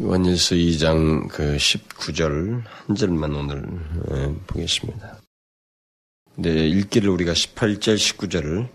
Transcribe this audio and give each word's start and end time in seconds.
요한일서 0.00 0.56
2장 0.56 1.28
그 1.28 1.56
19절 1.56 2.64
한 2.66 2.96
절만 2.96 3.32
오늘 3.32 3.64
예, 4.10 4.34
보겠습니다. 4.44 5.20
네, 6.34 6.66
읽기를 6.66 7.08
우리가 7.10 7.32
18절, 7.32 7.94
19절을 7.94 8.68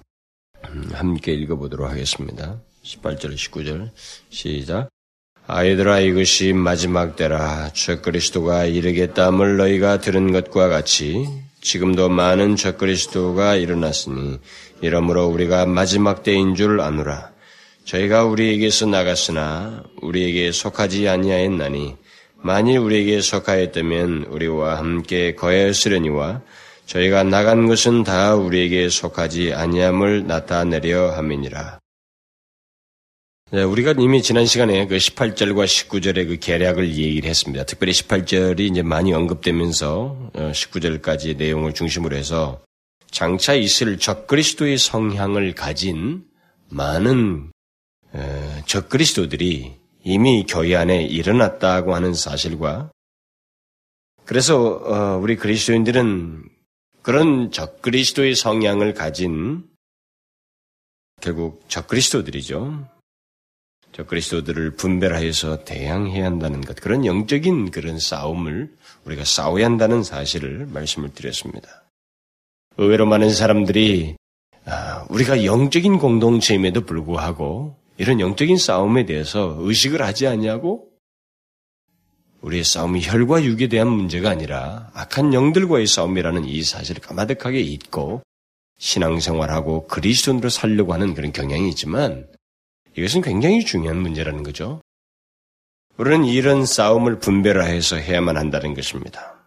음, 0.69 0.89
함께 0.93 1.33
읽어보도록 1.33 1.89
하겠습니다. 1.89 2.61
18절, 2.83 3.35
19절 3.35 3.89
시작. 4.29 4.87
아이들아 5.45 5.99
이것이 5.99 6.53
마지막 6.53 7.17
때라 7.17 7.73
주 7.73 8.01
그리스도가 8.01 8.63
이르겠다함을 8.63 9.57
너희가 9.57 9.99
들은 9.99 10.31
것과 10.31 10.69
같이 10.69 11.25
지금도 11.59 12.07
많은 12.07 12.55
주 12.55 12.77
그리스도가 12.77 13.55
일어났으니 13.55 14.39
이러므로 14.79 15.25
우리가 15.25 15.65
마지막 15.65 16.23
때인 16.23 16.55
줄 16.55 16.79
아노라. 16.79 17.33
저희가 17.89 18.25
우리에게서 18.25 18.85
나갔으나 18.85 19.83
우리에게 20.03 20.51
속하지 20.51 21.09
아니하였나니 21.09 21.95
만일 22.35 22.77
우리에게 22.77 23.19
속하였다면 23.19 24.25
우리와 24.29 24.77
함께 24.77 25.33
거하였으려니와 25.33 26.43
저희가 26.85 27.23
나간 27.23 27.65
것은 27.65 28.03
다 28.03 28.35
우리에게 28.35 28.89
속하지 28.89 29.53
아니함을 29.53 30.27
나타내려 30.27 31.13
함이니라. 31.17 31.79
네, 33.51 33.63
우리가 33.63 33.95
이미 33.97 34.21
지난 34.21 34.45
시간에 34.45 34.85
그 34.85 34.97
18절과 34.97 35.65
19절의 35.65 36.27
그 36.27 36.37
계략을 36.37 36.95
얘기를 36.95 37.27
했습니다. 37.27 37.65
특별히 37.65 37.93
18절이 37.93 38.59
이제 38.59 38.83
많이 38.83 39.13
언급되면서 39.13 40.31
19절까지 40.35 41.33
어, 41.33 41.37
내용을 41.39 41.73
중심으로 41.73 42.15
해서 42.15 42.61
장차 43.09 43.55
있을 43.55 43.97
적그리스도의 43.97 44.77
성향을 44.77 45.55
가진 45.55 46.23
많은 46.69 47.49
적그리스도들이 48.65 49.77
이미 50.03 50.45
교회 50.47 50.75
안에 50.75 51.03
일어났다고 51.03 51.93
하는 51.93 52.13
사실과 52.13 52.91
그래서 54.25 54.57
어, 54.57 55.17
우리 55.17 55.35
그리스도인들은 55.35 56.43
그런 57.01 57.51
적그리스도의 57.51 58.35
성향을 58.35 58.93
가진 58.93 59.63
결국 61.21 61.67
적그리스도들이죠. 61.67 62.87
적그리스도들을 63.91 64.75
분별하여서 64.75 65.63
대항해야 65.65 66.25
한다는 66.25 66.61
것, 66.61 66.75
그런 66.75 67.05
영적인 67.05 67.71
그런 67.71 67.99
싸움을 67.99 68.71
우리가 69.05 69.25
싸워야 69.25 69.65
한다는 69.65 70.03
사실을 70.03 70.67
말씀을 70.67 71.13
드렸습니다. 71.13 71.83
의외로 72.77 73.05
많은 73.07 73.31
사람들이 73.31 74.15
아, 74.65 75.05
우리가 75.09 75.43
영적인 75.43 75.97
공동체임에도 75.97 76.85
불구하고 76.85 77.75
이런 77.99 78.21
영적인 78.21 78.57
싸움에 78.57 79.05
대해서 79.05 79.57
의식을 79.59 80.01
하지 80.01 80.25
않냐고? 80.25 80.87
우리의 82.39 82.63
싸움이 82.63 83.01
혈과 83.03 83.43
육에 83.43 83.67
대한 83.67 83.89
문제가 83.89 84.29
아니라 84.29 84.89
악한 84.93 85.33
영들과의 85.33 85.85
싸움이라는 85.85 86.45
이 86.45 86.63
사실을 86.63 87.01
까마득하게 87.01 87.59
잊고 87.59 88.23
신앙생활하고 88.77 89.87
그리스도인으로 89.87 90.47
살려고 90.47 90.93
하는 90.93 91.13
그런 91.13 91.33
경향이 91.33 91.67
있지만 91.71 92.25
이것은 92.97 93.21
굉장히 93.21 93.65
중요한 93.65 93.97
문제라는 93.97 94.43
거죠. 94.43 94.81
우리는 95.97 96.23
이런 96.23 96.65
싸움을 96.65 97.19
분별하여서 97.19 97.97
해야만 97.97 98.37
한다는 98.37 98.75
것입니다. 98.75 99.45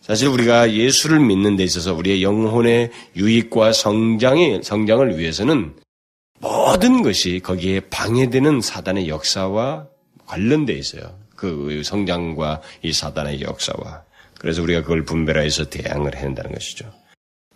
사실 0.00 0.26
우리가 0.26 0.72
예수를 0.72 1.20
믿는 1.20 1.54
데 1.54 1.62
있어서 1.62 1.94
우리의 1.94 2.24
영혼의 2.24 2.90
유익과 3.14 3.72
성장의 3.72 4.64
성장을 4.64 5.16
위해서는 5.16 5.76
모든 6.40 7.02
것이 7.02 7.40
거기에 7.40 7.80
방해되는 7.90 8.60
사단의 8.60 9.08
역사와 9.08 9.86
관련돼 10.26 10.72
있어요. 10.72 11.14
그 11.36 11.82
성장과 11.84 12.62
이 12.82 12.92
사단의 12.92 13.42
역사와. 13.42 14.02
그래서 14.38 14.62
우리가 14.62 14.82
그걸 14.82 15.04
분별해서 15.04 15.66
대항을 15.68 16.16
해야 16.16 16.24
한다는 16.24 16.52
것이죠. 16.52 16.90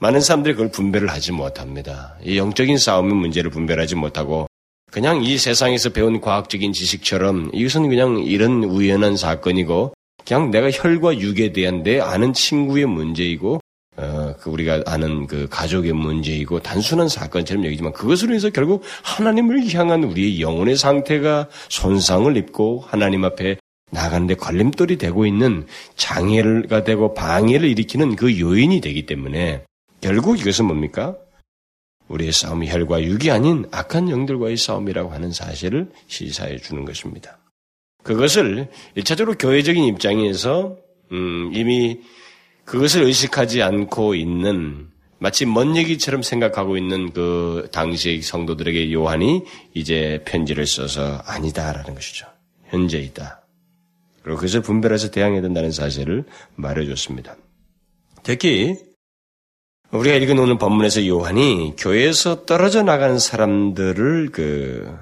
많은 0.01 0.21
사람들이 0.21 0.55
그걸 0.55 0.71
분별을 0.71 1.09
하지 1.09 1.33
못합니다. 1.33 2.17
이 2.23 2.37
영적인 2.37 2.77
싸움의 2.77 3.15
문제를 3.15 3.51
분별하지 3.51 3.95
못하고 3.95 4.47
그냥 4.91 5.25
이 5.25 5.39
세상에서 5.39 5.91
배운 5.91 6.21
과학적인 6.21 6.73
지식처럼 6.73 7.51
이것은 7.55 7.89
그냥 7.89 8.19
이런 8.19 8.65
우연한 8.65 9.17
사건이고 9.17 9.95
그냥 10.27 10.51
내가 10.51 10.71
혈과 10.71 11.19
육에 11.19 11.53
대한 11.53 11.83
내 11.83 12.01
아는 12.01 12.33
친구의 12.33 12.87
문제이고 12.87 13.61
어, 13.97 14.35
그 14.41 14.51
우리가 14.51 14.83
아는 14.87 15.27
그 15.27 15.47
가족의 15.49 15.93
문제이고 15.93 16.61
단순한 16.61 17.09
사건처럼 17.09 17.65
여기지만 17.65 17.93
그것으로 17.93 18.35
해서 18.35 18.51
결국 18.51 18.83
하나님을 19.03 19.73
향한 19.73 20.05
우리의 20.05 20.41
영혼의 20.41 20.77
상태가 20.77 21.49
손상을 21.69 22.37
입고 22.37 22.85
하나님 22.87 23.25
앞에 23.25 23.57
나가는데 23.93 24.35
걸림돌이 24.35 24.99
되고 24.99 25.25
있는 25.25 25.67
장애가 25.97 26.83
되고 26.83 27.15
방해를 27.15 27.69
일으키는 27.69 28.17
그 28.17 28.41
요인이 28.41 28.81
되기 28.81 29.07
때문에 29.07 29.63
결국 30.01 30.41
이것은 30.41 30.67
뭡니까? 30.67 31.17
우리의 32.09 32.33
싸움이 32.33 32.69
혈과 32.69 33.03
육이 33.03 33.31
아닌 33.31 33.65
악한 33.71 34.11
영들과의 34.11 34.57
싸움이라고 34.57 35.11
하는 35.11 35.33
사실을 35.33 35.91
시사해 36.09 36.59
주는 36.59 36.85
것입니다. 36.85 37.39
그것을 38.03 38.69
일차적으로 38.95 39.39
교회적인 39.39 39.85
입장에서 39.85 40.77
음, 41.13 41.51
이미 41.55 42.01
그것을 42.65 43.03
의식하지 43.03 43.63
않고 43.63 44.15
있는 44.15 44.89
마치 45.19 45.47
먼 45.47 45.77
얘기처럼 45.77 46.23
생각하고 46.23 46.77
있는 46.77 47.13
그 47.13 47.69
당시의 47.73 48.23
성도들에게 48.23 48.93
요한이 48.93 49.45
이제 49.73 50.23
편지를 50.27 50.67
써서 50.67 51.23
아니다라는 51.25 51.95
것이죠. 51.95 52.27
현재 52.69 52.99
있다. 52.99 53.43
그리고 54.23 54.37
그것을 54.37 54.63
분별해서 54.63 55.11
대항해야 55.11 55.43
된다는 55.43 55.71
사실을 55.71 56.25
말해줬습니다. 56.57 57.37
특히 58.23 58.77
우리가 59.93 60.17
읽은 60.17 60.39
오늘 60.39 60.59
본문에서 60.59 61.07
요한이 61.07 61.75
교회에서 61.79 62.47
떨어져 62.47 62.83
나간 62.83 63.19
사람들을 63.19 64.31
그 64.33 64.99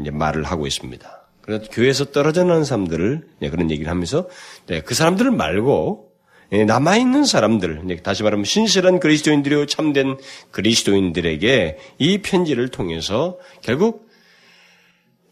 이제 0.00 0.10
말을 0.10 0.44
하고 0.44 0.66
있습니다. 0.66 1.28
그래서 1.42 1.70
교회에서 1.70 2.06
떨어져 2.06 2.44
나간 2.44 2.64
사람들을 2.64 3.28
그런 3.40 3.70
얘기를 3.70 3.90
하면서 3.90 4.28
네, 4.66 4.80
그 4.80 4.94
사람들을 4.94 5.30
말고 5.30 6.11
예, 6.11 6.11
남아있는 6.52 7.24
사람들, 7.24 7.82
다시 8.02 8.22
말하면 8.22 8.44
신실한 8.44 9.00
그리스도인들이 9.00 9.66
참된 9.66 10.18
그리스도인들에게 10.50 11.78
이 11.98 12.18
편지를 12.18 12.68
통해서 12.68 13.38
결국 13.62 14.10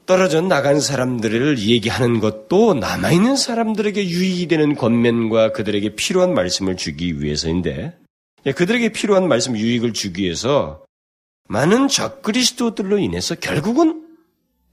떨어져 0.06 0.40
나간 0.40 0.80
사람들을 0.80 1.58
얘기하는 1.58 2.20
것도 2.20 2.74
남아있는 2.74 3.36
사람들에게 3.36 4.08
유익이 4.08 4.48
되는 4.48 4.74
권면과 4.74 5.52
그들에게 5.52 5.94
필요한 5.94 6.34
말씀을 6.34 6.76
주기 6.76 7.22
위해서인데, 7.22 7.96
예, 8.46 8.52
그들에게 8.52 8.88
필요한 8.88 9.28
말씀 9.28 9.56
유익을 9.56 9.92
주기 9.92 10.22
위해서 10.24 10.84
많은 11.48 11.88
적그리스도들로 11.88 12.98
인해서 12.98 13.34
결국은 13.34 14.09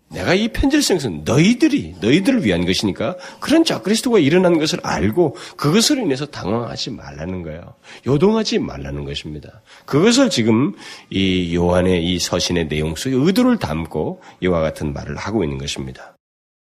내가 0.10 0.34
이 0.34 0.48
편지를 0.48 0.82
쓴 0.82 0.96
것은 0.96 1.24
너희들이 1.26 1.96
너희들을 2.00 2.46
위한 2.46 2.66
것이니까 2.66 3.18
그런 3.40 3.64
적그리스도가 3.64 4.20
일어난 4.20 4.58
것을 4.58 4.80
알고 4.82 5.36
그것을 5.58 5.98
인해서 6.00 6.26
당황하지 6.26 6.92
말라는 6.92 7.44
거예요. 7.44 7.76
요동하지 8.06 8.60
말라는 8.60 9.04
것입니다. 9.04 9.62
그것을 9.86 10.30
지금 10.30 10.76
이 11.10 11.54
요한의 11.54 12.06
이 12.06 12.20
서신의 12.20 12.70
내용 12.70 12.96
속에 12.96 13.16
의도를 13.16 13.58
담고 13.58 14.22
이와 14.42 14.62
같은 14.62 14.94
말을 14.94 15.18
하고 15.18 15.44
있는 15.44 15.58
것입니다. 15.58 16.16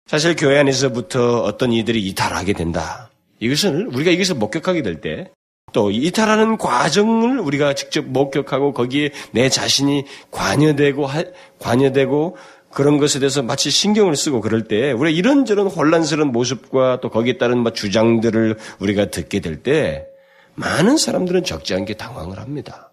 사실 0.08 0.36
교회 0.36 0.60
안에서부터 0.60 1.42
어떤 1.42 1.74
이들이 1.74 2.06
이탈하게 2.08 2.54
된다. 2.54 3.10
이것을 3.40 3.88
우리가 3.88 4.12
이것을 4.12 4.36
목격하게 4.36 4.82
될 4.82 5.02
때 5.02 5.36
또 5.76 5.92
이탈하는 5.92 6.58
과정을 6.58 7.38
우리가 7.40 7.74
직접 7.74 8.06
목격하고 8.06 8.72
거기에 8.72 9.10
내 9.32 9.50
자신이 9.50 10.06
관여되고 10.32 11.06
관여되고 11.60 12.38
그런 12.76 12.98
것에 12.98 13.20
대해서 13.20 13.42
마치 13.42 13.72
신경을 13.72 14.18
쓰고 14.18 14.42
그럴 14.42 14.66
때 14.66 14.92
우리가 14.92 15.18
이런저런 15.18 15.68
혼란스러운 15.68 16.34
모습과 16.34 17.00
또 17.02 17.10
거기에 17.10 17.38
따른 17.38 17.60
뭐 17.60 17.72
주장들을 17.72 18.58
우리가 18.80 19.10
듣게 19.12 19.40
될 19.40 19.64
때 19.64 20.06
많은 20.56 20.98
사람들은 20.98 21.46
적지 21.46 21.74
않게 21.74 21.94
당황을 21.96 22.38
합니다. 22.38 22.92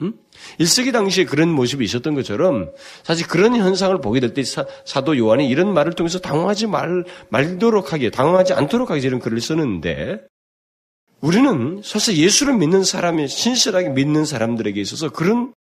음? 0.00 0.14
1세기 0.58 0.92
당시에 0.92 1.24
그런 1.24 1.48
모습이 1.50 1.84
있었던 1.84 2.14
것처럼 2.14 2.72
사실 3.04 3.28
그런 3.28 3.54
현상을 3.54 3.96
보게 4.00 4.18
될 4.18 4.34
때 4.34 4.42
사도 4.42 5.16
요한이 5.16 5.48
이런 5.48 5.72
말을 5.72 5.92
통해서 5.92 6.18
당황하지 6.18 6.66
말, 6.66 7.04
말도록 7.28 7.92
하게, 7.92 8.10
당황하지 8.10 8.54
않도록 8.54 8.90
하게 8.90 9.00
이런 9.06 9.20
글을 9.20 9.40
쓰는데 9.40 10.18
우리는 11.20 11.80
사실 11.84 12.16
예수를 12.16 12.54
믿는 12.54 12.82
사람이 12.82 13.28
신실하게 13.28 13.90
믿는 13.90 14.24
사람들에게 14.24 14.80
있어서 14.80 15.10
그런 15.10 15.54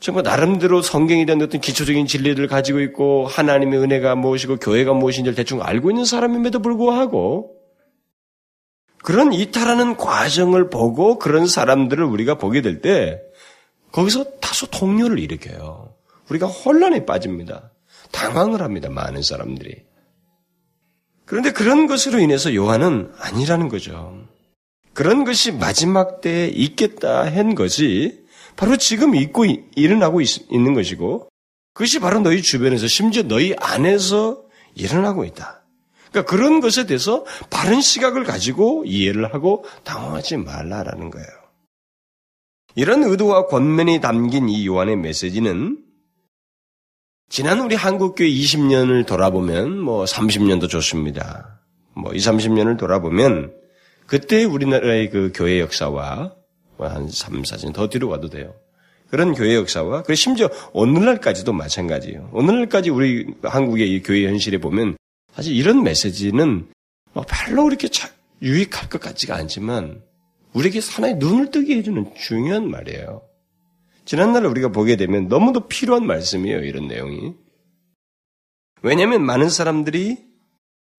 정말 0.00 0.24
나름대로 0.24 0.82
성경에 0.82 1.24
대한 1.24 1.40
어떤 1.40 1.60
기초적인 1.60 2.06
진리들을 2.06 2.48
가지고 2.48 2.80
있고 2.80 3.26
하나님의 3.26 3.78
은혜가 3.80 4.14
무엇이고 4.14 4.56
교회가 4.56 4.92
무엇인지를 4.92 5.34
대충 5.34 5.62
알고 5.62 5.90
있는 5.90 6.04
사람임에도 6.04 6.60
불구하고 6.60 7.56
그런 9.02 9.32
이탈하는 9.32 9.96
과정을 9.96 10.68
보고 10.68 11.18
그런 11.18 11.46
사람들을 11.46 12.04
우리가 12.04 12.36
보게 12.36 12.60
될 12.60 12.80
때 12.82 13.20
거기서 13.92 14.24
다소 14.40 14.66
동요를 14.66 15.18
일으켜요. 15.18 15.94
우리가 16.28 16.46
혼란에 16.46 17.06
빠집니다. 17.06 17.70
당황을 18.10 18.60
합니다. 18.60 18.90
많은 18.90 19.22
사람들이. 19.22 19.84
그런데 21.24 21.52
그런 21.52 21.86
것으로 21.86 22.18
인해서 22.18 22.54
요한은 22.54 23.12
아니라는 23.18 23.68
거죠. 23.68 24.18
그런 24.92 25.24
것이 25.24 25.52
마지막 25.52 26.20
때에 26.20 26.48
있겠다 26.48 27.24
한 27.24 27.54
것이 27.54 28.25
바로 28.56 28.76
지금 28.76 29.14
있고 29.14 29.44
일어나고 29.44 30.20
있, 30.20 30.50
는 30.50 30.74
것이고 30.74 31.28
그것이 31.74 32.00
바로 32.00 32.20
너희 32.20 32.42
주변에서 32.42 32.88
심지어 32.88 33.22
너희 33.22 33.54
안에서 33.58 34.42
일어나고 34.74 35.24
있다. 35.24 35.62
그러니까 36.10 36.30
그런 36.30 36.60
것에 36.60 36.86
대해서 36.86 37.24
바른 37.50 37.80
시각을 37.80 38.24
가지고 38.24 38.84
이해를 38.86 39.32
하고 39.34 39.64
당황하지 39.84 40.38
말라라는 40.38 41.10
거예요. 41.10 41.26
이런 42.74 43.02
의도와 43.04 43.46
권면이 43.46 44.00
담긴 44.00 44.48
이 44.48 44.66
요한의 44.66 44.96
메시지는 44.96 45.82
지난 47.28 47.60
우리 47.60 47.74
한국교회 47.74 48.28
20년을 48.28 49.06
돌아보면 49.06 49.78
뭐 49.78 50.04
30년도 50.04 50.68
좋습니다. 50.68 51.60
뭐 51.94 52.14
2, 52.14 52.18
30년을 52.18 52.78
돌아보면 52.78 53.52
그때 54.06 54.44
우리나라의 54.44 55.10
그 55.10 55.32
교회 55.34 55.60
역사와 55.60 56.16
뭐 56.16 56.45
한 56.78 57.08
3, 57.08 57.42
4년 57.42 57.72
더 57.72 57.88
뒤로 57.88 58.08
가도 58.08 58.28
돼요. 58.28 58.54
그런 59.08 59.34
교회 59.34 59.54
역사와 59.54 60.02
그 60.02 60.14
심지어 60.14 60.48
오늘날까지도 60.72 61.52
마찬가지예요. 61.52 62.30
오늘날까지 62.32 62.90
우리 62.90 63.26
한국의 63.42 63.90
이 63.92 64.02
교회 64.02 64.26
현실에 64.26 64.58
보면 64.58 64.96
사실 65.32 65.54
이런 65.54 65.82
메시지는 65.82 66.66
뭐 67.12 67.24
별로 67.28 67.64
그렇게 67.64 67.88
유익할 68.42 68.88
것 68.88 69.00
같지가 69.00 69.36
않지만 69.36 70.02
우리에게 70.52 70.80
하나의 70.80 71.16
눈을 71.16 71.50
뜨게 71.50 71.76
해주는 71.76 72.14
중요한 72.16 72.70
말이에요. 72.70 73.22
지난날 74.06 74.46
우리가 74.46 74.68
보게 74.68 74.96
되면 74.96 75.28
너무도 75.28 75.66
필요한 75.66 76.06
말씀이에요, 76.06 76.60
이런 76.60 76.86
내용이. 76.86 77.34
왜냐하면 78.82 79.24
많은 79.24 79.50
사람들이 79.50 80.18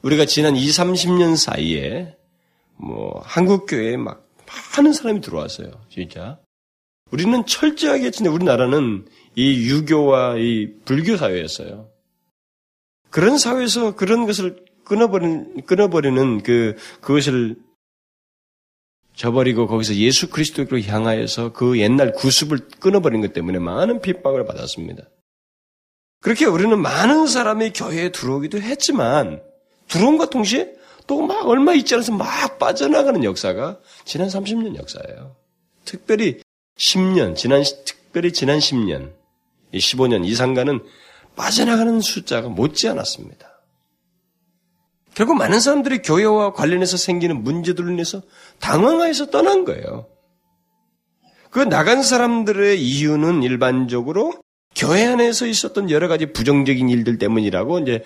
우리가 0.04 0.26
지난 0.26 0.56
2, 0.56 0.68
30년 0.68 1.38
사이에 1.38 2.16
뭐 2.76 3.22
한국 3.24 3.66
교회에 3.66 3.98
막 3.98 4.27
많은 4.48 4.94
사람이 4.94 5.22
들어왔어요, 5.22 5.72
진짜. 5.90 6.40
우리는 7.12 7.46
철저하게 7.46 8.12
진짜 8.12 8.32
우리나라는 8.32 9.06
이 9.36 9.70
유교와 9.70 10.38
이 10.38 10.74
불교 10.86 11.18
사회였어요. 11.18 11.90
그런 13.10 13.38
사회에서 13.38 13.96
그런 13.96 14.26
것을 14.26 14.66
끊어버리는, 14.84 15.62
끊어버리는 15.62 16.44
그, 16.44 16.76
그것을 17.02 17.56
저버리고 19.16 19.68
거기서 19.68 19.96
예수 19.96 20.30
그리스도로 20.30 20.80
향하여서 20.80 21.52
그 21.54 21.80
옛날 21.80 22.14
구습을 22.14 22.70
끊어버린 22.80 23.22
것 23.22 23.34
때문에 23.34 23.58
많은 23.58 24.02
핍박을 24.02 24.46
받았습니다. 24.46 25.04
그렇게 26.22 26.46
우리는 26.46 26.80
많은 26.80 27.28
사람이 27.28 27.74
교회에 27.74 28.12
들어오기도 28.12 28.62
했지만 28.62 29.42
들어온과 29.88 30.30
동시에 30.30 30.76
또 31.08 31.26
막 31.26 31.48
얼마 31.48 31.74
있지 31.74 31.94
않아서 31.96 32.12
막 32.12 32.60
빠져나가는 32.60 33.24
역사가 33.24 33.80
지난 34.06 34.28
30년 34.28 34.76
역사예요. 34.76 35.36
특별히 35.86 36.42
10년, 36.78 37.36
지난, 37.36 37.64
특별히 37.86 38.32
지난 38.32 38.60
10년, 38.60 39.14
15년 39.74 40.26
이상가는 40.26 40.80
빠져나가는 41.36 42.00
숫자가 42.02 42.50
못지 42.50 42.88
않았습니다. 42.88 43.48
결국 45.14 45.36
많은 45.38 45.60
사람들이 45.60 46.02
교회와 46.04 46.54
관련해서 46.54 46.98
생기는 46.98 47.42
문제들로 47.42 47.90
인해서 47.92 48.22
당황해서 48.60 49.32
떠난 49.32 49.66
거예요. 49.66 50.08
그 51.50 51.60
나간 51.60 52.04
사람들의 52.04 52.80
이유는 52.82 53.42
일반적으로 53.42 54.34
교회 54.76 55.06
안에서 55.06 55.48
있었던 55.48 55.90
여러 55.90 56.08
가지 56.08 56.32
부정적인 56.32 56.88
일들 56.90 57.18
때문이라고 57.18 57.80
이제 57.80 58.04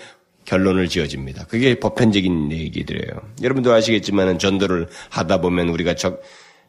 결론을 0.51 0.89
지어집니다. 0.89 1.45
그게 1.45 1.79
보편적인 1.79 2.51
얘기들이에요. 2.51 3.21
여러분도 3.41 3.71
아시겠지만 3.71 4.37
전도를 4.37 4.89
하다 5.09 5.39
보면 5.39 5.69
우리가 5.69 5.95
적, 5.95 6.21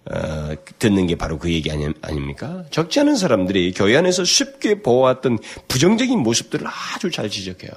어, 0.08 0.54
듣는 0.78 1.08
게 1.08 1.16
바로 1.16 1.36
그 1.36 1.52
얘기 1.52 1.68
아니, 1.68 1.88
아닙니까? 2.00 2.64
적지 2.70 3.00
않은 3.00 3.16
사람들이 3.16 3.72
교회 3.72 3.96
안에서 3.96 4.22
쉽게 4.22 4.82
보아왔던 4.82 5.38
부정적인 5.66 6.16
모습들을 6.20 6.64
아주 6.64 7.10
잘 7.10 7.28
지적해요. 7.28 7.72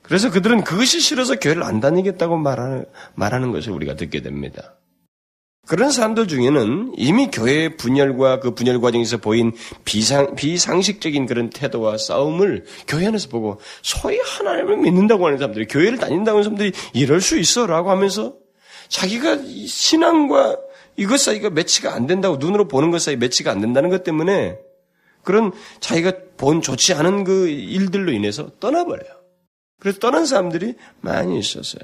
그래서 0.00 0.30
그들은 0.30 0.64
그것이 0.64 0.98
싫어서 1.00 1.38
교회를 1.38 1.62
안 1.62 1.80
다니겠다고 1.80 2.38
말하는, 2.38 2.86
말하는 3.14 3.52
것을 3.52 3.72
우리가 3.72 3.96
듣게 3.96 4.22
됩니다. 4.22 4.76
그런 5.66 5.90
사람들 5.90 6.28
중에는 6.28 6.92
이미 6.96 7.30
교회의 7.30 7.76
분열과 7.76 8.40
그 8.40 8.54
분열 8.54 8.80
과정에서 8.80 9.16
보인 9.16 9.52
비상, 9.84 10.34
비상식적인 10.34 11.26
그런 11.26 11.50
태도와 11.50 11.96
싸움을 11.96 12.64
교회 12.86 13.06
안에서 13.06 13.28
보고 13.28 13.60
소위 13.82 14.18
하나님을 14.22 14.76
믿는다고 14.76 15.26
하는 15.26 15.38
사람들이 15.38 15.66
교회를 15.66 15.98
다닌다고 15.98 16.38
하는 16.38 16.44
사람들이 16.44 16.72
이럴 16.92 17.20
수 17.20 17.38
있어 17.38 17.66
라고 17.66 17.90
하면서 17.90 18.34
자기가 18.88 19.38
신앙과 19.66 20.58
이것 20.96 21.18
사이가 21.18 21.50
매치가 21.50 21.94
안 21.94 22.06
된다고 22.06 22.36
눈으로 22.36 22.68
보는 22.68 22.90
것 22.90 23.00
사이 23.00 23.16
매치가 23.16 23.50
안 23.50 23.60
된다는 23.60 23.88
것 23.88 24.04
때문에 24.04 24.58
그런 25.22 25.52
자기가 25.80 26.12
본 26.36 26.60
좋지 26.60 26.92
않은 26.92 27.24
그 27.24 27.48
일들로 27.48 28.12
인해서 28.12 28.50
떠나버려요. 28.60 29.10
그래서 29.80 29.98
떠난 29.98 30.26
사람들이 30.26 30.74
많이 31.00 31.38
있었어요. 31.38 31.82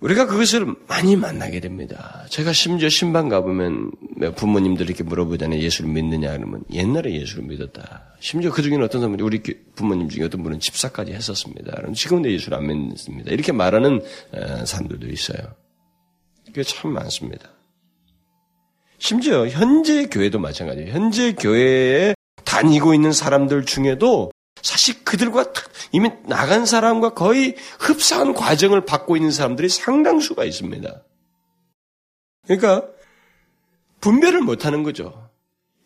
우리가 0.00 0.26
그것을 0.26 0.74
많이 0.88 1.14
만나게 1.14 1.60
됩니다. 1.60 2.24
제가 2.30 2.52
심지어 2.54 2.88
신방 2.88 3.28
가보면 3.28 3.90
부모님들 4.34 4.86
이렇게 4.86 5.04
물어보잖아요. 5.04 5.60
예수를 5.60 5.90
믿느냐 5.90 6.32
그러면 6.32 6.64
옛날에 6.72 7.12
예수를 7.20 7.44
믿었다. 7.44 8.14
심지어 8.18 8.50
그 8.50 8.62
중에는 8.62 8.82
어떤 8.82 9.02
사람들이 9.02 9.22
우리 9.22 9.42
부모님 9.74 10.08
중에 10.08 10.24
어떤 10.24 10.42
분은 10.42 10.58
집사까지 10.60 11.12
했었습니다. 11.12 11.72
그럼 11.76 11.92
지금은 11.92 12.24
예수를 12.30 12.56
안 12.56 12.66
믿습니다. 12.66 13.30
이렇게 13.30 13.52
말하는 13.52 14.00
어, 14.32 14.64
사람들도 14.64 15.06
있어요. 15.08 15.54
그게 16.46 16.62
참 16.62 16.92
많습니다. 16.92 17.50
심지어 18.98 19.46
현재 19.48 20.06
교회도 20.06 20.38
마찬가지예요. 20.38 20.92
현재 20.92 21.34
교회에 21.34 22.14
다니고 22.44 22.94
있는 22.94 23.12
사람들 23.12 23.66
중에도 23.66 24.30
사실 24.62 25.04
그들과 25.04 25.52
이미 25.92 26.10
나간 26.26 26.66
사람과 26.66 27.14
거의 27.14 27.56
흡사한 27.78 28.34
과정을 28.34 28.84
받고 28.84 29.16
있는 29.16 29.30
사람들이 29.30 29.68
상당수가 29.68 30.44
있습니다. 30.44 31.02
그러니까 32.44 32.88
분별을 34.00 34.40
못하는 34.40 34.82
거죠. 34.82 35.29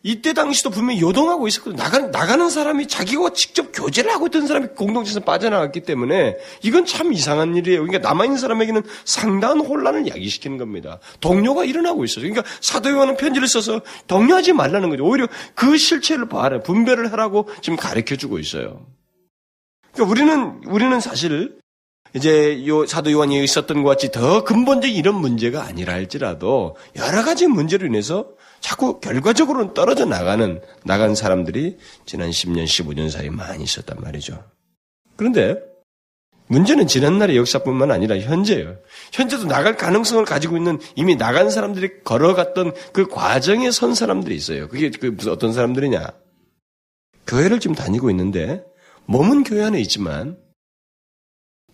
이때 0.07 0.33
당시도 0.33 0.69
분명히 0.69 1.01
요동하고 1.01 1.47
있었거든요. 1.47 1.81
나가는, 1.81 2.11
나가는 2.11 2.47
사람이 2.47 2.87
자기와 2.87 3.31
직접 3.33 3.71
교제를 3.73 4.13
하고 4.13 4.27
있던 4.27 4.45
사람이 4.45 4.67
공동체에서 4.75 5.21
빠져나갔기 5.21 5.81
때문에 5.81 6.37
이건 6.61 6.85
참 6.85 7.11
이상한 7.11 7.55
일이에요. 7.55 7.83
그러니까 7.83 8.07
남아있는 8.07 8.37
사람에게는 8.37 8.83
상당한 9.03 9.61
혼란을 9.61 10.07
야기시키는 10.07 10.59
겁니다. 10.59 10.99
동료가 11.21 11.65
일어나고 11.65 12.03
있어요. 12.03 12.21
그러니까 12.21 12.43
사도 12.61 12.91
요한은 12.91 13.17
편지를 13.17 13.47
써서 13.47 13.81
동료하지 14.05 14.53
말라는 14.53 14.91
거죠. 14.91 15.03
오히려 15.03 15.27
그 15.55 15.75
실체를 15.75 16.29
봐라. 16.29 16.59
분별을 16.59 17.11
하라고 17.11 17.49
지금 17.61 17.75
가르쳐 17.75 18.15
주고 18.15 18.37
있어요. 18.37 18.85
그러니까 19.91 20.11
우리는, 20.11 20.61
우리는 20.67 20.99
사실 20.99 21.57
이제 22.13 22.63
요 22.67 22.85
사도 22.85 23.11
요한이 23.11 23.43
있었던 23.43 23.81
것 23.81 23.89
같이 23.89 24.11
더 24.11 24.43
근본적인 24.43 24.95
이런 24.95 25.15
문제가 25.15 25.63
아니라 25.63 25.93
할지라도 25.93 26.75
여러 26.95 27.23
가지 27.23 27.47
문제로 27.47 27.87
인해서 27.87 28.27
자꾸 28.65 28.99
결과적으로는 28.99 29.75
떨어져 29.75 30.05
나가는 30.05 30.59
나간 30.83 31.13
사람들이 31.13 31.77
지난 32.07 32.31
10년, 32.31 32.63
15년 32.63 33.11
사이에 33.11 33.29
많이 33.29 33.63
있었단 33.63 34.01
말이죠. 34.01 34.43
그런데 35.15 35.57
문제는 36.47 36.87
지난날의 36.87 37.37
역사뿐만 37.37 37.91
아니라 37.91 38.17
현재예요. 38.17 38.79
현재도 39.13 39.45
나갈 39.45 39.77
가능성을 39.77 40.25
가지고 40.25 40.57
있는 40.57 40.79
이미 40.95 41.15
나간 41.15 41.51
사람들이 41.51 42.01
걸어갔던 42.03 42.73
그 42.91 43.07
과정에 43.07 43.69
선 43.69 43.93
사람들이 43.93 44.35
있어요. 44.35 44.67
그게 44.67 44.89
그 44.89 45.05
무슨 45.05 45.31
어떤 45.31 45.53
사람들이냐? 45.53 46.13
교회를 47.27 47.59
지금 47.59 47.75
다니고 47.75 48.09
있는데 48.09 48.63
몸은 49.05 49.43
교회 49.43 49.63
안에 49.63 49.79
있지만 49.81 50.39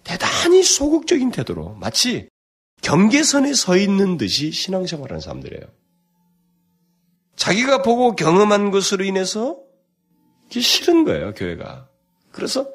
대단히 0.03 0.61
소극적인 0.61 1.31
태도로 1.31 1.75
마치 1.75 2.27
경계선에 2.81 3.53
서 3.53 3.77
있는 3.77 4.17
듯이 4.17 4.51
신앙생활하는 4.51 5.21
사람들이에요. 5.21 5.80
자기가 7.35 7.81
보고 7.81 8.15
경험한 8.15 8.71
것으로 8.71 9.03
인해서 9.03 9.57
이게 10.49 10.59
싫은 10.59 11.05
거예요, 11.05 11.33
교회가. 11.33 11.87
그래서 12.31 12.69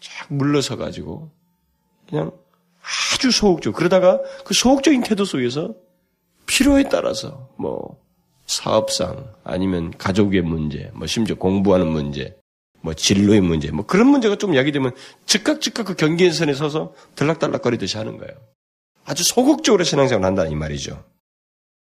쫙 0.00 0.26
물러서 0.28 0.76
가지고 0.76 1.30
그냥 2.08 2.32
아주 3.14 3.30
소극적. 3.30 3.74
그러다가 3.74 4.20
그 4.44 4.52
소극적인 4.52 5.02
태도 5.02 5.24
속에서 5.24 5.74
필요에 6.46 6.84
따라서 6.90 7.48
뭐 7.56 8.02
사업상 8.46 9.32
아니면 9.42 9.90
가족의 9.96 10.42
문제, 10.42 10.90
뭐 10.94 11.06
심지어 11.06 11.36
공부하는 11.36 11.86
문제, 11.86 12.36
뭐 12.82 12.92
진로의 12.92 13.40
문제, 13.40 13.70
뭐 13.70 13.86
그런 13.86 14.08
문제가 14.08 14.36
좀 14.36 14.54
야기되면 14.54 14.94
즉각 15.24 15.62
즉각 15.62 15.86
그 15.86 15.94
경계선에 15.94 16.52
서서 16.52 16.94
들락달락거리듯이 17.14 17.96
하는 17.96 18.18
거예요. 18.18 18.34
아주 19.06 19.24
소극적으로 19.24 19.84
신앙생활을 19.84 20.26
한다 20.26 20.46
이 20.46 20.54
말이죠. 20.54 21.02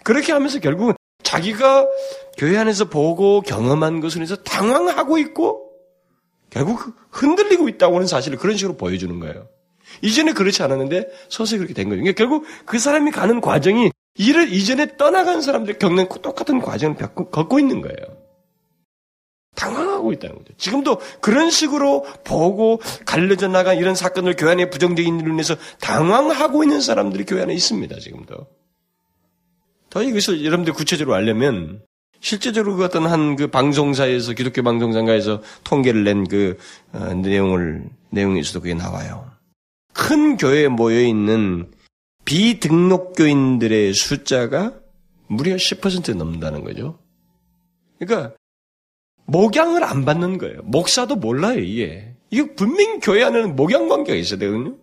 그렇게 0.04 0.32
하면서 0.32 0.60
결국은 0.60 0.94
자기가 1.32 1.88
교회 2.36 2.58
안에서 2.58 2.90
보고 2.90 3.40
경험한 3.40 4.00
것을 4.00 4.20
해서 4.20 4.36
당황하고 4.36 5.16
있고 5.16 5.70
결국 6.50 6.94
흔들리고 7.10 7.70
있다고 7.70 7.94
하는 7.94 8.06
사실을 8.06 8.36
그런 8.36 8.54
식으로 8.58 8.76
보여주는 8.76 9.18
거예요. 9.18 9.48
이전에 10.02 10.32
그렇지 10.32 10.62
않았는데 10.62 11.08
서서히 11.30 11.58
그렇게 11.58 11.72
된 11.72 11.88
거예요. 11.88 12.02
그러니까 12.02 12.18
결국 12.18 12.44
그 12.66 12.78
사람이 12.78 13.12
가는 13.12 13.40
과정이 13.40 13.90
이를 14.16 14.52
이전에 14.52 14.98
떠나간 14.98 15.40
사람들이 15.40 15.78
겪는 15.78 16.08
똑같은 16.20 16.60
과정을 16.60 16.96
겪고 16.96 17.58
있는 17.58 17.80
거예요. 17.80 18.18
당황하고 19.54 20.12
있다는 20.12 20.36
거죠. 20.36 20.52
지금도 20.58 21.00
그런 21.22 21.48
식으로 21.48 22.04
보고 22.24 22.78
갈려져 23.06 23.48
나간 23.48 23.78
이런 23.78 23.94
사건을 23.94 24.36
교회 24.36 24.52
안에 24.52 24.68
부정적인 24.68 25.20
일로 25.20 25.32
인해서 25.32 25.56
당황하고 25.80 26.62
있는 26.62 26.82
사람들이 26.82 27.24
교회 27.24 27.42
안에 27.42 27.54
있습니다. 27.54 27.98
지금도. 28.00 28.61
더 29.92 30.02
이것을 30.02 30.42
여러분들 30.42 30.72
구체적으로 30.72 31.14
알려면 31.14 31.82
실제적으로 32.20 32.76
그 32.76 32.84
어떤 32.84 33.04
한 33.04 33.36
그 33.36 33.48
방송사에서 33.48 34.32
기독교 34.32 34.62
방송사가에서 34.62 35.42
통계를 35.64 36.02
낸그 36.02 36.56
어, 36.92 37.12
내용을 37.12 37.84
내용에서도 38.08 38.60
그게 38.62 38.72
나와요. 38.72 39.30
큰 39.92 40.38
교회에 40.38 40.68
모여 40.68 41.02
있는 41.02 41.70
비등록교인들의 42.24 43.92
숫자가 43.92 44.72
무려 45.26 45.56
10% 45.56 46.16
넘는다는 46.16 46.64
거죠. 46.64 46.98
그러니까 47.98 48.34
목양을 49.26 49.84
안 49.84 50.06
받는 50.06 50.38
거예요. 50.38 50.62
목사도 50.62 51.16
몰라요, 51.16 51.58
이게. 51.58 52.14
이거 52.30 52.48
분명히 52.56 52.98
교회 53.00 53.24
안에는 53.24 53.56
목양 53.56 53.88
관계가 53.88 54.16
있어야 54.16 54.38
되거든요. 54.38 54.76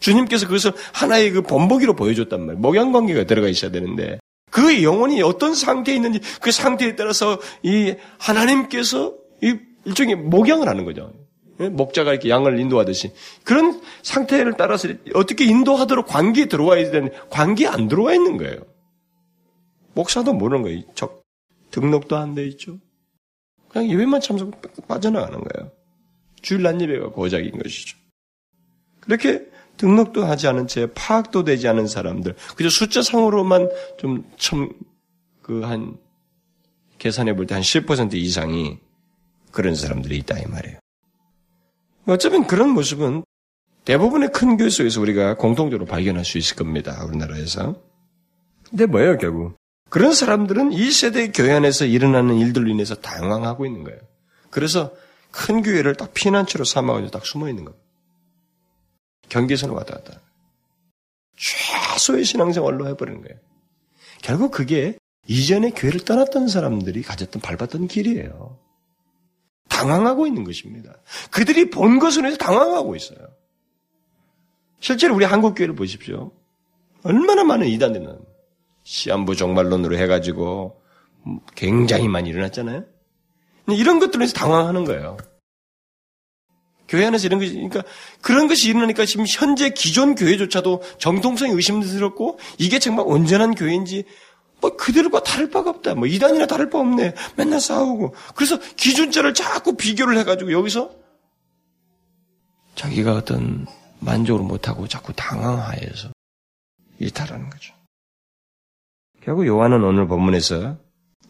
주님께서 0.00 0.46
그것을 0.46 0.72
하나의 0.92 1.30
그 1.32 1.42
본보기로 1.42 1.94
보여줬단 1.94 2.40
말이에요. 2.40 2.60
목양 2.60 2.92
관계가 2.92 3.24
들어가 3.24 3.48
있어야 3.48 3.70
되는데 3.70 4.18
그 4.50 4.82
영혼이 4.82 5.22
어떤 5.22 5.54
상태에 5.54 5.94
있는지 5.94 6.20
그 6.40 6.50
상태에 6.50 6.96
따라서 6.96 7.38
이 7.62 7.94
하나님께서 8.18 9.14
이 9.42 9.56
일종의 9.84 10.16
목양을 10.16 10.68
하는 10.68 10.84
거죠. 10.84 11.12
예? 11.60 11.68
목자가 11.68 12.12
이렇게 12.12 12.28
양을 12.28 12.58
인도하듯이 12.58 13.12
그런 13.44 13.80
상태를 14.02 14.54
따라서 14.56 14.88
어떻게 15.14 15.44
인도하도록 15.44 16.06
관계에 16.06 16.46
들어와야 16.46 16.90
되는 16.90 17.10
관계에 17.30 17.66
안 17.66 17.88
들어와 17.88 18.14
있는 18.14 18.36
거예요. 18.36 18.60
목사도 19.94 20.32
모르는 20.32 20.62
거예요. 20.62 20.82
적 20.94 21.22
등록도 21.70 22.16
안 22.16 22.34
돼 22.34 22.46
있죠. 22.46 22.78
그냥 23.68 23.90
예배만 23.90 24.20
참석 24.20 24.60
빠져나가는 24.86 25.38
거예요. 25.38 25.72
주일 26.40 26.62
날 26.62 26.80
예배가 26.80 27.10
고작인 27.10 27.58
것이죠. 27.58 27.98
그렇게 29.00 29.46
등록도 29.78 30.24
하지 30.26 30.46
않은 30.48 30.66
채 30.66 30.88
파악도 30.94 31.44
되지 31.44 31.66
않은 31.68 31.86
사람들, 31.86 32.34
그저 32.56 32.68
숫자상으로만 32.68 33.70
좀 33.98 34.24
참, 34.36 34.70
그 35.42 35.62
한, 35.62 35.96
계산해 36.98 37.34
볼 37.36 37.46
때 37.46 37.54
한 37.54 37.62
10% 37.62 38.14
이상이 38.14 38.78
그런 39.52 39.74
사람들이 39.74 40.16
있다, 40.18 40.38
이 40.38 40.46
말이에요. 40.46 40.78
어쩌면 42.06 42.46
그런 42.46 42.70
모습은 42.70 43.24
대부분의 43.84 44.30
큰 44.32 44.56
교회 44.56 44.68
속에서 44.68 45.00
우리가 45.00 45.36
공통적으로 45.36 45.86
발견할 45.86 46.24
수 46.24 46.36
있을 46.38 46.56
겁니다, 46.56 47.02
우리나라에서. 47.06 47.80
근데 48.68 48.84
뭐예요, 48.86 49.16
결국? 49.16 49.56
그런 49.88 50.12
사람들은 50.12 50.72
이 50.72 50.90
세대 50.90 51.30
교회 51.32 51.52
안에서 51.52 51.86
일어나는 51.86 52.36
일들로 52.36 52.68
인해서 52.68 52.94
당황하고 52.96 53.64
있는 53.64 53.84
거예요. 53.84 53.98
그래서 54.50 54.92
큰 55.30 55.62
교회를 55.62 55.94
딱 55.94 56.12
피난처로 56.12 56.64
삼아가지고 56.64 57.10
딱 57.10 57.24
숨어 57.24 57.48
있는 57.48 57.64
겁니다. 57.64 57.84
경계선을 59.28 59.74
왔다 59.74 59.94
갔다. 59.94 60.20
최소의 61.36 62.24
신앙생활로 62.24 62.88
해버리는 62.88 63.22
거예요. 63.22 63.38
결국 64.22 64.50
그게 64.50 64.98
이전에 65.26 65.70
교회를 65.70 66.00
떠났던 66.00 66.48
사람들이 66.48 67.02
가졌던 67.02 67.42
밟았던 67.42 67.88
길이에요. 67.88 68.58
당황하고 69.68 70.26
있는 70.26 70.44
것입니다. 70.44 70.96
그들이 71.30 71.70
본 71.70 71.98
것으로 71.98 72.26
해서 72.26 72.36
당황하고 72.36 72.96
있어요. 72.96 73.18
실제로 74.80 75.14
우리 75.14 75.24
한국 75.24 75.54
교회를 75.54 75.74
보십시오. 75.74 76.32
얼마나 77.02 77.44
많은 77.44 77.66
이단들이 77.68 78.06
시한부 78.82 79.36
종말론으로 79.36 79.96
해가지고 79.98 80.80
굉장히 81.54 82.08
많이 82.08 82.30
일어났잖아요. 82.30 82.84
이런 83.68 83.98
것들로 83.98 84.22
해서 84.22 84.32
당황하는 84.32 84.84
거예요. 84.84 85.18
교회 86.88 87.06
안에서 87.06 87.26
이런 87.26 87.38
것이, 87.38 87.52
그러니까 87.52 87.82
그런 88.22 88.48
것이 88.48 88.68
일어나니까 88.68 89.04
지금 89.04 89.24
현재 89.28 89.70
기존 89.70 90.14
교회조차도 90.14 90.82
정통성이 90.98 91.52
의심스럽고 91.52 92.38
이게 92.58 92.78
정말 92.78 93.06
온전한 93.06 93.54
교회인지 93.54 94.04
뭐 94.60 94.76
그들과 94.76 95.22
다를 95.22 95.50
바가 95.50 95.70
없다. 95.70 95.94
뭐 95.94 96.06
이단이나 96.06 96.46
다를 96.46 96.70
바 96.70 96.78
없네. 96.78 97.14
맨날 97.36 97.60
싸우고. 97.60 98.14
그래서 98.34 98.58
기준자를 98.76 99.34
자꾸 99.34 99.76
비교를 99.76 100.18
해가지고 100.18 100.52
여기서 100.52 100.90
자기가 102.74 103.14
어떤 103.14 103.66
만족을 104.00 104.44
못하고 104.44 104.88
자꾸 104.88 105.12
당황하여서 105.12 106.10
이탈하는 107.00 107.50
거죠. 107.50 107.74
결국 109.22 109.46
요한은 109.46 109.84
오늘 109.84 110.08
본문에서 110.08 110.78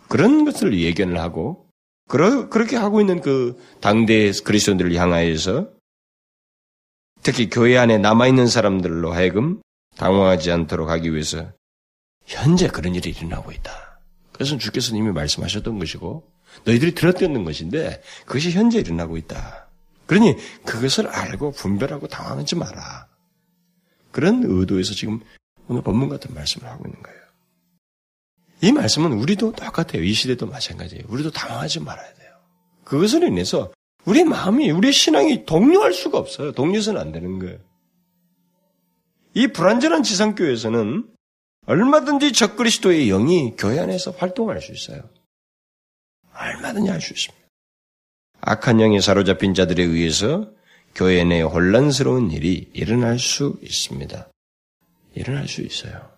그런 0.09 0.45
것을 0.45 0.79
예견을 0.79 1.19
하고 1.19 1.68
그러, 2.09 2.49
그렇게 2.49 2.77
하고 2.77 3.01
있는 3.01 3.21
그 3.21 3.57
당대 3.81 4.33
그리스도인들을 4.33 4.95
향하여서 4.95 5.71
특히 7.23 7.49
교회 7.51 7.77
안에 7.77 7.99
남아있는 7.99 8.47
사람들로 8.47 9.13
하여금 9.13 9.61
당황하지 9.97 10.51
않도록 10.51 10.89
하기 10.89 11.13
위해서 11.13 11.53
현재 12.25 12.69
그런 12.69 12.95
일이 12.95 13.11
일어나고 13.11 13.53
있다. 13.53 14.01
그래서 14.33 14.57
주께서 14.57 14.97
이미 14.97 15.11
말씀하셨던 15.13 15.79
것이고 15.79 16.31
너희들이 16.65 16.95
들었던 16.95 17.45
것인데 17.45 18.03
그것이 18.25 18.53
현재 18.53 18.79
일어나고 18.79 19.17
있다. 19.17 19.69
그러니 20.07 20.37
그것을 20.65 21.09
알고 21.09 21.53
분별하고 21.53 22.09
당황하지 22.09 22.57
마라. 22.57 23.09
그런 24.11 24.43
의도에서 24.45 24.95
지금 24.95 25.21
오늘 25.69 25.83
본문 25.83 26.09
같은 26.09 26.35
말씀을 26.35 26.69
하고 26.69 26.85
있는 26.87 27.03
거예요. 27.03 27.28
이 28.61 28.73
말씀은 28.73 29.13
우리도 29.13 29.53
똑같아요. 29.53 30.03
이 30.03 30.13
시대도 30.13 30.47
마찬가지예요. 30.47 31.05
우리도 31.09 31.31
당황하지 31.31 31.81
말아야 31.81 32.15
돼요. 32.15 32.33
그것으로 32.85 33.27
인해서 33.27 33.73
우리 34.05 34.25
마음이, 34.25 34.71
우리 34.71 34.93
신앙이 34.93 35.45
동요할 35.45 35.93
수가 35.93 36.19
없어요. 36.19 36.53
동요해서는 36.53 37.01
안 37.01 37.13
되는 37.13 37.39
거예요. 37.39 37.59
이 39.35 39.47
불완전한 39.49 40.03
지상교회에서는 40.03 41.09
얼마든지 41.67 42.33
적그리스도의 42.33 43.09
영이 43.09 43.55
교회 43.57 43.79
안에서 43.79 44.11
활동할 44.13 44.61
수 44.63 44.73
있어요. 44.73 45.03
얼마든지 46.35 46.91
할 46.91 47.01
수 47.01 47.13
있습니다. 47.13 47.47
악한 48.41 48.81
영에 48.81 49.01
사로잡힌 49.01 49.53
자들에 49.53 49.83
의해서 49.83 50.51
교회 50.95 51.23
내 51.25 51.43
혼란스러운 51.43 52.31
일이 52.31 52.71
일어날 52.73 53.19
수 53.19 53.59
있습니다. 53.63 54.31
일어날 55.15 55.47
수 55.49 55.61
있어요. 55.63 56.18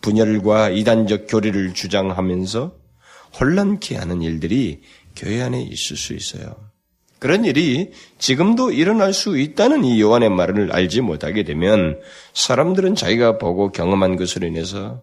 분열과 0.00 0.70
이단적 0.70 1.26
교리를 1.28 1.74
주장하면서 1.74 2.76
혼란케 3.38 3.96
하는 3.96 4.22
일들이 4.22 4.82
교회 5.14 5.42
안에 5.42 5.62
있을 5.62 5.96
수 5.96 6.14
있어요. 6.14 6.70
그런 7.18 7.44
일이 7.44 7.92
지금도 8.18 8.72
일어날 8.72 9.12
수 9.12 9.38
있다는 9.38 9.84
이 9.84 10.00
요한의 10.00 10.30
말을 10.30 10.72
알지 10.72 11.02
못하게 11.02 11.44
되면 11.44 12.00
사람들은 12.32 12.94
자기가 12.94 13.36
보고 13.36 13.70
경험한 13.72 14.16
것으로 14.16 14.46
인해서 14.46 15.02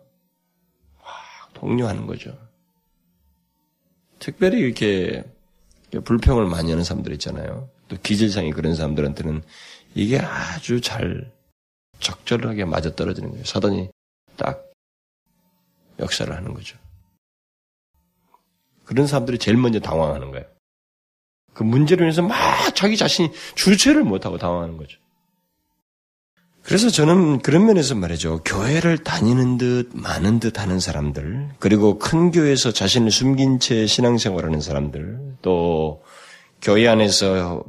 동료하는 1.53 2.07
거죠. 2.07 2.35
특별히 4.19 4.59
이렇게 4.59 5.23
불평을 6.03 6.47
많이 6.47 6.71
하는 6.71 6.83
사람들 6.83 7.13
있잖아요. 7.13 7.69
또 7.87 7.97
기질상이 8.01 8.51
그런 8.51 8.75
사람들한테는 8.75 9.43
이게 9.93 10.17
아주 10.17 10.81
잘 10.81 11.31
적절하게 11.99 12.65
맞아 12.65 12.95
떨어지는 12.95 13.29
거예요. 13.29 13.45
사단이 13.45 13.89
딱 14.35 14.66
역사를 15.99 16.33
하는 16.33 16.53
거죠. 16.53 16.77
그런 18.85 19.07
사람들이 19.07 19.37
제일 19.37 19.57
먼저 19.57 19.79
당황하는 19.79 20.31
거예요. 20.31 20.45
그 21.53 21.63
문제로 21.63 22.03
인해서 22.03 22.21
막 22.21 22.35
자기 22.75 22.95
자신이 22.95 23.31
주체를 23.55 24.03
못하고 24.03 24.37
당황하는 24.37 24.77
거죠. 24.77 24.99
그래서 26.61 26.89
저는 26.89 27.39
그런 27.39 27.65
면에서 27.65 27.95
말이죠. 27.95 28.43
교회를 28.43 28.97
다니는 28.97 29.57
듯, 29.57 29.89
많은 29.93 30.41
듯 30.41 30.59
하는 30.59 30.81
사람들, 30.81 31.51
그리고 31.59 31.97
큰 31.97 32.29
교회에서 32.29 32.73
자신을 32.73 33.09
숨긴 33.09 33.59
채 33.59 33.87
신앙생활하는 33.87 34.59
사람들, 34.59 35.37
또 35.41 36.03
교회 36.61 36.87
안에서 36.87 37.63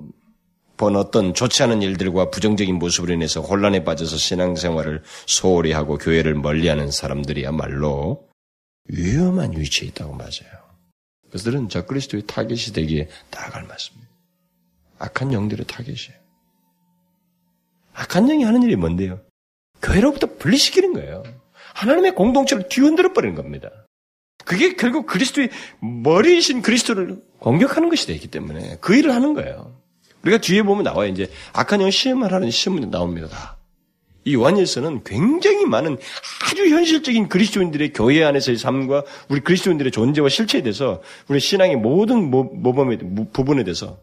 본 0.79 0.95
어떤 0.95 1.35
좋지 1.35 1.65
않은 1.65 1.83
일들과 1.83 2.31
부정적인 2.31 2.77
모습으로 2.77 3.13
인해서 3.13 3.41
혼란에 3.41 3.83
빠져서 3.83 4.17
신앙생활을 4.17 5.03
소홀히 5.27 5.73
하고 5.73 5.99
교회를 5.99 6.35
멀리하는 6.35 6.93
사람들이야말로 6.93 8.29
위험한 8.85 9.59
위치에 9.59 9.89
있다고 9.89 10.15
맞아요. 10.15 10.69
그들은 11.33 11.69
적그리스도의 11.69 12.23
타겟이 12.27 12.73
되기에 12.73 13.09
딱 13.29 13.55
알맞습니다. 13.57 14.09
악한 15.01 15.33
영들의 15.33 15.67
타겟이에요. 15.67 16.19
악한 17.95 18.29
영이 18.29 18.45
하는 18.45 18.63
일이 18.63 18.77
뭔데요? 18.77 19.21
교회로부터 19.83 20.29
분리시키는 20.37 20.93
거예요. 20.93 21.25
하나님의 21.75 22.15
공동체를 22.15 22.69
뒤흔들어 22.69 23.13
버리는 23.13 23.35
겁니다. 23.35 23.69
그게 24.45 24.75
결국 24.77 25.07
그리스도의 25.07 25.51
머리이신 25.81 26.63
그리스도를 26.63 27.21
공격하는 27.41 27.89
것이 27.89 28.07
되기 28.07 28.29
때문에 28.29 28.79
그 28.81 28.95
일을 28.95 29.13
하는 29.13 29.35
거예요. 29.35 29.78
우리가 30.23 30.39
뒤에 30.39 30.63
보면 30.63 30.85
나와요. 30.85 31.09
이제 31.11 31.31
악한 31.53 31.81
영 31.81 31.91
시험을 31.91 32.33
하는 32.33 32.51
시험문에 32.51 32.87
나옵니다. 32.87 33.29
다. 33.29 33.59
이 34.25 34.35
요한일서는 34.35 35.05
굉장히 35.05 35.65
많은 35.65 35.97
아주 36.45 36.69
현실적인 36.69 37.29
그리스도인들의 37.29 37.93
교회 37.93 38.25
안에서의 38.25 38.59
삶과 38.59 39.05
우리 39.29 39.41
그리스도인들의 39.41 39.91
존재와 39.93 40.29
실체에 40.29 40.63
대해서 40.63 41.01
우리 41.29 41.41
신앙의 41.41 41.77
모든 41.77 42.31
모범에 42.31 42.99
부분에 43.33 43.65
대해서 43.65 43.99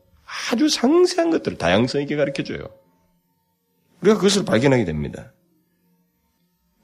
아주 0.52 0.68
상세한 0.70 1.30
것들을 1.30 1.58
다양성 1.58 2.02
있게 2.02 2.16
가르쳐 2.16 2.44
줘요. 2.44 2.60
우리가 4.02 4.18
그것을 4.18 4.46
발견하게 4.46 4.86
됩니다. 4.86 5.32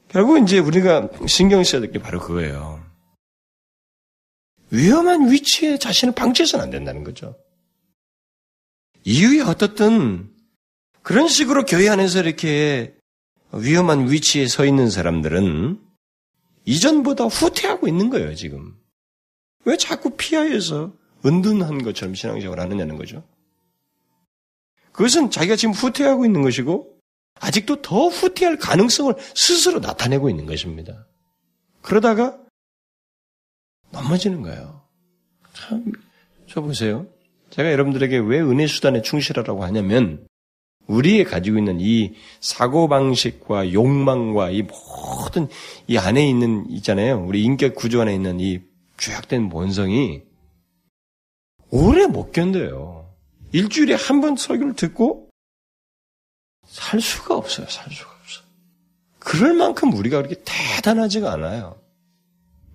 결국 0.10 0.38
이제 0.44 0.60
우리가 0.60 1.10
신경 1.28 1.64
써야 1.64 1.82
될 1.82 1.92
게 1.92 2.00
바로 2.00 2.20
그거예요. 2.20 2.84
위험한 4.70 5.32
위치에 5.32 5.78
자신을 5.78 6.14
방치해서는 6.14 6.64
안 6.64 6.70
된다는 6.70 7.04
거죠. 7.04 7.36
이유에 9.04 9.42
어떻든 9.42 10.32
그런 11.02 11.28
식으로 11.28 11.66
교회 11.66 11.90
안에서 11.90 12.20
이렇게 12.20 12.96
위험한 13.54 14.10
위치에 14.10 14.48
서 14.48 14.66
있는 14.66 14.90
사람들은 14.90 15.82
이전보다 16.66 17.26
후퇴하고 17.26 17.88
있는 17.88 18.10
거예요, 18.10 18.36
지금. 18.36 18.78
왜 19.66 19.78
자꾸 19.78 20.12
피하여서 20.12 20.94
은둔한 21.26 21.84
것처럼 21.84 22.16
신앙생활을 22.16 22.64
하느냐는 22.64 22.98
거죠. 22.98 23.24
그것은 24.92 25.32
자기가 25.32 25.56
지금 25.56 25.74
후퇴하고 25.74 26.26
있는 26.26 26.42
것이고, 26.42 27.00
아직도 27.36 27.82
더 27.82 28.08
후퇴할 28.08 28.58
가능성을 28.58 29.16
스스로 29.36 29.80
나타내고 29.80 30.30
있는 30.30 30.46
것입니다. 30.46 31.08
그러다가 31.82 32.40
넘어지는 33.92 34.42
거예요. 34.42 34.86
참, 35.54 35.92
저 36.48 36.62
보세요. 36.62 37.08
제가 37.52 37.72
여러분들에게 37.72 38.18
왜 38.18 38.40
은혜 38.42 38.66
수단에 38.66 39.02
충실하라고 39.02 39.64
하냐면, 39.64 40.26
우리의 40.88 41.26
가지고 41.26 41.58
있는 41.60 41.80
이 41.80 42.14
사고 42.40 42.88
방식과 42.88 43.72
욕망과 43.74 44.50
이 44.52 44.64
모든 44.64 45.48
이 45.88 45.98
안에 45.98 46.28
있는, 46.28 46.70
있잖아요. 46.72 47.24
우리 47.26 47.44
인격 47.44 47.76
구조 47.76 48.02
안에 48.02 48.14
있는 48.16 48.40
이 48.40 48.60
죄악된 48.98 49.50
본성이 49.50 50.24
오래 51.70 52.08
못 52.08 52.32
견뎌요. 52.32 53.10
일주일에 53.54 53.96
한 53.96 54.22
번 54.22 54.36
설교를 54.36 54.76
듣고 54.76 55.30
살 56.68 57.02
수가 57.02 57.36
없어요. 57.36 57.68
살 57.68 57.92
수가 57.92 58.12
없어. 58.22 58.42
그럴 59.20 59.54
만큼 59.54 59.94
우리가 59.94 60.22
그렇게 60.22 60.42
대단하지가 60.46 61.32
않아요. 61.34 61.81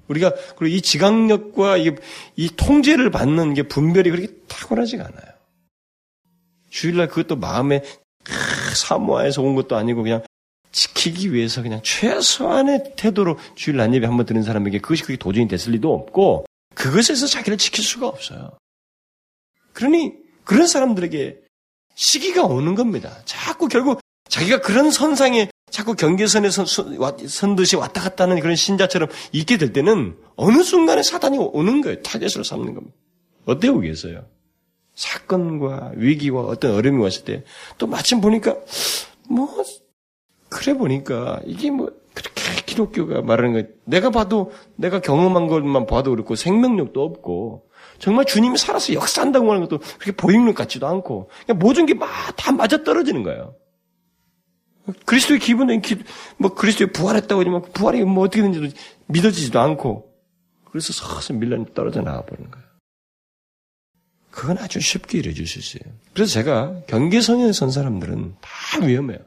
우리가 0.08 0.32
그리고 0.56 0.76
이 0.76 0.80
지각력과 0.80 1.78
이, 1.78 1.92
이 2.36 2.50
통제를 2.56 3.10
받는 3.10 3.54
게 3.54 3.62
분별이 3.62 4.10
그렇게 4.10 4.32
탁월하지가 4.48 5.04
않아요. 5.04 5.36
주일날 6.70 7.08
그것도 7.08 7.36
마음에 7.36 7.82
사모해서 8.74 9.42
온 9.42 9.54
것도 9.54 9.76
아니고 9.76 10.02
그냥 10.02 10.22
지키기 10.72 11.32
위해서 11.32 11.62
그냥 11.62 11.80
최소한의 11.82 12.92
태도로 12.96 13.38
주일 13.54 13.78
날 13.78 13.94
예배 13.94 14.06
한번 14.06 14.26
드는 14.26 14.42
사람에게 14.42 14.80
그것이 14.80 15.02
그게 15.02 15.16
도전이 15.16 15.48
됐을 15.48 15.72
리도 15.72 15.92
없고 15.92 16.44
그것에서 16.74 17.26
자기를 17.26 17.56
지킬 17.56 17.82
수가 17.82 18.06
없어요. 18.06 18.58
그러니 19.72 20.12
그런 20.44 20.66
사람들에게 20.66 21.40
시기가 21.94 22.44
오는 22.44 22.74
겁니다. 22.74 23.16
자꾸 23.24 23.68
결국 23.68 24.00
자기가 24.28 24.60
그런 24.60 24.90
선상에 24.90 25.48
자꾸 25.70 25.94
경계선에 25.94 26.50
선, 26.50 26.64
선 26.66 27.56
듯이 27.56 27.76
왔다 27.76 28.00
갔다 28.00 28.24
하는 28.24 28.40
그런 28.40 28.56
신자처럼 28.56 29.08
있게 29.32 29.58
될 29.58 29.72
때는 29.72 30.16
어느 30.36 30.62
순간에 30.62 31.02
사단이 31.02 31.38
오는 31.38 31.80
거예요. 31.80 32.02
타겟으로 32.02 32.44
삼는 32.44 32.74
겁니다. 32.74 32.96
어때요, 33.44 33.74
그겠어요? 33.74 34.24
사건과 34.94 35.92
위기와 35.96 36.42
어떤 36.42 36.74
어려움이 36.74 37.02
왔을 37.02 37.24
때 37.24 37.44
또 37.78 37.86
마침 37.86 38.20
보니까 38.20 38.56
뭐 39.28 39.48
그래 40.48 40.74
보니까 40.74 41.40
이게 41.44 41.70
뭐 41.70 41.90
그렇게 42.14 42.42
기독교가 42.64 43.20
말하는 43.20 43.52
거 43.52 43.68
내가 43.84 44.10
봐도 44.10 44.52
내가 44.76 45.00
경험한 45.00 45.48
것만 45.48 45.86
봐도 45.86 46.10
그렇고 46.10 46.34
생명력도 46.34 47.02
없고 47.02 47.68
정말 47.98 48.24
주님이 48.24 48.56
살아서 48.56 48.94
역사한다고 48.94 49.50
하는 49.50 49.62
것도 49.68 49.80
그렇게 49.98 50.12
보이는 50.12 50.46
것 50.46 50.54
같지도 50.54 50.86
않고 50.86 51.28
모든 51.56 51.84
게다 51.84 52.52
맞아 52.56 52.82
떨어지는 52.82 53.22
거예요. 53.22 53.54
그리스도의 55.04 55.40
기분은 55.40 55.82
기, 55.82 56.02
뭐 56.38 56.54
그리스도의 56.54 56.92
부활했다고 56.92 57.40
하지만 57.40 57.62
그 57.62 57.72
부활이 57.72 58.04
뭐 58.04 58.24
어떻게 58.24 58.42
된지도 58.42 58.68
믿어지지도 59.06 59.60
않고 59.60 60.14
그래서 60.70 60.92
서서히 60.92 61.38
밀려 61.38 61.64
떨어져 61.74 62.02
나가 62.02 62.24
버리는 62.24 62.50
거예요. 62.50 62.66
그건 64.30 64.58
아주 64.58 64.80
쉽게 64.80 65.18
이루어질 65.18 65.46
수 65.46 65.58
있어요. 65.58 65.92
그래서 66.12 66.32
제가 66.32 66.82
경계선에 66.86 67.52
선 67.52 67.70
사람들은 67.70 68.36
다 68.40 68.84
위험해요. 68.84 69.18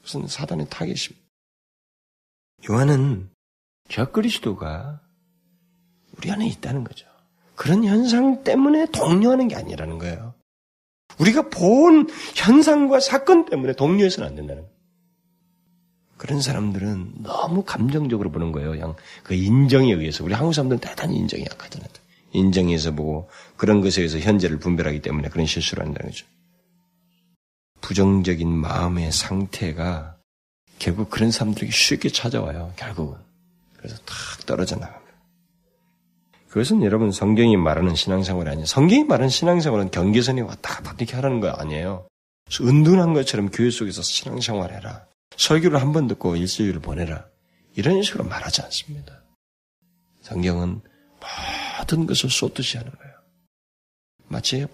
무슨 0.00 0.28
사단의 0.28 0.68
타겟입니다. 0.70 1.26
요한은 2.70 3.28
저 3.88 4.10
그리스도가 4.12 5.00
우리 6.16 6.30
안에 6.30 6.46
있다는 6.46 6.84
거죠. 6.84 7.06
그런 7.56 7.84
현상 7.84 8.44
때문에 8.44 8.86
동료하는 8.92 9.48
게 9.48 9.56
아니라는 9.56 9.98
거예요. 9.98 10.35
우리가 11.18 11.48
본 11.48 12.08
현상과 12.34 13.00
사건 13.00 13.46
때문에 13.46 13.74
동료해서는 13.74 14.28
안 14.28 14.36
된다는. 14.36 14.66
그런 16.16 16.40
사람들은 16.40 17.22
너무 17.22 17.62
감정적으로 17.62 18.30
보는 18.30 18.52
거예요. 18.52 18.70
그냥 18.70 18.94
그 19.22 19.34
인정에 19.34 19.92
의해서. 19.92 20.24
우리 20.24 20.34
한국 20.34 20.54
사람들은 20.54 20.80
대단히 20.80 21.16
인정이 21.16 21.44
약하잖아요. 21.50 21.88
인정해서 22.32 22.92
보고 22.92 23.28
그런 23.56 23.80
것에 23.80 24.02
의해서 24.02 24.18
현재를 24.18 24.58
분별하기 24.58 25.00
때문에 25.02 25.28
그런 25.28 25.46
실수를 25.46 25.84
한다는 25.84 26.10
거죠. 26.10 26.26
부정적인 27.80 28.48
마음의 28.48 29.12
상태가 29.12 30.16
결국 30.78 31.10
그런 31.10 31.30
사람들에게 31.30 31.70
쉽게 31.72 32.08
찾아와요. 32.10 32.72
결국은. 32.76 33.16
그래서 33.76 33.96
탁 34.04 34.44
떨어져 34.46 34.76
나갑니다. 34.76 35.05
그것은 36.56 36.82
여러분 36.84 37.12
성경이 37.12 37.58
말하는 37.58 37.94
신앙생활이 37.94 38.48
아니에요. 38.48 38.64
성경이 38.64 39.04
말하는 39.04 39.28
신앙생활은 39.28 39.90
경계선에 39.90 40.40
왔다 40.40 40.76
갔다 40.76 40.94
이렇게 40.96 41.14
하라는 41.16 41.40
거 41.40 41.50
아니에요. 41.50 42.08
은둔한 42.58 43.12
것처럼 43.12 43.50
교회 43.50 43.68
속에서 43.68 44.00
신앙생활 44.00 44.72
해라. 44.72 45.04
설교를 45.36 45.82
한 45.82 45.92
번 45.92 46.06
듣고 46.06 46.34
일주일을 46.34 46.80
보내라. 46.80 47.26
이런 47.74 48.02
식으로 48.02 48.24
말하지 48.24 48.62
않습니다. 48.62 49.22
성경은 50.22 50.80
모든 51.78 52.06
것을 52.06 52.30
쏟듯이 52.30 52.78
하는 52.78 52.90
거예요. 52.90 53.14
마치 54.28 54.66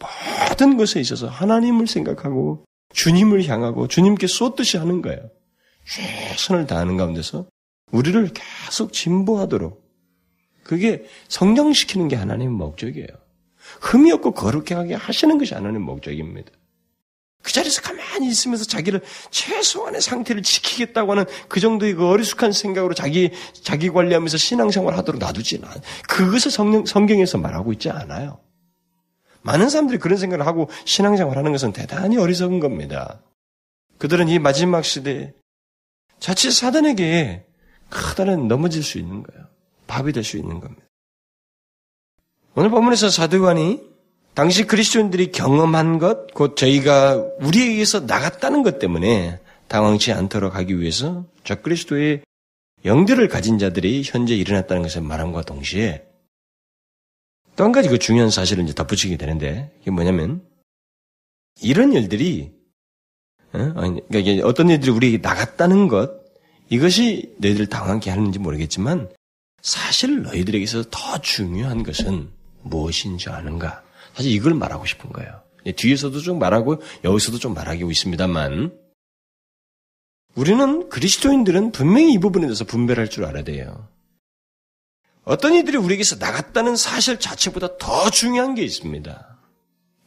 모든 0.48 0.76
것에 0.76 1.00
있어서 1.00 1.26
하나님을 1.26 1.88
생각하고 1.88 2.64
주님을 2.94 3.48
향하고 3.48 3.88
주님께 3.88 4.28
쏟듯이 4.28 4.76
하는 4.76 5.02
거예요. 5.02 5.28
최선을 5.88 6.68
다하는 6.68 6.96
가운데서 6.96 7.46
우리를 7.90 8.30
계속 8.34 8.92
진보하도록 8.92 9.81
그게 10.62 11.04
성장시키는 11.28 12.08
게 12.08 12.16
하나님의 12.16 12.54
목적이에요. 12.54 13.08
흠이 13.80 14.12
없고 14.12 14.32
거룩하게 14.32 14.74
하게 14.74 14.94
하시는 14.94 15.38
것이 15.38 15.54
하나님의 15.54 15.80
목적입니다. 15.80 16.50
그 17.42 17.52
자리에서 17.52 17.82
가만히 17.82 18.28
있으면서 18.28 18.64
자기를 18.64 19.00
최소한의 19.30 20.00
상태를 20.00 20.42
지키겠다고 20.42 21.10
하는 21.10 21.24
그 21.48 21.58
정도의 21.58 21.94
그 21.94 22.06
어리숙한 22.06 22.52
생각으로 22.52 22.94
자기, 22.94 23.32
자기 23.52 23.90
관리하면서 23.90 24.36
신앙생활 24.36 24.96
하도록 24.98 25.18
놔두지는 25.18 25.64
않아요. 25.64 25.80
그것을 26.08 26.52
성경, 26.52 26.86
성경에서 26.86 27.38
말하고 27.38 27.72
있지 27.72 27.90
않아요. 27.90 28.38
많은 29.42 29.68
사람들이 29.68 29.98
그런 29.98 30.18
생각을 30.18 30.46
하고 30.46 30.70
신앙생활 30.84 31.36
하는 31.36 31.50
것은 31.50 31.72
대단히 31.72 32.16
어리석은 32.16 32.60
겁니다. 32.60 33.20
그들은 33.98 34.28
이 34.28 34.38
마지막 34.38 34.84
시대에 34.84 35.32
자칫 36.20 36.52
사단에게 36.52 37.44
크다는 37.90 38.46
넘어질 38.46 38.84
수 38.84 38.98
있는 38.98 39.24
거예요. 39.24 39.51
밥이 39.92 40.12
될 40.12 40.24
수 40.24 40.38
있는 40.38 40.58
겁니다. 40.58 40.82
오늘 42.54 42.70
본문에서 42.70 43.10
사도관이 43.10 43.82
당시 44.34 44.66
그리스도인들이 44.66 45.30
경험한 45.32 45.98
것, 45.98 46.32
곧 46.32 46.56
저희가 46.56 47.16
우리에 47.40 47.66
의해서 47.66 48.00
나갔다는 48.00 48.62
것 48.62 48.78
때문에 48.78 49.38
당황치 49.68 50.12
않도록 50.12 50.54
하기 50.56 50.80
위해서 50.80 51.26
저 51.44 51.60
그리스도의 51.60 52.22
영들을 52.86 53.28
가진 53.28 53.58
자들이 53.58 54.02
현재 54.04 54.34
일어났다는 54.34 54.82
것을 54.82 55.02
말함과 55.02 55.42
동시에 55.42 56.06
또 57.54 57.64
한 57.64 57.72
가지 57.72 57.90
그 57.90 57.98
중요한 57.98 58.30
사실을 58.30 58.64
이제 58.64 58.72
덧붙이게 58.72 59.18
되는데 59.18 59.70
이게 59.82 59.90
뭐냐면 59.90 60.42
이런 61.60 61.92
일들이 61.92 62.50
어? 63.52 63.72
그러니까 63.74 64.46
어떤 64.48 64.70
일들이 64.70 64.90
우리에게 64.90 65.18
나갔다는 65.18 65.88
것 65.88 66.10
이것이 66.70 67.34
너희들 67.38 67.66
당황케 67.66 68.08
하는지 68.08 68.38
모르겠지만 68.38 69.10
사실 69.62 70.22
너희들에게 70.22 70.62
있어서 70.64 70.88
더 70.90 71.18
중요한 71.18 71.84
것은 71.84 72.28
무엇인지 72.62 73.30
아는가? 73.30 73.82
사실 74.14 74.32
이걸 74.32 74.54
말하고 74.54 74.84
싶은 74.84 75.10
거예요. 75.10 75.40
뒤에서도 75.76 76.20
좀 76.20 76.38
말하고 76.38 76.82
여기서도 77.04 77.38
좀 77.38 77.54
말하고 77.54 77.90
있습니다만 77.90 78.76
우리는 80.34 80.88
그리스도인들은 80.88 81.72
분명히 81.72 82.12
이 82.12 82.18
부분에 82.18 82.46
대해서 82.46 82.64
분별할 82.64 83.08
줄 83.08 83.24
알아야 83.24 83.44
돼요. 83.44 83.88
어떤 85.24 85.54
이들이 85.54 85.76
우리에게서 85.76 86.16
나갔다는 86.16 86.74
사실 86.74 87.20
자체보다 87.20 87.78
더 87.78 88.10
중요한 88.10 88.56
게 88.56 88.64
있습니다. 88.64 89.38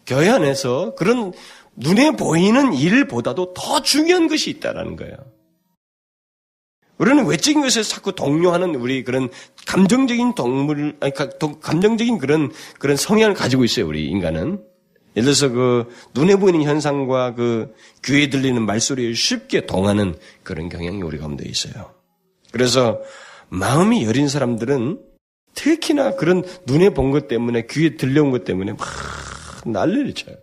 교회 0.05 0.29
안에서 0.29 0.93
그런 0.95 1.31
눈에 1.77 2.11
보이는 2.11 2.73
일보다도 2.73 3.53
더 3.53 3.81
중요한 3.81 4.27
것이 4.27 4.49
있다라는 4.49 4.97
거예요. 4.97 5.15
우리는 6.97 7.25
외적인 7.25 7.61
것에 7.61 7.83
자꾸 7.83 8.13
동요하는 8.13 8.75
우리 8.75 9.03
그런 9.03 9.29
감정적인 9.67 10.35
동물, 10.35 10.95
아니, 11.01 11.11
감정적인 11.13 12.17
그런, 12.19 12.51
그런 12.79 12.95
성향을 12.95 13.33
가지고 13.35 13.63
있어요, 13.63 13.87
우리 13.87 14.05
인간은. 14.07 14.63
예를 15.17 15.23
들어서 15.25 15.49
그 15.49 15.89
눈에 16.13 16.35
보이는 16.35 16.61
현상과 16.63 17.35
그 17.35 17.73
귀에 18.03 18.29
들리는 18.29 18.65
말소리에 18.65 19.13
쉽게 19.13 19.65
동하는 19.65 20.15
그런 20.43 20.67
경향이 20.67 21.01
우리 21.01 21.17
가운데 21.17 21.47
있어요. 21.47 21.93
그래서 22.51 23.01
마음이 23.49 24.03
여린 24.05 24.27
사람들은 24.27 24.99
특히나 25.53 26.15
그런 26.15 26.43
눈에 26.65 26.89
본 26.89 27.11
것 27.11 27.29
때문에 27.29 27.65
귀에 27.69 27.95
들려온 27.95 28.31
것 28.31 28.43
때문에 28.43 28.73
막 28.73 28.79
난리를 29.65 30.13
쳐요. 30.13 30.35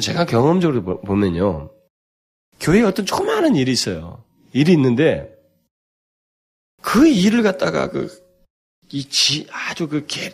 제가 0.00 0.24
경험적으로 0.24 1.02
보면요. 1.02 1.70
교회에 2.60 2.82
어떤 2.82 3.04
조그마한 3.04 3.56
일이 3.56 3.72
있어요. 3.72 4.23
일이 4.54 4.72
있는데 4.72 5.36
그 6.80 7.06
일을 7.06 7.42
갖다가 7.42 7.90
그, 7.90 8.08
이 8.90 9.04
지, 9.04 9.46
아주 9.50 9.88
그 9.88 10.06
개, 10.06 10.32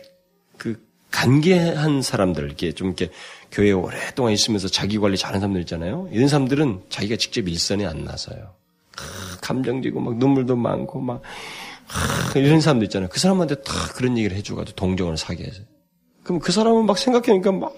그 0.57 0.85
간계한 1.09 2.01
사람들, 2.01 2.45
이렇게 2.45 2.71
좀 2.71 2.87
이렇게 2.87 3.09
교회에 3.51 3.71
오랫동안 3.71 4.31
있으면서 4.31 4.67
자기 4.67 4.97
관리 4.99 5.17
잘하는 5.17 5.39
사람들 5.39 5.61
있잖아요. 5.61 6.07
이런 6.11 6.27
사람들은 6.27 6.83
자기가 6.89 7.15
직접 7.17 7.47
일선에 7.47 7.85
안 7.85 8.05
나서요. 8.05 8.53
감정지고 9.41 9.99
막 9.99 10.17
눈물도 10.17 10.55
많고 10.55 11.01
막 11.01 11.21
이런 12.35 12.61
사람들 12.61 12.85
있잖아요. 12.85 13.09
그 13.09 13.19
사람한테 13.19 13.55
다 13.63 13.73
그런 13.95 14.17
얘기를 14.17 14.37
해주고도 14.37 14.73
동정을 14.73 15.17
사게 15.17 15.45
해서. 15.45 15.63
그럼 16.23 16.39
그 16.39 16.51
사람은 16.51 16.85
막 16.85 16.97
생각해보니까 16.97 17.51
막 17.51 17.75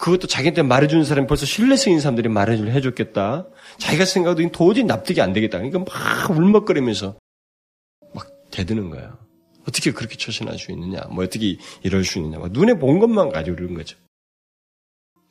그것도 0.00 0.26
자기한테 0.26 0.62
말해주는 0.62 1.04
사람이 1.04 1.26
벌써 1.26 1.44
신뢰성 1.44 1.90
있는 1.90 2.00
사람들이 2.00 2.30
말해줄 2.30 2.70
해줬겠다. 2.70 3.46
자기가 3.76 4.06
생각해도 4.06 4.50
도저히 4.50 4.84
납득이 4.84 5.20
안 5.20 5.34
되겠다. 5.34 5.58
그러니까 5.58 5.80
막 5.80 6.30
울먹거리면서 6.30 7.18
막 8.14 8.50
대드는 8.50 8.88
거야. 8.88 9.18
어떻게 9.68 9.92
그렇게 9.92 10.16
처신할 10.16 10.58
수 10.58 10.72
있느냐? 10.72 11.02
뭐 11.10 11.22
어떻게 11.22 11.58
이럴 11.82 12.02
수 12.04 12.18
있느냐? 12.18 12.38
눈에 12.50 12.78
본 12.78 12.98
것만 12.98 13.28
가지고 13.28 13.56
그러는 13.56 13.74
거죠. 13.74 13.98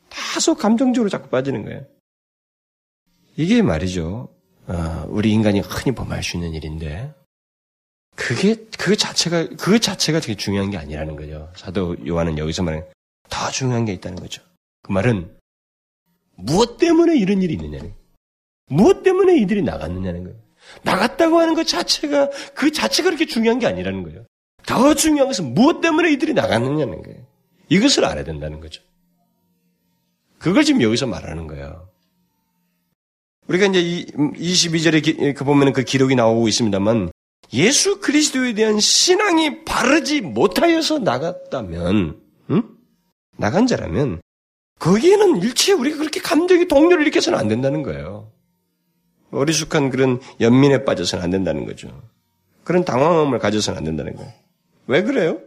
다소 0.10 0.54
감정적으로 0.54 1.10
자꾸 1.10 1.30
빠지는 1.30 1.66
거예요. 1.66 1.88
이게 3.38 3.64
말이죠. 3.64 4.30
어, 4.68 5.06
우리 5.08 5.32
인간이 5.32 5.62
흔히 5.62 5.96
범할 5.96 6.22
수 6.22 6.38
있는 6.38 6.54
일인데 6.54 7.12
그게 8.16 8.56
그 8.78 8.96
자체가 8.96 9.48
그 9.58 9.80
자체가 9.80 10.20
되게 10.20 10.36
중요한 10.36 10.70
게 10.70 10.78
아니라는 10.78 11.16
거죠. 11.16 11.52
사도 11.56 11.96
요한은 12.06 12.38
여기서 12.38 12.62
말하는 12.62 12.86
더 13.30 13.50
중요한 13.50 13.86
게 13.86 13.94
있다는 13.94 14.20
거죠. 14.20 14.49
그 14.90 14.94
말은 14.94 15.38
무엇 16.36 16.78
때문에 16.78 17.16
이런 17.16 17.44
일이 17.44 17.54
있느냐는 17.54 17.94
무엇 18.70 19.04
때문에 19.04 19.38
이들이 19.38 19.62
나갔느냐는 19.62 20.24
거예요. 20.24 20.40
나갔다고 20.84 21.38
하는 21.38 21.54
것 21.54 21.68
자체가 21.68 22.32
그 22.56 22.72
자체가 22.72 23.10
그렇게 23.10 23.28
중요한 23.28 23.60
게 23.60 23.68
아니라는 23.68 24.02
거예요. 24.02 24.26
더 24.66 24.96
중요한 24.96 25.28
것은 25.28 25.54
무엇 25.54 25.80
때문에 25.82 26.12
이들이 26.14 26.34
나갔느냐는 26.34 27.04
거예요. 27.04 27.24
이것을 27.70 28.04
알아야 28.04 28.24
된다는 28.24 28.60
거죠. 28.60 28.82
그걸 30.40 30.64
지금 30.64 30.82
여기서 30.82 31.06
말하는 31.06 31.46
거예요. 31.46 31.88
우리가 33.48 33.68
이제 33.68 34.06
22절에 34.14 35.36
그 35.36 35.44
보면 35.44 35.72
그 35.74 35.84
기록이 35.84 36.16
나오고 36.16 36.48
있습니다만 36.48 37.12
예수 37.54 38.00
그리스도에 38.00 38.54
대한 38.54 38.80
신앙이 38.80 39.66
바르지 39.66 40.22
못하여서 40.22 40.98
나갔다면, 41.00 42.22
응? 42.52 42.64
나간 43.38 43.68
자라면 43.68 44.22
거기에는 44.80 45.42
일체 45.42 45.74
우리가 45.74 45.98
그렇게 45.98 46.20
감정의 46.22 46.68
동료를 46.68 47.04
일으켜서는 47.04 47.38
안 47.38 47.48
된다는 47.48 47.84
거예요. 47.84 48.32
어리숙한 49.32 49.90
그런 49.90 50.20
연민에 50.40 50.86
빠져서는 50.86 51.24
안 51.24 51.30
된다는 51.30 51.66
거죠. 51.66 52.02
그런 52.64 52.86
당황함을 52.86 53.40
가져서는 53.40 53.78
안 53.78 53.84
된다는 53.84 54.16
거예요. 54.16 54.32
왜 54.88 55.04
그래요? 55.04 55.42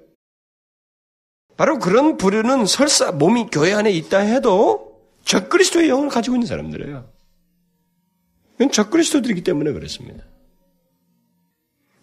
바로 1.57 1.79
그런 1.79 2.17
부류는 2.17 2.67
설사 2.67 3.11
몸이 3.13 3.49
교회 3.51 3.73
안에 3.73 3.91
있다 3.91 4.19
해도 4.19 5.01
적그리스도의 5.25 5.89
영을 5.89 6.09
가지고 6.09 6.37
있는 6.37 6.47
사람들이에요. 6.47 7.09
이건 8.57 8.71
적그리스도들이기 8.71 9.43
때문에 9.43 9.73
그렇습니다. 9.73 10.25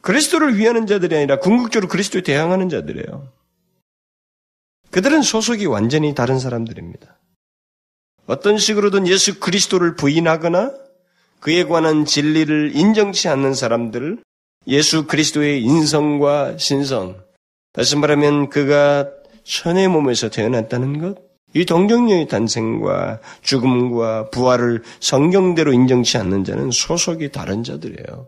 그리스도를 0.01 0.57
위하는 0.57 0.87
자들이 0.87 1.15
아니라 1.15 1.39
궁극적으로 1.39 1.89
그리스도에 1.89 2.21
대항하는 2.23 2.69
자들이에요. 2.69 3.31
그들은 4.91 5.21
소속이 5.21 5.65
완전히 5.65 6.15
다른 6.15 6.39
사람들입니다. 6.39 7.18
어떤 8.29 8.59
식으로든 8.59 9.07
예수 9.07 9.39
그리스도를 9.39 9.95
부인하거나 9.95 10.71
그에 11.39 11.63
관한 11.63 12.05
진리를 12.05 12.75
인정치 12.75 13.27
않는 13.27 13.55
사람들, 13.55 14.19
예수 14.67 15.07
그리스도의 15.07 15.63
인성과 15.63 16.57
신성, 16.57 17.23
다시 17.73 17.95
말하면 17.95 18.49
그가 18.49 19.09
천의 19.43 19.87
몸에서 19.87 20.29
태어났다는 20.29 20.99
것, 20.99 21.17
이 21.55 21.65
동정녀의 21.65 22.27
탄생과 22.27 23.19
죽음과 23.41 24.29
부활을 24.29 24.83
성경대로 24.99 25.73
인정치 25.73 26.19
않는 26.19 26.43
자는 26.43 26.69
소속이 26.69 27.31
다른 27.31 27.63
자들이에요. 27.63 28.27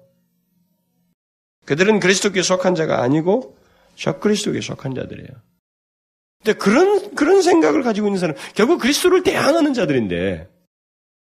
그들은 1.66 2.00
그리스도께 2.00 2.42
속한 2.42 2.74
자가 2.74 3.04
아니고 3.04 3.56
적그리스도께 3.98 4.62
속한 4.62 4.96
자들이에요. 4.96 5.30
근데 6.44 6.58
그런 6.58 7.14
그런 7.14 7.42
생각을 7.42 7.84
가지고 7.84 8.08
있는 8.08 8.20
사람 8.20 8.36
결국 8.56 8.80
그리스도를 8.80 9.24
대항하는 9.24 9.74
자들인데 9.74 10.50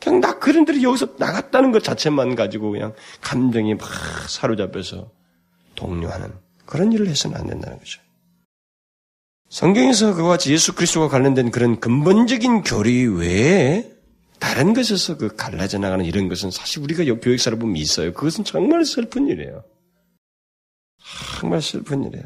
그냥 0.02 0.22
나 0.22 0.40
그런 0.40 0.66
들이 0.66 0.84
여기서 0.84 1.16
나갔다는 1.18 1.72
것 1.72 1.84
자체만 1.84 2.36
가지고 2.36 2.72
그냥 2.72 2.94
감정이 3.22 3.76
막 3.76 3.88
사로잡혀서 4.30 5.12
동료하는 5.76 6.32
그런 6.66 6.92
일을 6.92 7.08
해서는 7.08 7.38
안 7.38 7.48
된다는 7.48 7.78
거죠. 7.80 8.02
성경에서 9.50 10.16
그와 10.16 10.30
같이 10.30 10.52
예수 10.52 10.74
그리스도와 10.74 11.10
관련된 11.10 11.52
그런 11.52 11.80
근본적인 11.80 12.64
교리 12.64 13.06
외에 13.06 13.90
다른 14.40 14.74
것에서 14.74 15.16
그 15.18 15.36
갈라져 15.36 15.78
나가는 15.78 16.04
이런 16.04 16.28
것은 16.28 16.52
사실 16.52 16.82
우리가 16.82 17.04
교육사를 17.22 17.58
보면 17.58 17.78
있어요. 17.78 18.14
그것은 18.14 18.44
정말 18.44 18.84
슬픈 18.84 19.28
일이에요. 19.28 19.64
정말 21.40 21.62
슬픈 21.62 22.04
일이에요. 22.04 22.26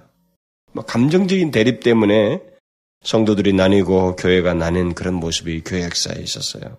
뭐 0.71 0.85
감정적인 0.85 1.51
대립 1.51 1.81
때문에 1.81 2.41
성도들이 3.03 3.53
나뉘고 3.53 4.15
교회가 4.15 4.53
나뉜 4.53 4.93
그런 4.93 5.13
모습이 5.15 5.61
교회 5.63 5.83
역사에 5.83 6.21
있었어요. 6.21 6.77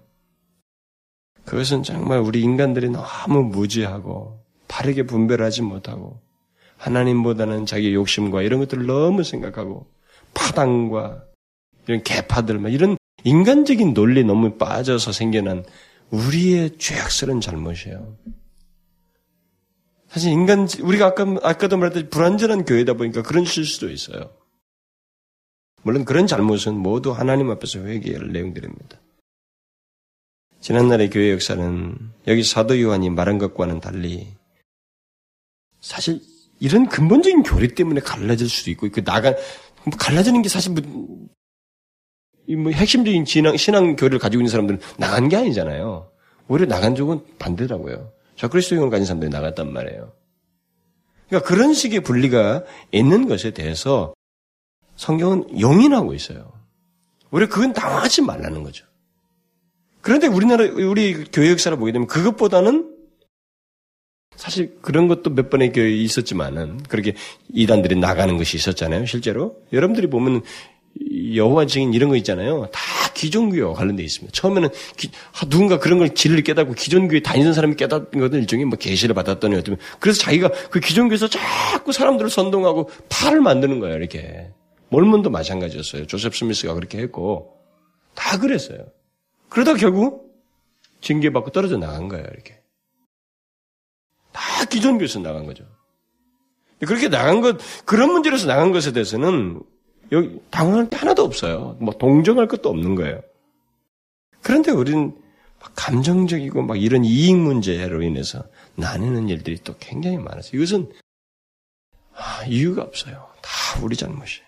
그것은 1.45 1.83
정말 1.83 2.19
우리 2.19 2.43
인간들이 2.43 2.91
너무 2.91 3.43
무지하고 3.45 4.45
바르게 4.69 5.05
분별하지 5.05 5.63
못하고 5.63 6.21
하나님보다는 6.77 7.67
자기 7.67 7.95
욕심과 7.95 8.43
이런 8.43 8.61
것들을 8.61 8.87
너무 8.87 9.25
생각하고 9.25 9.87
파당과 10.35 11.25
이런 11.87 12.03
개파들 12.03 12.63
이런 12.71 12.97
인간적인 13.25 13.95
논리에 13.95 14.23
너무 14.25 14.59
빠져서 14.59 15.13
생겨난 15.13 15.65
우리의 16.11 16.79
죄악스러운 16.79 17.41
잘못이에요. 17.41 18.17
사실 20.09 20.33
인간, 20.33 20.69
우리가 20.81 21.07
아까, 21.07 21.25
아까도 21.43 21.77
말했듯이 21.77 22.09
불완전한 22.09 22.65
교회다 22.65 22.95
보니까 22.95 23.23
그런 23.23 23.45
실수도 23.45 23.91
있어요. 23.91 24.31
물론 25.83 26.05
그런 26.05 26.27
잘못은 26.27 26.77
모두 26.77 27.13
하나님 27.13 27.51
앞에서 27.51 27.81
회개할 27.81 28.33
내용들입니다. 28.33 29.01
지난날의 30.61 31.11
교회 31.11 31.33
역사는 31.33 31.97
여기 32.27 32.43
사도 32.43 32.81
요한이 32.81 33.11
말한 33.11 33.39
것과는 33.39 33.81
달리 33.81 34.27
사실 35.81 36.21
이런 36.61 36.89
근본적인 36.89 37.45
교리 37.45 37.69
때문에 37.69 38.01
갈라질 38.01 38.49
수도 38.49 38.71
있고 38.73 38.89
그 38.91 39.05
나가 39.05 39.35
갈라지는 39.99 40.43
게 40.43 40.49
사실 40.49 40.73
뭐, 40.73 40.83
뭐 42.57 42.73
핵심적인 42.73 43.25
신앙, 43.25 43.57
신앙 43.57 43.95
교리를 43.95 44.19
가지고 44.19 44.41
있는 44.41 44.51
사람들은 44.51 44.81
나간 44.97 45.29
게 45.29 45.37
아니잖아요. 45.37 46.11
오히려 46.49 46.67
나간 46.67 46.95
쪽은 46.95 47.21
반대라고요. 47.39 48.13
저 48.37 48.49
그리스도인을 48.49 48.91
가진 48.91 49.07
사람들이 49.07 49.31
나갔단 49.31 49.73
말이에요. 49.73 50.13
그러니까 51.29 51.49
그런 51.49 51.75
식의 51.75 52.01
분리가 52.01 52.65
있는 52.91 53.29
것에 53.29 53.53
대해서 53.53 54.15
성경은 54.99 55.61
용인하고 55.61 56.13
있어요. 56.13 56.53
우리 57.31 57.47
그건 57.47 57.73
당하지 57.73 58.23
말라는 58.23 58.63
거죠. 58.65 58.85
그런데 60.01 60.27
우리나라 60.27 60.65
우리 60.65 61.25
교회 61.25 61.51
역사를 61.51 61.77
보게 61.79 61.93
되면 61.93 62.07
그것보다는 62.07 62.95
사실 64.37 64.79
그런 64.83 65.09
것도 65.09 65.31
몇 65.31 65.51
번의 65.51 65.73
교회 65.73 65.91
있었지만은 65.91 66.83
그렇게 66.85 67.15
이단들이 67.53 67.97
나가는 67.97 68.37
것이 68.37 68.57
있었잖아요. 68.57 69.07
실제로 69.07 69.57
여러분들이 69.73 70.09
보면 70.09 70.43
여호와 71.35 71.67
증인 71.67 71.95
이런 71.95 72.09
거 72.09 72.17
있잖아요. 72.17 72.69
다 72.73 72.81
기존교회와 73.15 73.75
관련돼 73.75 74.03
있습니다. 74.03 74.33
처음에는 74.33 74.69
기, 74.97 75.11
누군가 75.49 75.79
그런 75.79 75.99
걸 75.99 76.15
진리를 76.15 76.43
깨닫고 76.43 76.75
기존교회 76.75 77.21
다니는 77.21 77.53
사람이 77.53 77.77
깨닫는 77.77 78.11
것은 78.11 78.41
일종의 78.41 78.65
뭐 78.67 78.79
계시를 78.79 79.15
받았더니 79.15 79.57
어쩌면 79.57 79.79
그래서 80.01 80.21
자기가 80.21 80.51
그 80.71 80.81
기존교회에서 80.81 81.29
자꾸 81.29 81.93
사람들을 81.93 82.31
선동하고 82.31 82.91
팔을 83.09 83.41
만드는 83.41 83.79
거예요. 83.81 83.97
이렇게 83.97 84.51
몰몬도 84.91 85.31
마찬가지였어요. 85.31 86.07
조셉 86.07 86.35
스미스가 86.35 86.75
그렇게 86.75 86.99
했고 86.99 87.59
다 88.15 88.39
그랬어요. 88.39 88.87
그러다 89.49 89.75
결국 89.75 90.29
징계받고 91.01 91.51
떨어져 91.51 91.77
나간 91.77 92.09
거예요, 92.09 92.27
이렇게. 92.33 92.61
다 94.33 94.65
기존 94.65 94.99
교에서 94.99 95.21
나간 95.21 95.47
거죠. 95.47 95.65
그렇게 96.81 97.09
나간 97.09 97.41
것, 97.41 97.59
그런 97.85 98.13
문제로서 98.13 98.47
나간 98.47 98.73
것에 98.73 98.93
대해서는 98.93 99.61
여기 100.13 100.41
당황할 100.51 100.89
게 100.89 100.97
하나도 100.97 101.25
없어요. 101.25 101.77
뭐 101.81 101.95
동정할 101.95 102.47
것도 102.47 102.69
없는 102.69 102.95
거예요. 102.95 103.21
그런데 104.43 104.71
우리는 104.71 105.17
감정적이고 105.75 106.63
막 106.63 106.81
이런 106.81 107.05
이익 107.05 107.37
문제로 107.37 108.03
인해서 108.03 108.45
나뉘는 108.77 109.29
일들이 109.29 109.59
또 109.59 109.75
굉장히 109.79 110.17
많았어요. 110.19 110.57
이것은 110.57 110.93
아, 112.15 112.45
이유가 112.47 112.83
없어요. 112.83 113.29
다 113.43 113.51
우리 113.83 113.97
잘못이에요. 113.97 114.48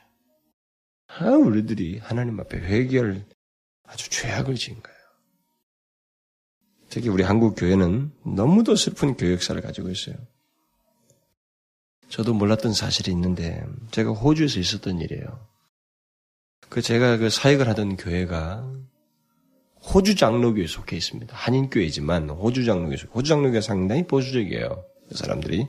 다 1.11 1.37
우리들이 1.37 1.99
하나님 1.99 2.39
앞에 2.41 2.59
회개할 2.59 3.25
아주 3.85 4.09
죄악을 4.09 4.55
지은 4.55 4.81
거예요. 4.81 4.99
특히 6.89 7.09
우리 7.09 7.23
한국 7.23 7.55
교회는 7.57 8.13
너무도 8.25 8.77
슬픈 8.77 9.17
교역사를 9.17 9.61
가지고 9.61 9.91
있어요. 9.91 10.17
저도 12.09 12.33
몰랐던 12.35 12.73
사실이 12.73 13.11
있는데 13.13 13.65
제가 13.91 14.13
호주에서 14.13 14.61
있었던 14.61 15.01
일이에요. 15.01 15.47
그 16.69 16.81
제가 16.81 17.19
그 17.19 17.29
사역을 17.29 17.69
하던 17.69 17.97
교회가 17.97 18.73
호주 19.83 20.15
장로교에 20.15 20.67
속해 20.67 20.97
있습니다. 20.97 21.35
한인 21.37 21.71
교회지만 21.71 22.31
호주 22.31 22.65
장로교에 22.65 22.97
속해 22.97 23.13
호주 23.13 23.29
장로교가 23.29 23.61
상당히 23.61 24.07
보수적이에요. 24.07 24.85
그 25.09 25.17
사람들이. 25.17 25.67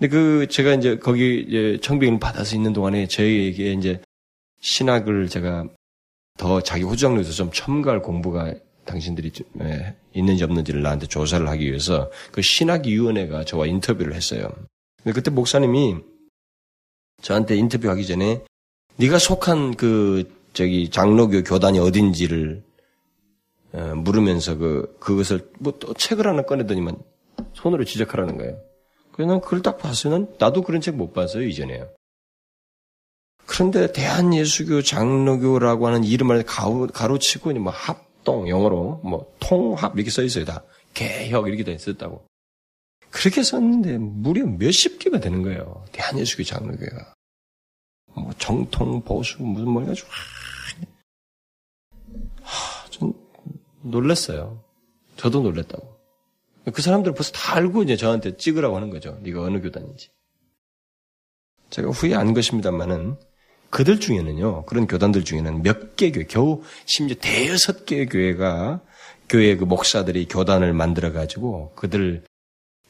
근데 0.00 0.08
그 0.08 0.46
제가 0.48 0.74
이제 0.74 0.96
거기 0.96 1.44
이제 1.46 1.78
청빙을 1.82 2.18
받아서 2.18 2.56
있는 2.56 2.72
동안에 2.72 3.06
저희에게 3.06 3.74
이제 3.74 4.00
신학을 4.62 5.28
제가 5.28 5.68
더 6.38 6.62
자기 6.62 6.84
호주 6.84 7.02
장로에서 7.02 7.32
좀 7.32 7.50
첨가할 7.52 8.00
공부가 8.00 8.54
당신들이 8.86 9.30
예, 9.60 9.94
있는지 10.14 10.42
없는지를 10.42 10.80
나한테 10.80 11.06
조사를 11.06 11.46
하기 11.46 11.66
위해서 11.66 12.10
그 12.32 12.40
신학위원회가 12.40 13.44
저와 13.44 13.66
인터뷰를 13.66 14.14
했어요. 14.14 14.50
근데 15.02 15.12
그때 15.12 15.30
목사님이 15.30 15.96
저한테 17.20 17.56
인터뷰하기 17.56 18.06
전에 18.06 18.42
네가 18.96 19.18
속한 19.18 19.76
그 19.76 20.32
저기 20.54 20.88
장로교 20.88 21.42
교단이 21.42 21.78
어딘지를 21.78 22.62
어, 23.72 23.94
물으면서 23.96 24.56
그 24.56 24.96
그것을 24.98 25.50
뭐 25.58 25.78
또 25.78 25.92
책을 25.92 26.26
하나 26.26 26.40
꺼내더니만 26.42 26.96
손으로 27.52 27.84
지적하라는 27.84 28.38
거예요. 28.38 28.69
그래서 29.12 29.32
난 29.32 29.40
그걸 29.40 29.62
딱 29.62 29.78
봤으면 29.78 30.34
나도 30.38 30.62
그런 30.62 30.80
책 30.80 30.94
못 30.94 31.12
봤어요 31.12 31.44
이전에요. 31.44 31.90
그런데 33.46 33.92
대한예수교 33.92 34.82
장로교라고 34.82 35.86
하는 35.88 36.04
이름을 36.04 36.44
가로, 36.44 36.86
가로치고 36.86 37.52
뭐 37.54 37.72
합동 37.72 38.48
영어로 38.48 39.00
뭐 39.02 39.34
통합 39.40 39.94
이렇게 39.96 40.10
써 40.10 40.22
있어요 40.22 40.44
다 40.44 40.62
개혁 40.94 41.48
이렇게 41.48 41.64
돼 41.64 41.72
있었다고. 41.72 42.26
그렇게 43.10 43.42
썼는데 43.42 43.98
무려 43.98 44.46
몇십 44.46 45.00
개가 45.00 45.18
되는 45.18 45.42
거예요. 45.42 45.84
대한예수교 45.92 46.44
장로교가. 46.44 47.14
뭐 48.14 48.32
정통 48.38 49.02
보수 49.02 49.42
무슨 49.42 49.68
뭐 49.68 49.82
해가지고 49.82 50.08
하, 52.42 52.88
좀 52.90 53.12
놀랐어요. 53.82 54.62
저도 55.16 55.42
놀랐다고. 55.42 55.99
그 56.72 56.82
사람들 56.82 57.14
벌써 57.14 57.32
다 57.32 57.56
알고 57.56 57.82
이제 57.82 57.96
저한테 57.96 58.36
찍으라고 58.36 58.76
하는 58.76 58.90
거죠. 58.90 59.18
네가 59.22 59.42
어느 59.42 59.60
교단인지. 59.60 60.10
제가 61.70 61.90
후에 61.90 62.14
안 62.14 62.34
것입니다만은 62.34 63.16
그들 63.70 64.00
중에는요, 64.00 64.64
그런 64.66 64.86
교단들 64.86 65.24
중에는 65.24 65.62
몇 65.62 65.96
개 65.96 66.10
교회, 66.10 66.24
겨우 66.24 66.62
심지어 66.86 67.16
대여섯 67.20 67.86
개의 67.86 68.06
교회가 68.06 68.80
교회 69.28 69.56
그 69.56 69.64
목사들이 69.64 70.26
교단을 70.26 70.72
만들어 70.72 71.12
가지고 71.12 71.72
그들 71.76 72.24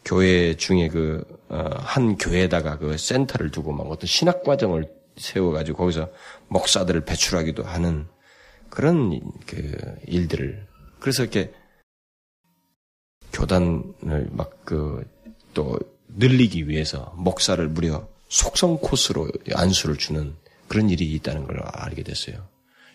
교회 0.05 0.57
중에 0.57 0.89
그한 0.89 1.33
어, 1.51 2.17
교회에다가 2.19 2.79
그 2.79 2.97
센터를 2.97 3.51
두고 3.51 3.73
막 3.73 3.87
어떤 3.91 4.07
신학 4.07 4.43
과정을 4.43 4.89
세워 5.19 5.53
가지고 5.53 5.79
거기서 5.79 6.09
목사들을 6.49 7.03
배출하기도 7.03 7.65
하는 7.65 8.07
그런 8.71 9.21
그 9.47 9.77
일들을 10.07 10.67
그래서 11.01 11.23
이렇게 11.23 11.53
교단을 13.33 14.29
막 14.33 14.65
그 14.65 15.05
또 15.55 15.79
늘리기 16.09 16.69
위해서 16.69 17.13
목사를 17.17 17.67
무려 17.69 18.09
속성 18.29 18.79
코스로 18.79 19.29
안수를 19.55 19.97
주는 19.97 20.35
그런 20.69 20.89
일이 20.91 21.13
있다는 21.13 21.45
걸 21.45 21.61
알게 21.63 22.03
됐어요. 22.03 22.47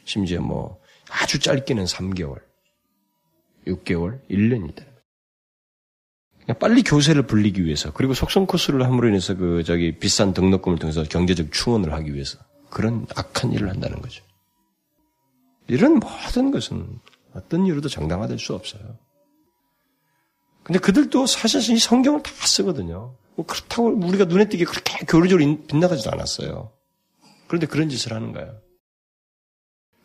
심지어 0.05 0.41
뭐 0.41 0.79
아주 1.09 1.39
짧게는 1.39 1.85
3개월, 1.85 2.39
6개월, 3.67 4.21
1년이 4.29 4.69
있다는 4.69 4.91
거예요. 4.91 6.59
빨리 6.59 6.83
교세를 6.83 7.23
불리기 7.23 7.65
위해서 7.65 7.91
그리고 7.91 8.13
속성 8.13 8.45
코스를 8.45 8.83
함으로 8.83 9.07
인해서 9.07 9.35
그 9.35 9.63
저기 9.63 9.97
비싼 9.97 10.33
등록금을 10.33 10.77
통해서 10.77 11.03
경제적 11.03 11.51
충원을 11.51 11.93
하기 11.93 12.13
위해서 12.13 12.37
그런 12.69 13.07
악한 13.15 13.51
일을 13.51 13.69
한다는 13.69 14.01
거죠. 14.01 14.23
이런 15.67 15.95
모든 15.99 16.51
것은 16.51 16.99
어떤 17.33 17.65
이유로도 17.65 17.89
정당화될 17.89 18.37
수 18.37 18.53
없어요. 18.53 18.97
근데 20.65 20.79
그들도 20.79 21.27
사실 21.27 21.61
이 21.75 21.77
성경을 21.77 22.23
다 22.23 22.31
쓰거든요. 22.47 23.13
뭐 23.35 23.45
그렇다고 23.45 23.89
우리가 23.89 24.25
눈에 24.25 24.49
띄게 24.49 24.65
그렇게 24.65 25.05
교리적으로 25.05 25.57
빗나가지도 25.67 26.11
않았어요. 26.11 26.71
그런데 27.45 27.67
그런 27.67 27.87
짓을 27.87 28.13
하는 28.13 28.33
거예요. 28.33 28.59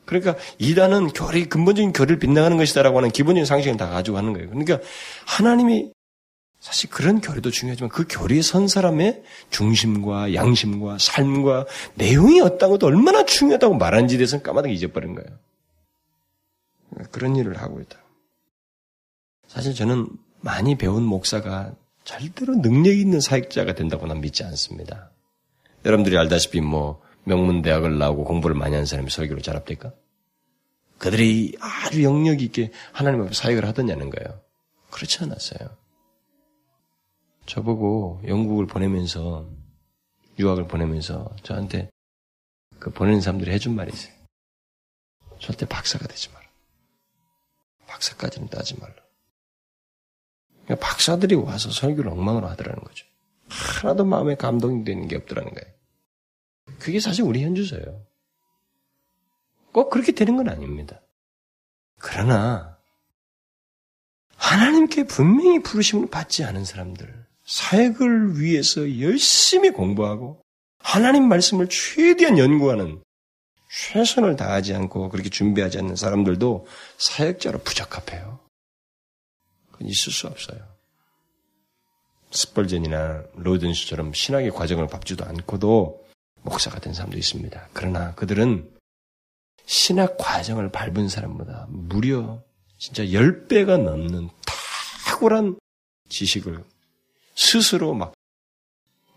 그러니까 0.04 0.36
이단은 0.58 1.08
교리 1.08 1.48
근본적인 1.48 1.94
교리를 1.94 2.18
빗나가는 2.18 2.54
것이다라고 2.58 2.98
하는 2.98 3.10
기본적인 3.10 3.46
상식을 3.46 3.78
다 3.78 3.88
가지고 3.88 4.18
하는 4.18 4.34
거예요. 4.34 4.50
그러니까 4.50 4.80
하나님이 5.26 5.92
사실 6.58 6.90
그런 6.90 7.22
교리도 7.22 7.50
중요하지만 7.50 7.88
그 7.88 8.04
교리에 8.06 8.42
선 8.42 8.68
사람의 8.68 9.22
중심과 9.48 10.34
양심과 10.34 10.98
삶과 10.98 11.64
내용이 11.94 12.42
어떤 12.42 12.68
것도 12.68 12.86
얼마나 12.86 13.24
중요하다고 13.24 13.76
말하는지에 13.76 14.18
대해서는 14.18 14.42
까마득히 14.42 14.74
잊어버린 14.74 15.14
거예요. 15.14 15.38
그런 17.12 17.34
일을 17.36 17.56
하고 17.62 17.80
있다. 17.80 17.98
사실 19.46 19.74
저는 19.74 20.06
많이 20.40 20.76
배운 20.76 21.02
목사가 21.04 21.74
절대로 22.04 22.54
능력 22.54 22.96
있는 22.96 23.20
사역자가 23.20 23.74
된다고 23.74 24.06
는 24.06 24.20
믿지 24.20 24.42
않습니다. 24.44 25.10
여러분들이 25.84 26.16
알다시피 26.18 26.60
뭐 26.60 27.02
명문대학을 27.24 27.98
나오고 27.98 28.24
공부를 28.24 28.56
많이 28.56 28.74
한 28.74 28.86
사람이 28.86 29.10
설교를 29.10 29.42
잘합니까? 29.42 29.92
그들이 30.98 31.56
아주 31.60 32.02
영역 32.02 32.42
있게 32.42 32.72
하나님 32.92 33.22
앞에 33.22 33.32
사역을 33.32 33.64
하더냐는 33.66 34.10
거예요. 34.10 34.40
그렇지 34.90 35.22
않았어요. 35.22 35.76
저보고 37.46 38.22
영국을 38.26 38.66
보내면서 38.66 39.48
유학을 40.38 40.68
보내면서 40.68 41.34
저한테 41.42 41.90
그 42.78 42.90
보내는 42.90 43.20
사람들이 43.20 43.50
해준 43.50 43.74
말이 43.74 43.92
있어요. 43.92 44.12
절대 45.38 45.66
박사가 45.66 46.06
되지 46.06 46.30
마라. 46.30 46.46
박사까지는 47.86 48.48
따지 48.48 48.78
말라. 48.78 48.94
그러니까 50.70 50.86
박사들이 50.86 51.34
와서 51.34 51.70
설교를 51.70 52.12
엉망으로 52.12 52.46
하더라는 52.48 52.80
거죠. 52.84 53.04
하나도 53.48 54.04
마음에 54.04 54.36
감동이 54.36 54.84
되는 54.84 55.08
게 55.08 55.16
없더라는 55.16 55.52
거예요. 55.52 55.74
그게 56.78 57.00
사실 57.00 57.24
우리 57.24 57.42
현주소예요. 57.42 58.06
꼭 59.72 59.90
그렇게 59.90 60.12
되는 60.12 60.36
건 60.36 60.48
아닙니다. 60.48 61.00
그러나 61.98 62.78
하나님께 64.36 65.04
분명히 65.04 65.60
부르심을 65.60 66.08
받지 66.08 66.44
않은 66.44 66.64
사람들, 66.64 67.26
사역을 67.44 68.40
위해서 68.40 69.00
열심히 69.00 69.70
공부하고 69.70 70.40
하나님 70.78 71.28
말씀을 71.28 71.68
최대한 71.68 72.38
연구하는 72.38 73.02
최선을 73.70 74.36
다하지 74.36 74.74
않고 74.74 75.08
그렇게 75.08 75.30
준비하지 75.30 75.78
않는 75.78 75.96
사람들도 75.96 76.66
사역자로 76.98 77.58
부적합해요. 77.58 78.49
그건 79.80 79.88
있을 79.88 80.12
수 80.12 80.26
없어요. 80.26 80.60
스펄젠이나 82.30 83.24
로든스처럼 83.34 84.12
신학의 84.12 84.52
과정을 84.52 84.86
밟지도 84.86 85.24
않고도 85.24 86.06
목사가 86.42 86.78
된 86.78 86.94
사람도 86.94 87.18
있습니다. 87.18 87.68
그러나 87.72 88.14
그들은 88.14 88.70
신학 89.66 90.16
과정을 90.18 90.70
밟은 90.70 91.08
사람보다 91.08 91.66
무려 91.70 92.42
진짜 92.78 93.02
10배가 93.04 93.82
넘는 93.82 94.28
탁월한 95.06 95.58
지식을 96.08 96.62
스스로 97.34 97.94
막, 97.94 98.14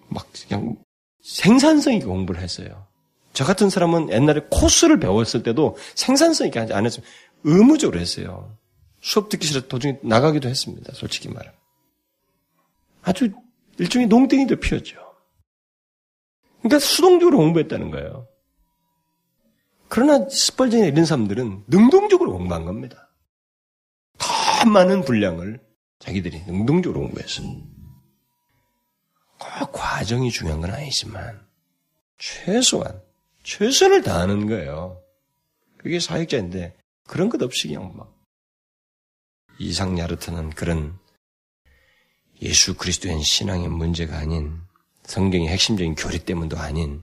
막 0.07 0.27
그냥 0.47 0.77
생산성 1.23 1.93
있게 1.93 2.05
공부를 2.05 2.41
했어요. 2.41 2.87
저 3.33 3.45
같은 3.45 3.69
사람은 3.69 4.11
옛날에 4.11 4.41
코스를 4.49 4.99
배웠을 4.99 5.43
때도 5.43 5.77
생산성 5.95 6.47
있게 6.47 6.59
안 6.59 6.85
했으면 6.85 7.07
의무적으로 7.43 7.99
했어요. 7.99 8.55
수업 9.03 9.27
듣기 9.27 9.45
싫어 9.45 9.67
도중에 9.67 9.99
나가기도 10.01 10.47
했습니다. 10.47 10.93
솔직히 10.93 11.27
말하면. 11.27 11.53
아주 13.01 13.31
일종의 13.77 14.07
농땡이도 14.07 14.61
피웠죠. 14.61 14.97
그러니까 16.59 16.79
수동적으로 16.79 17.37
공부했다는 17.37 17.91
거예요. 17.91 18.29
그러나 19.89 20.27
스펄전이나 20.29 20.87
이런 20.87 21.03
사람들은 21.03 21.65
능동적으로 21.67 22.31
공부한 22.31 22.63
겁니다. 22.63 23.09
더 24.17 24.69
많은 24.69 25.03
분량을 25.03 25.61
자기들이 25.99 26.45
능동적으로 26.45 27.01
공부했어요. 27.01 27.45
꼭 29.37 29.71
과정이 29.73 30.31
중요한 30.31 30.61
건 30.61 30.71
아니지만 30.71 31.45
최소한 32.17 33.01
최선을 33.43 34.01
다하는 34.01 34.47
거예요. 34.47 35.03
그게 35.75 35.99
사역자인데 35.99 36.77
그런 37.05 37.27
것 37.27 37.41
없이 37.41 37.67
그냥 37.67 37.91
막 37.97 38.12
이상 39.63 39.97
야르트는 39.97 40.51
그런 40.51 40.97
예수 42.41 42.75
그리스도인 42.75 43.21
신앙의 43.21 43.69
문제가 43.69 44.17
아닌 44.17 44.59
성경의 45.03 45.47
핵심적인 45.49 45.95
교리 45.95 46.19
때문도 46.19 46.57
아닌 46.57 47.01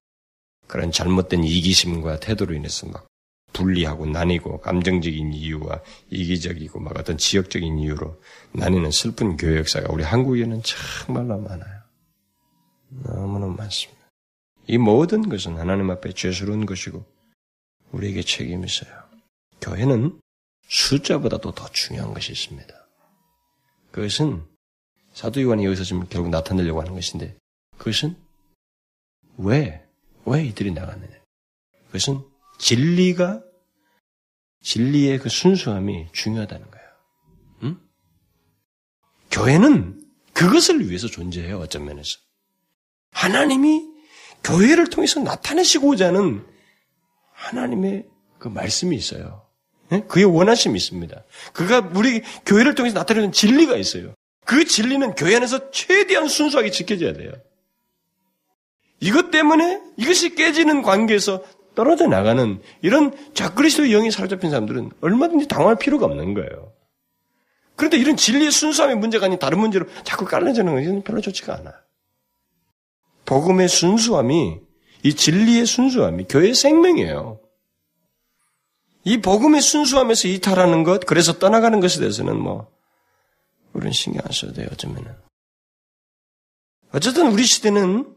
그런 0.66 0.92
잘못된 0.92 1.44
이기심과 1.44 2.20
태도로 2.20 2.55
인해서 2.55 2.87
막 2.87 3.07
분리하고 3.53 4.07
나뉘고 4.07 4.61
감정적인 4.61 5.33
이유와 5.33 5.83
이기적이고 6.11 6.79
막 6.81 6.96
어떤 6.99 7.18
지역적인 7.18 7.79
이유로 7.79 8.20
나뉘는 8.53 8.90
슬픈 8.90 9.37
교회 9.37 9.59
역사가 9.59 9.92
우리 9.92 10.05
한국에는 10.05 10.62
정말로 10.62 11.38
많아요. 11.40 11.81
너무너무 12.88 13.57
많습니다. 13.57 14.01
이 14.66 14.79
모든 14.79 15.29
것은 15.29 15.59
하나님 15.59 15.90
앞에 15.90 16.12
죄스러운 16.12 16.66
것이고 16.66 17.05
우리에게 17.92 18.23
책임이 18.23 18.66
있어요. 18.66 18.90
교회는 19.61 20.20
숫자보다도 20.70 21.52
더 21.52 21.68
중요한 21.70 22.14
것이 22.14 22.33
있습니다. 22.33 22.74
그것은 23.90 24.44
사도 25.12 25.42
요한이 25.42 25.64
여기서 25.64 25.83
지금 25.83 26.06
결국 26.09 26.30
나타내려고 26.30 26.80
하는 26.80 26.94
것인데 26.94 27.37
그것은 27.76 28.16
왜, 29.37 29.85
왜 30.24 30.44
이들이 30.44 30.70
나갔느냐. 30.70 31.12
그것은 31.87 32.22
진리가, 32.59 33.42
진리의 34.62 35.18
그 35.18 35.28
순수함이 35.28 36.09
중요하다는 36.12 36.70
거예요. 36.70 36.88
응? 37.64 37.80
교회는 39.30 40.00
그것을 40.35 40.88
위해서 40.88 41.09
존재해요, 41.09 41.59
어떤 41.59 41.85
면에서. 41.85 42.18
하나님이 43.12 43.88
교회를 44.44 44.88
통해서 44.88 45.20
나타내시고자 45.20 46.09
하는 46.09 46.46
하나님의 47.33 48.09
그 48.38 48.48
말씀이 48.48 48.94
있어요. 48.94 49.49
네? 49.90 50.05
그의 50.07 50.24
원하심이 50.24 50.76
있습니다. 50.76 51.24
그가 51.53 51.90
우리 51.94 52.22
교회를 52.46 52.74
통해서 52.74 52.98
나타내는 52.98 53.33
진리가 53.33 53.76
있어요. 53.76 54.14
그 54.46 54.64
진리는 54.64 55.14
교회 55.14 55.37
안에서 55.37 55.70
최대한 55.70 56.29
순수하게 56.29 56.70
지켜져야 56.70 57.12
돼요. 57.12 57.33
이것 59.00 59.31
때문에 59.31 59.81
이것이 59.96 60.35
깨지는 60.35 60.83
관계에서 60.83 61.42
떨어져 61.74 62.07
나가는 62.07 62.61
이런 62.83 63.14
자그리스도의 63.35 63.90
영이 63.90 64.11
사로잡힌 64.11 64.50
사람들은 64.50 64.90
얼마든지 65.00 65.48
당할 65.48 65.76
필요가 65.76 66.07
없는 66.07 66.35
거예요. 66.35 66.72
그런데 67.76 67.96
이런 67.96 68.16
진리의 68.16 68.50
순수함의 68.50 68.96
문제가 68.96 69.26
아닌 69.26 69.38
다른 69.38 69.59
문제로 69.59 69.87
자꾸 70.05 70.26
깔려지는 70.26 70.74
것은 70.74 71.03
별로 71.03 71.20
좋지가 71.20 71.55
않아. 71.57 71.72
복음의 73.24 73.68
순수함이 73.68 74.59
이 75.03 75.14
진리의 75.14 75.64
순수함이 75.64 76.26
교회의 76.29 76.55
생명이에요. 76.55 77.39
이 79.04 79.20
복음의 79.20 79.62
순수함에서 79.62 80.28
이탈하는 80.28 80.84
것, 80.84 81.06
그래서 81.06 81.38
떠나가는 81.38 81.80
것에 81.80 82.00
대해서는 82.00 82.38
뭐 82.38 82.70
우리는 83.72 83.92
신경 83.92 84.22
안 84.24 84.32
써도 84.32 84.52
돼요, 84.52 84.68
어쩌면은. 84.72 85.14
어쨌든 86.92 87.30
우리 87.30 87.44
시대는 87.44 88.14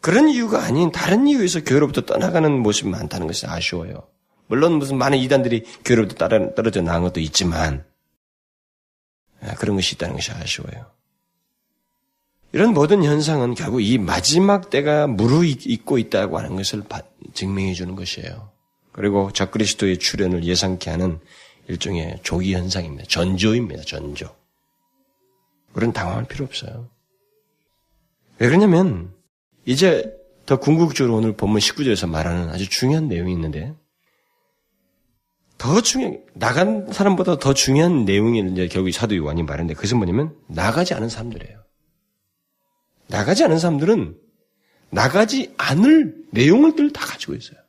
그런 0.00 0.28
이유가 0.28 0.62
아닌 0.62 0.92
다른 0.92 1.26
이유에서 1.26 1.64
교회로부터 1.64 2.02
떠나가는 2.02 2.50
모습이 2.62 2.88
많다는 2.88 3.26
것이 3.26 3.46
아쉬워요. 3.46 4.06
물론 4.46 4.74
무슨 4.74 4.98
많은 4.98 5.18
이단들이 5.18 5.64
교회로부터 5.84 6.28
떨어져 6.54 6.82
나간 6.82 7.02
것도 7.02 7.20
있지만 7.20 7.84
아, 9.40 9.54
그런 9.54 9.76
것이 9.76 9.94
있다는 9.96 10.14
것이 10.14 10.30
아쉬워요. 10.30 10.92
이런 12.52 12.72
모든 12.72 13.02
현상은 13.02 13.54
결국 13.54 13.80
이 13.80 13.98
마지막 13.98 14.70
때가 14.70 15.06
무르익고 15.08 15.98
있다고 15.98 16.38
하는 16.38 16.56
것을 16.56 16.84
증명해 17.34 17.74
주는 17.74 17.96
것이에요. 17.96 18.55
그리고 18.96 19.30
적그리스도의 19.30 19.98
출현을 19.98 20.44
예상케 20.44 20.90
하는 20.90 21.20
일종의 21.68 22.20
조기 22.22 22.54
현상입니다. 22.54 23.04
전조입니다. 23.08 23.82
전조. 23.82 24.34
우리는 25.74 25.92
당황할 25.92 26.24
필요 26.24 26.46
없어요. 26.46 26.88
왜 28.38 28.48
그러냐면 28.48 29.12
이제 29.66 30.10
더 30.46 30.58
궁극적으로 30.58 31.14
오늘 31.14 31.36
본문 31.36 31.60
19절에서 31.60 32.08
말하는 32.08 32.48
아주 32.48 32.68
중요한 32.70 33.08
내용이 33.08 33.32
있는데 33.32 33.74
더 35.58 35.80
중요한 35.82 36.24
나간 36.34 36.90
사람보다 36.90 37.38
더 37.38 37.52
중요한 37.52 38.06
내용이 38.06 38.52
이제 38.52 38.68
결국 38.68 38.90
사도 38.92 39.14
요한이 39.14 39.42
말하는데 39.42 39.74
그것은 39.74 39.98
뭐냐면 39.98 40.34
나가지 40.46 40.94
않은 40.94 41.10
사람들이에요. 41.10 41.62
나가지 43.08 43.44
않은 43.44 43.58
사람들은 43.58 44.18
나가지 44.88 45.52
않을 45.58 46.14
내용을 46.30 46.92
다 46.92 47.04
가지고 47.04 47.34
있어요. 47.34 47.65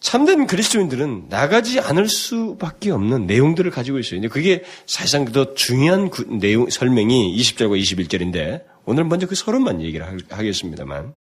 참된 0.00 0.46
그리스도인들은 0.46 1.26
나가지 1.28 1.80
않을 1.80 2.08
수밖에 2.08 2.90
없는 2.90 3.26
내용들을 3.26 3.70
가지고 3.70 3.98
있어요. 3.98 4.20
그게 4.28 4.62
사실상 4.86 5.24
더 5.24 5.54
중요한 5.54 6.10
내용, 6.38 6.68
설명이 6.68 7.36
20절과 7.36 7.80
21절인데, 7.80 8.64
오늘 8.84 9.04
먼저 9.04 9.26
그 9.26 9.34
서론만 9.34 9.82
얘기를 9.82 10.06
하겠습니다만. 10.30 11.14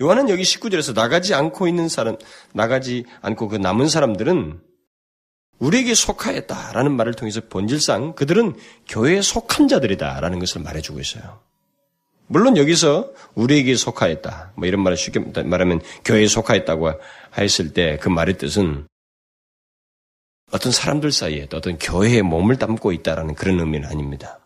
요한은 0.00 0.28
여기 0.28 0.42
19절에서 0.42 0.94
나가지 0.94 1.34
않고 1.34 1.68
있는 1.68 1.88
사람, 1.88 2.16
나가지 2.52 3.04
않고 3.22 3.48
그 3.48 3.56
남은 3.56 3.88
사람들은 3.88 4.60
우리에게 5.58 5.94
속하였다라는 5.94 6.92
말을 6.92 7.14
통해서 7.14 7.40
본질상 7.48 8.14
그들은 8.14 8.56
교회에 8.88 9.22
속한 9.22 9.68
자들이다라는 9.68 10.38
것을 10.38 10.60
말해주고 10.60 11.00
있어요. 11.00 11.40
물론 12.28 12.56
여기서 12.56 13.12
우리에게 13.34 13.74
속하였다. 13.76 14.52
뭐 14.56 14.66
이런 14.66 14.82
말을 14.82 14.96
쉽게 14.96 15.42
말하면 15.42 15.80
교회에 16.04 16.26
속하였다고 16.26 16.92
했을 17.38 17.72
때 17.72 17.98
그 18.00 18.08
말의 18.08 18.38
뜻은 18.38 18.86
어떤 20.52 20.72
사람들 20.72 21.12
사이에 21.12 21.48
어떤 21.52 21.78
교회에 21.78 22.22
몸을 22.22 22.56
담고 22.56 22.92
있다라는 22.92 23.34
그런 23.34 23.60
의미는 23.60 23.88
아닙니다. 23.88 24.40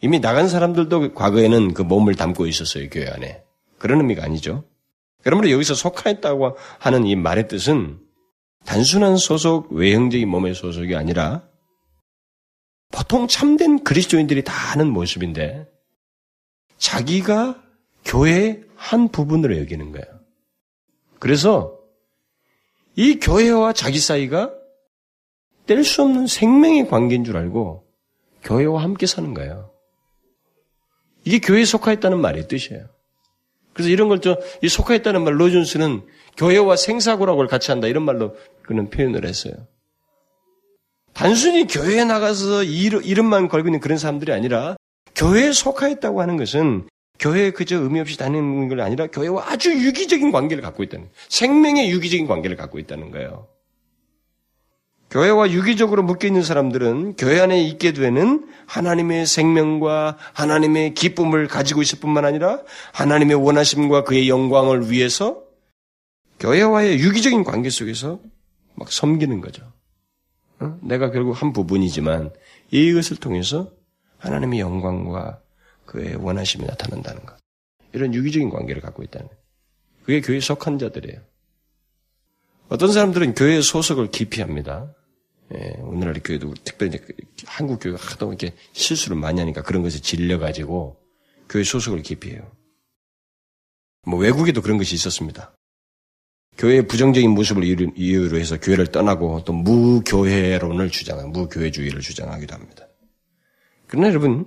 이미 0.00 0.20
나간 0.20 0.48
사람들도 0.48 1.14
과거에는 1.14 1.74
그 1.74 1.82
몸을 1.82 2.14
담고 2.14 2.46
있었어요, 2.46 2.88
교회 2.90 3.08
안에. 3.08 3.42
그런 3.78 4.00
의미가 4.00 4.22
아니죠. 4.24 4.64
그러므로 5.22 5.50
여기서 5.50 5.74
속하였다고 5.74 6.56
하는 6.78 7.06
이 7.06 7.16
말의 7.16 7.48
뜻은 7.48 7.98
단순한 8.66 9.16
소속, 9.16 9.72
외형적인 9.72 10.28
몸의 10.28 10.54
소속이 10.54 10.94
아니라 10.94 11.42
보통 12.92 13.26
참된 13.26 13.82
그리스도인들이 13.84 14.44
다 14.44 14.52
하는 14.52 14.88
모습인데 14.88 15.66
자기가 16.78 17.62
교회의 18.04 18.64
한 18.74 19.08
부분으로 19.08 19.58
여기는 19.58 19.92
거예요. 19.92 20.06
그래서 21.18 21.78
이 22.94 23.18
교회와 23.18 23.72
자기 23.72 23.98
사이가 23.98 24.52
뗄 25.66 25.82
수 25.84 26.02
없는 26.02 26.26
생명의 26.26 26.88
관계인 26.88 27.24
줄 27.24 27.36
알고 27.36 27.84
교회와 28.42 28.82
함께 28.82 29.06
사는 29.06 29.34
거예요. 29.34 29.72
이게 31.24 31.40
교회에 31.40 31.64
속하였다는 31.64 32.20
말의 32.20 32.46
뜻이에요. 32.46 32.86
그래서 33.72 33.90
이런 33.90 34.08
걸 34.08 34.20
저, 34.20 34.38
이 34.62 34.68
속하였다는 34.68 35.24
말, 35.24 35.40
로준스는 35.40 36.06
교회와 36.36 36.76
생사고락을 36.76 37.48
같이 37.48 37.70
한다, 37.72 37.88
이런 37.88 38.04
말로 38.04 38.36
그는 38.62 38.88
표현을 38.88 39.26
했어요. 39.26 39.54
단순히 41.12 41.66
교회에 41.66 42.04
나가서 42.04 42.62
이름만 42.62 43.48
걸고 43.48 43.68
있는 43.68 43.80
그런 43.80 43.98
사람들이 43.98 44.32
아니라 44.32 44.76
교회에 45.16 45.52
속하였다고 45.52 46.20
하는 46.20 46.36
것은 46.36 46.88
교회에 47.18 47.50
그저 47.50 47.76
의미 47.76 48.00
없이 48.00 48.18
다니는 48.18 48.68
건 48.68 48.80
아니라 48.80 49.06
교회와 49.06 49.50
아주 49.50 49.72
유기적인 49.72 50.30
관계를 50.30 50.62
갖고 50.62 50.82
있다는 50.82 51.08
생명의 51.28 51.90
유기적인 51.90 52.26
관계를 52.26 52.56
갖고 52.56 52.78
있다는 52.78 53.10
거예요. 53.10 53.48
교회와 55.10 55.50
유기적으로 55.50 56.02
묶여 56.02 56.26
있는 56.26 56.42
사람들은 56.42 57.14
교회 57.16 57.40
안에 57.40 57.62
있게 57.62 57.92
되는 57.92 58.46
하나님의 58.66 59.24
생명과 59.24 60.18
하나님의 60.34 60.94
기쁨을 60.94 61.46
가지고 61.46 61.80
있을 61.80 62.00
뿐만 62.00 62.24
아니라 62.24 62.60
하나님의 62.92 63.36
원하심과 63.36 64.04
그의 64.04 64.28
영광을 64.28 64.90
위해서 64.90 65.42
교회와의 66.40 66.98
유기적인 66.98 67.44
관계 67.44 67.70
속에서 67.70 68.20
막 68.74 68.92
섬기는 68.92 69.40
거죠. 69.40 69.72
어? 70.58 70.76
내가 70.82 71.10
결국 71.10 71.40
한 71.40 71.52
부분이지만 71.52 72.30
이것을 72.70 73.16
통해서 73.16 73.70
하나님의 74.18 74.60
영광과 74.60 75.40
그의 75.84 76.16
원하심이 76.16 76.64
나타난다는 76.66 77.24
것. 77.24 77.36
이런 77.92 78.14
유기적인 78.14 78.50
관계를 78.50 78.82
갖고 78.82 79.02
있다는 79.02 79.28
것. 79.28 79.36
그게 80.04 80.20
교회에 80.20 80.40
속한 80.40 80.78
자들이에요. 80.78 81.20
어떤 82.68 82.92
사람들은 82.92 83.34
교회 83.34 83.60
소속을 83.60 84.10
기피합니다. 84.10 84.92
예, 85.54 85.74
오늘날 85.78 86.20
교회도 86.22 86.54
특별히 86.64 86.98
한국 87.46 87.78
교회가 87.80 87.98
하도 88.00 88.28
이렇게 88.28 88.52
실수를 88.72 89.16
많이 89.16 89.38
하니까 89.40 89.62
그런 89.62 89.82
것에 89.82 90.00
질려가지고 90.00 91.00
교회 91.48 91.62
소속을 91.62 92.02
기피해요. 92.02 92.50
뭐 94.06 94.18
외국에도 94.18 94.62
그런 94.62 94.78
것이 94.78 94.94
있었습니다. 94.94 95.56
교회의 96.58 96.86
부정적인 96.86 97.30
모습을 97.30 97.64
이유로 97.96 98.38
해서 98.38 98.58
교회를 98.58 98.86
떠나고 98.86 99.44
또 99.44 99.52
무교회론을 99.52 100.90
주장하고 100.90 101.28
무교회주의를 101.28 102.00
주장하기도 102.00 102.54
합니다. 102.54 102.86
그러나 103.86 104.08
여러분 104.08 104.46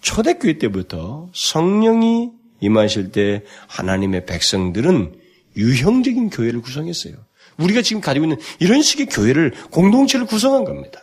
초대교회 0.00 0.58
때부터 0.58 1.30
성령이 1.34 2.30
임하실 2.60 3.12
때 3.12 3.42
하나님의 3.68 4.26
백성들은 4.26 5.18
유형적인 5.56 6.30
교회를 6.30 6.60
구성했어요. 6.60 7.14
우리가 7.58 7.82
지금 7.82 8.00
가지고 8.00 8.26
있는 8.26 8.38
이런 8.58 8.82
식의 8.82 9.06
교회를 9.06 9.52
공동체를 9.70 10.26
구성한 10.26 10.64
겁니다. 10.64 11.00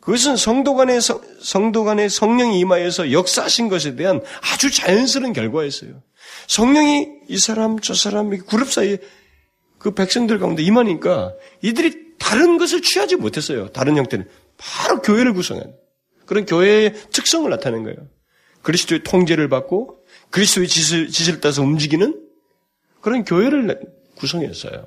그것은 0.00 0.36
성도 0.36 0.74
간의 0.74 1.00
성도 1.42 1.84
간의 1.84 2.08
성령이 2.08 2.58
임하여서 2.60 3.12
역사하신 3.12 3.68
것에 3.68 3.94
대한 3.94 4.22
아주 4.40 4.70
자연스러운 4.70 5.34
결과였어요. 5.34 6.02
성령이 6.46 7.08
이 7.28 7.36
사람 7.36 7.78
저 7.78 7.92
사람 7.92 8.30
그룹 8.30 8.72
사이에 8.72 8.98
그 9.78 9.92
백성들 9.92 10.38
가운데 10.38 10.62
임하니까 10.62 11.34
이들이 11.62 12.16
다른 12.18 12.56
것을 12.56 12.80
취하지 12.80 13.16
못했어요. 13.16 13.68
다른 13.68 13.96
형태는 13.96 14.26
바로 14.56 15.02
교회를 15.02 15.34
구성한 15.34 15.74
그런 16.28 16.44
교회의 16.44 16.92
특성을 17.10 17.48
나타낸 17.48 17.82
거예요. 17.84 17.96
그리스도의 18.62 19.02
통제를 19.02 19.48
받고 19.48 20.04
그리스도의 20.30 20.68
지시를, 20.68 21.08
지시를 21.08 21.40
따서 21.40 21.62
움직이는 21.62 22.22
그런 23.00 23.24
교회를 23.24 23.80
구성했어요. 24.16 24.86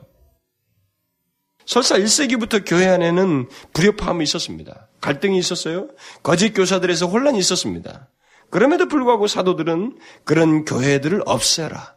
설사 1.66 1.98
1세기부터 1.98 2.64
교회 2.66 2.88
안에는 2.88 3.50
불협화음이 3.74 4.24
있었습니다. 4.24 4.90
갈등이 5.02 5.38
있었어요. 5.40 5.90
거짓 6.22 6.54
교사들에서 6.54 7.08
혼란이 7.08 7.40
있었습니다. 7.40 8.10
그럼에도 8.52 8.88
불구하고 8.88 9.26
사도들은 9.26 9.98
그런 10.24 10.64
교회들을 10.64 11.24
없애라. 11.26 11.96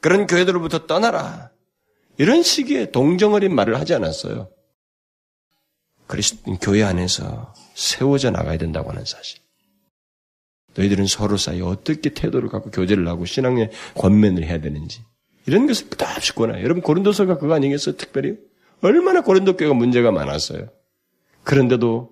그런 0.00 0.26
교회들로부터 0.26 0.86
떠나라. 0.86 1.50
이런 2.16 2.42
식의 2.42 2.92
동정어린 2.92 3.54
말을 3.54 3.78
하지 3.78 3.92
않았어요. 3.94 4.53
그리스도 6.06 6.56
교회 6.58 6.82
안에서 6.82 7.54
세워져 7.74 8.30
나가야 8.30 8.58
된다고 8.58 8.90
하는 8.90 9.04
사실. 9.04 9.40
너희들은 10.76 11.06
서로 11.06 11.36
사이 11.36 11.60
어떻게 11.60 12.10
태도를 12.10 12.48
갖고 12.48 12.70
교제를 12.70 13.06
하고 13.08 13.24
신앙의 13.24 13.70
권면을 13.94 14.44
해야 14.44 14.60
되는지 14.60 15.04
이런 15.46 15.66
것을 15.66 15.88
끝없이 15.88 16.34
권해요. 16.34 16.62
여러분 16.64 16.82
고린도서가 16.82 17.38
그거 17.38 17.54
아니겠어요? 17.54 17.96
특별히 17.96 18.36
얼마나 18.80 19.22
고린도 19.22 19.56
교회가 19.56 19.74
문제가 19.74 20.10
많았어요. 20.10 20.68
그런데도 21.44 22.10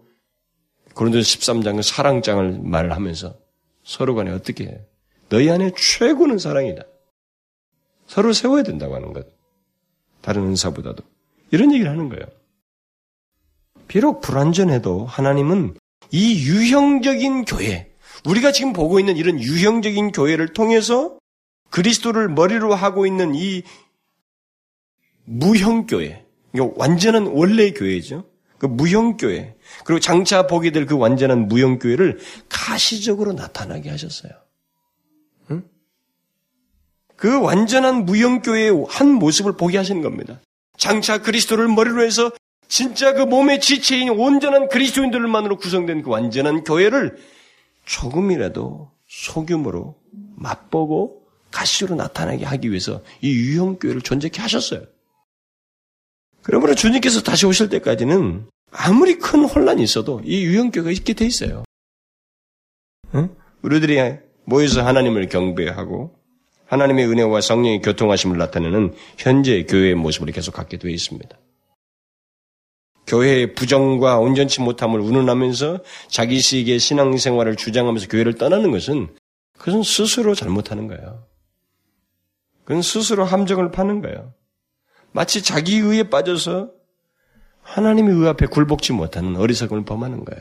고린도서 0.95 1.23
13장은 1.23 1.83
사랑장을 1.83 2.61
말하면서 2.63 3.37
서로 3.83 4.15
간에 4.15 4.31
어떻게 4.31 4.65
해? 4.65 4.81
너희 5.29 5.51
안에 5.51 5.73
최고는 5.77 6.39
사랑이다. 6.39 6.85
서로 8.07 8.33
세워야 8.33 8.63
된다고 8.63 8.95
하는 8.95 9.13
것. 9.13 9.27
다른 10.21 10.43
은사보다도. 10.43 11.03
이런 11.51 11.73
얘기를 11.73 11.91
하는 11.91 12.09
거예요. 12.09 12.27
비록 13.93 14.23
불완전해도 14.23 15.05
하나님은 15.05 15.77
이 16.13 16.47
유형적인 16.49 17.45
교회, 17.45 17.93
우리가 18.25 18.51
지금 18.51 18.73
보고 18.73 18.99
있는 18.99 19.19
이런 19.19 19.39
유형적인 19.39 20.13
교회를 20.13 20.55
통해서 20.55 21.19
그리스도를 21.69 22.31
머리로 22.31 22.75
하고 22.75 23.05
있는 23.05 23.35
이 23.35 23.63
무형교회, 25.27 26.25
완전한 26.77 27.27
원래의 27.27 27.75
교회죠. 27.75 28.25
그 28.57 28.65
무형교회, 28.65 29.57
그리고 29.85 30.01
장차 30.01 30.47
보게 30.47 30.71
될 30.71 30.87
그 30.87 30.97
완전한 30.97 31.47
무형교회를 31.49 32.19
가시적으로 32.49 33.35
나타나게 33.35 33.91
하셨어요. 33.91 34.33
응? 35.51 35.65
그 37.17 37.43
완전한 37.43 38.07
무형교회의 38.07 38.87
한 38.89 39.13
모습을 39.13 39.59
보게 39.59 39.77
하시는 39.77 40.01
겁니다. 40.01 40.41
장차 40.79 41.19
그리스도를 41.19 41.69
머리로 41.69 42.03
해서 42.07 42.31
진짜 42.73 43.13
그 43.13 43.21
몸의 43.21 43.61
지체인 43.61 44.09
온전한 44.09 44.71
그리스도인들만으로 44.71 45.59
구성된 45.59 46.01
그 46.01 46.09
완전한 46.09 46.65
교회를 46.65 47.19
조금이라도 47.85 48.91
소규모로 49.07 49.95
맛보고 50.37 51.23
가시로 51.51 51.97
나타나게 51.97 52.47
하기 52.47 52.71
위해서 52.71 53.03
이 53.21 53.31
유형교회를 53.31 54.01
존재케 54.01 54.41
하셨어요. 54.41 54.87
그러므로 56.41 56.75
주님께서 56.75 57.21
다시 57.21 57.45
오실 57.45 57.69
때까지는 57.69 58.47
아무리 58.71 59.19
큰 59.19 59.45
혼란이 59.45 59.83
있어도 59.83 60.23
이 60.25 60.43
유형교회가 60.43 60.93
있게 60.93 61.13
돼 61.13 61.27
있어요. 61.27 61.65
응? 63.15 63.37
우리들이 63.61 63.99
모여서 64.47 64.83
하나님을 64.83 65.29
경배하고 65.29 66.17
하나님의 66.65 67.07
은혜와 67.07 67.43
성령의 67.43 67.83
교통하심을 67.83 68.39
나타내는 68.39 68.95
현재 69.19 69.63
교회의 69.65 69.95
모습을 69.95 70.33
계속 70.33 70.53
갖게 70.53 70.79
되어 70.79 70.91
있습니다. 70.91 71.37
교회의 73.13 73.55
부정과 73.55 74.19
온전치 74.19 74.63
못함을 74.63 74.99
운운하면서 75.01 75.81
자기식의 76.09 76.79
신앙생활을 76.79 77.57
주장하면서 77.57 78.09
교회를 78.09 78.37
떠나는 78.37 78.71
것은 78.71 79.15
그것은 79.59 79.83
스스로 79.83 80.35
잘못하는 80.35 80.89
거예요. 80.89 81.27
그건 82.65 82.81
스스로 82.81 83.25
함정을 83.25 83.71
파는 83.71 84.01
거예요. 84.01 84.33
마치 85.13 85.43
자기 85.43 85.77
의에 85.77 86.09
빠져서 86.09 86.71
하나님의 87.61 88.17
의 88.17 88.29
앞에 88.31 88.47
굴복지 88.47 88.95
못하는 88.95 89.37
어리석음을 89.37 89.85
범하는 89.85 90.25
거예요. 90.25 90.41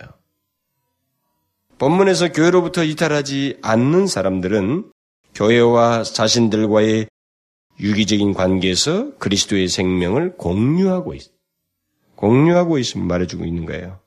본문에서 1.78 2.32
교회로부터 2.32 2.86
이탈하지 2.86 3.57
않는 3.61 4.07
사람들은 4.07 4.91
교회와 5.36 6.03
자신들과의 6.03 7.07
유기적인 7.82 8.34
관계에서 8.34 9.17
그리스도의 9.17 9.67
생명을 9.67 10.38
공유하고 10.38 11.15
있, 11.15 11.40
공유하고 12.22 12.78
있음을 12.78 13.07
말해주고 13.07 13.45
있는 13.45 13.65
거예요. 13.65 13.99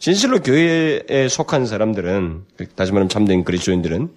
진실로 0.00 0.40
교회에 0.40 1.28
속한 1.28 1.66
사람들은, 1.66 2.46
다시 2.74 2.92
말하면 2.92 3.08
참된 3.08 3.44
그리스도인들은 3.44 4.16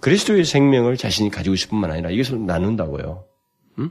그리스도의 0.00 0.46
생명을 0.46 0.96
자신이 0.96 1.30
가지고 1.30 1.56
싶은 1.56 1.76
만 1.76 1.90
아니라 1.90 2.10
이것을 2.10 2.46
나눈다고요. 2.46 3.26
응? 3.80 3.90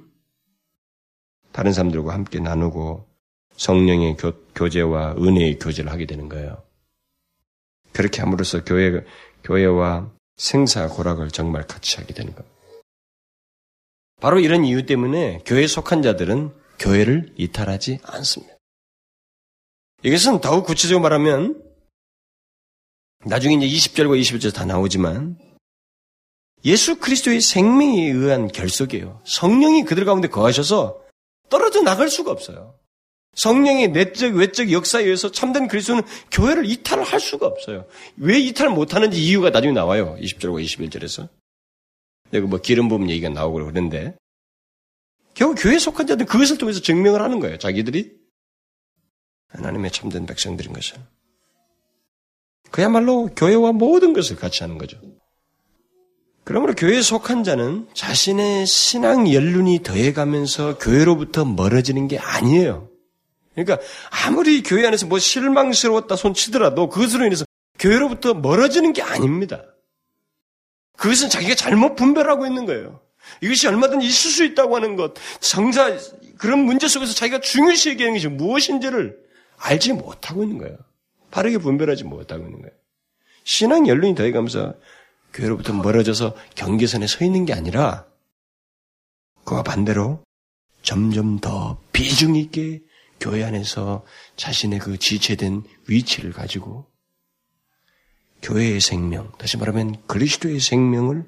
다른 1.52 1.72
사람들과 1.72 2.14
함께 2.16 2.40
나누고 2.40 3.08
성령의 3.56 4.18
교, 4.18 4.34
교제와 4.56 5.16
은혜의 5.20 5.60
교제를 5.60 5.92
하게 5.92 6.08
되는 6.08 6.28
거예요. 6.28 6.64
그렇게 7.94 8.22
함으로써 8.22 8.64
교회, 8.64 9.06
교회와 9.44 10.12
생사 10.36 10.88
고락을 10.88 11.30
정말 11.30 11.68
같이 11.68 11.98
하게 11.98 12.16
되는 12.16 12.34
겁니다. 12.34 12.58
바로 14.20 14.40
이런 14.40 14.66
이유 14.66 14.86
때문에 14.88 15.44
교회에 15.46 15.68
속한 15.68 16.02
자들은 16.02 16.52
교회를 16.80 17.34
이탈하지 17.38 18.00
않습니다. 18.04 18.59
이것은 20.04 20.40
더욱 20.40 20.66
구체적으로 20.66 21.02
말하면 21.04 21.62
나중에 23.26 23.56
이제 23.56 23.68
20절과 23.68 24.20
21절 24.22 24.54
다 24.54 24.66
나오지만 24.66 25.38
예수 26.66 27.00
그리스도의 27.00 27.42
생명에 27.42 28.10
의한 28.10 28.48
결속이에요. 28.48 29.22
성령이 29.26 29.84
그들 29.84 30.06
가운데 30.06 30.28
거하셔서 30.28 31.02
떨어져 31.50 31.82
나갈 31.82 32.10
수가 32.10 32.32
없어요. 32.32 32.76
성령의 33.36 33.90
내적, 33.90 34.36
외적 34.36 34.72
역사에 34.72 35.04
의해서 35.04 35.32
참된 35.32 35.68
그리스도는 35.68 36.04
교회를 36.32 36.66
이탈을 36.70 37.04
할 37.04 37.20
수가 37.20 37.46
없어요. 37.46 37.86
왜 38.18 38.40
이탈을 38.40 38.72
못하는지 38.72 39.22
이유가 39.22 39.50
나중에 39.50 39.74
나와요. 39.74 40.18
20절과 40.20 40.64
21절에서. 40.64 41.30
여기 42.34 42.48
뭐 42.48 42.60
기름 42.60 42.90
부분 42.90 43.10
얘기가 43.10 43.30
나오고 43.30 43.56
그러는데 43.56 44.16
결국 45.34 45.56
교회에 45.56 45.80
속한 45.80 46.08
자들 46.08 46.26
그것을 46.26 46.58
통해서 46.58 46.82
증명을 46.82 47.22
하는 47.22 47.40
거예요. 47.40 47.58
자기들이 47.58 48.19
하나님의 49.50 49.92
참된 49.92 50.26
백성들인 50.26 50.74
것을. 50.74 50.98
그야말로 52.72 53.28
교회와 53.36 53.72
모든 53.72 54.14
것을 54.14 54.36
같이 54.36 54.64
하는 54.64 54.78
거죠. 54.78 55.00
그러므로 56.44 56.74
교회에 56.74 57.02
속한 57.02 57.44
자는 57.44 57.88
자신의 57.94 58.66
신앙 58.66 59.32
연륜이 59.32 59.84
더해가면서 59.84 60.78
교회로부터 60.78 61.46
멀어지는 61.46 62.08
게 62.08 62.18
아니에요. 62.18 62.90
그러니까 63.54 63.80
아무리 64.10 64.64
교회 64.64 64.88
안에서 64.88 65.06
뭐 65.06 65.20
실망스러웠다 65.20 66.16
손치더라도 66.16 66.90
그것으로 66.90 67.26
인해서 67.26 67.46
교회로부터 67.78 68.34
멀어지는 68.34 68.94
게 68.94 69.02
아닙니다. 69.02 69.64
그것은 70.98 71.30
자기가 71.30 71.56
잘못 71.56 71.96
분별하고 71.96 72.46
있는 72.46 72.66
거예요. 72.66 73.00
이것이 73.42 73.68
얼마든지 73.68 74.06
있을 74.06 74.32
수 74.32 74.44
있다고 74.44 74.76
하는 74.76 74.96
것, 74.96 75.14
정사, 75.40 75.98
그런 76.38 76.60
문제 76.60 76.88
속에서 76.88 77.14
자기가 77.14 77.42
중요시 77.42 77.92
여기는 77.92 78.14
것이 78.14 78.28
무엇인지를 78.28 79.29
알지 79.60 79.94
못하고 79.94 80.44
있는 80.44 80.58
거예요. 80.58 80.78
바르게 81.32 81.58
분별하지 81.60 82.06
못하고 82.06 82.46
있는 82.46 82.62
거예요. 82.62 82.76
신앙 83.44 83.88
연륜이 83.88 84.16
더해가면서 84.16 84.76
교회로부터 85.34 85.74
멀어져서 85.74 86.36
경계선에 86.56 87.08
서 87.08 87.24
있는 87.24 87.46
게 87.46 87.54
아니라 87.54 88.08
그와 89.44 89.64
반대로 89.64 90.24
점점 90.82 91.40
더 91.40 91.82
비중 91.92 92.36
있게 92.36 92.82
교회 93.20 93.44
안에서 93.44 94.06
자신의 94.38 94.80
그 94.80 94.98
지체된 94.98 95.64
위치를 95.88 96.32
가지고 96.32 96.90
교회의 98.42 98.80
생명, 98.80 99.32
다시 99.38 99.58
말하면 99.58 100.02
그리스도의 100.08 100.60
생명을 100.60 101.26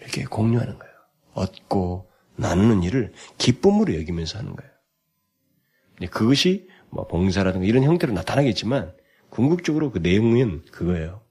이렇게 0.00 0.24
공유하는 0.24 0.78
거예요. 0.78 0.94
얻고 1.34 2.10
나누는 2.36 2.82
일을 2.82 3.12
기쁨으로 3.38 3.94
여기면서 3.94 4.38
하는 4.38 4.56
거예요. 4.56 4.75
그것이 6.10 6.68
뭐 6.90 7.06
봉사라든가 7.06 7.66
이런 7.66 7.82
형태로 7.82 8.12
나타나겠지만 8.12 8.92
궁극적으로 9.30 9.90
그 9.90 9.98
내용은 9.98 10.64
그거예요. 10.70 11.22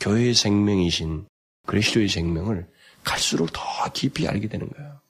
교회의 0.00 0.34
생명이신 0.34 1.26
그리스도의 1.66 2.08
생명을 2.08 2.66
갈수록 3.04 3.50
더 3.52 3.60
깊이 3.92 4.26
알게 4.26 4.48
되는 4.48 4.68
거예요. 4.68 5.00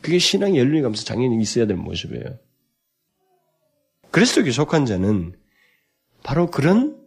그게 0.00 0.18
신앙의 0.18 0.58
열린이 0.58 0.82
가면서 0.82 1.04
당연히 1.04 1.40
있어야 1.42 1.66
될 1.66 1.76
모습이에요. 1.76 2.38
그리스도께 4.10 4.50
속한 4.50 4.86
자는 4.86 5.34
바로 6.22 6.50
그런 6.50 6.98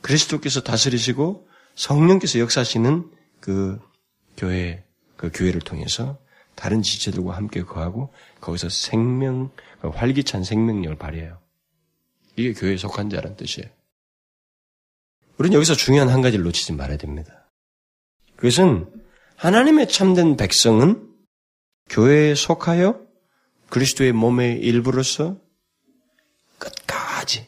그리스도께서 0.00 0.62
다스리시고 0.62 1.48
성령께서 1.74 2.38
역사하시는 2.38 3.10
그 3.40 3.80
교회, 4.36 4.84
그 5.16 5.30
교회를 5.32 5.60
통해서 5.60 6.18
다른 6.54 6.82
지체들과 6.82 7.36
함께 7.36 7.62
거하고 7.62 8.12
거기서 8.40 8.68
생명, 8.68 9.50
그 9.75 9.75
활기찬 9.90 10.44
생명력을 10.44 10.96
발휘해요. 10.96 11.40
이게 12.36 12.52
교회에 12.52 12.76
속한 12.76 13.10
자라는 13.10 13.36
뜻이에요. 13.36 13.68
우리는 15.38 15.54
여기서 15.54 15.74
중요한 15.74 16.08
한 16.08 16.22
가지를 16.22 16.44
놓치지 16.44 16.72
말아야 16.72 16.96
됩니다. 16.96 17.50
그것은 18.36 18.90
하나님의 19.36 19.88
참된 19.88 20.36
백성은 20.36 21.06
교회에 21.88 22.34
속하여 22.34 23.06
그리스도의 23.68 24.12
몸의 24.12 24.60
일부로서 24.60 25.38
끝까지, 26.58 27.46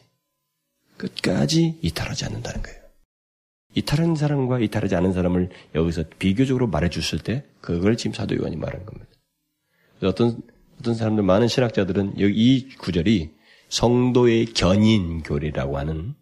끝까지 0.97 1.79
이탈하지 1.81 2.25
않는다는 2.25 2.61
거예요. 2.61 2.79
이탈한 3.75 4.15
사람과 4.15 4.59
이탈하지 4.59 4.95
않은 4.95 5.13
사람을 5.13 5.49
여기서 5.75 6.03
비교적으로 6.17 6.67
말해줬을 6.67 7.19
때 7.19 7.45
그걸 7.61 7.97
지금 7.97 8.13
사도 8.13 8.35
요한이 8.35 8.55
말한 8.55 8.85
겁니다. 8.85 9.09
어떤 10.03 10.41
어떤 10.79 10.95
사람들 10.95 11.23
많은 11.23 11.47
신학자들은 11.47 12.13
이 12.17 12.69
구절이 12.77 13.31
성도의 13.69 14.45
견인교리라고 14.45 15.77
하는 15.77 16.15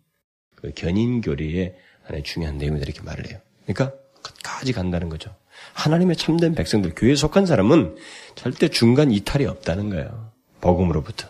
그 0.55 0.71
견인교리의 0.73 1.75
하나의 2.03 2.23
중요한 2.23 2.57
내용이다 2.57 2.83
이렇게 2.83 3.01
말을 3.01 3.29
해요. 3.29 3.39
그러니까 3.65 3.95
끝까지 4.21 4.73
간다는 4.73 5.09
거죠. 5.09 5.35
하나님의 5.73 6.15
참된 6.15 6.55
백성들, 6.55 6.93
교회에 6.95 7.15
속한 7.15 7.45
사람은 7.45 7.95
절대 8.35 8.67
중간 8.67 9.11
이탈이 9.11 9.45
없다는 9.45 9.89
거예요. 9.89 10.31
복음으로부터. 10.61 11.27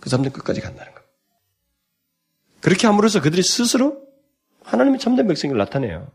그 0.00 0.10
사람들 0.10 0.32
끝까지 0.32 0.60
간다는 0.60 0.92
거예요. 0.92 1.06
그렇게 2.60 2.86
함으로써 2.86 3.20
그들이 3.20 3.42
스스로 3.42 4.02
하나님의 4.64 4.98
참된 4.98 5.26
백성을 5.26 5.56
나타내요. 5.56 6.10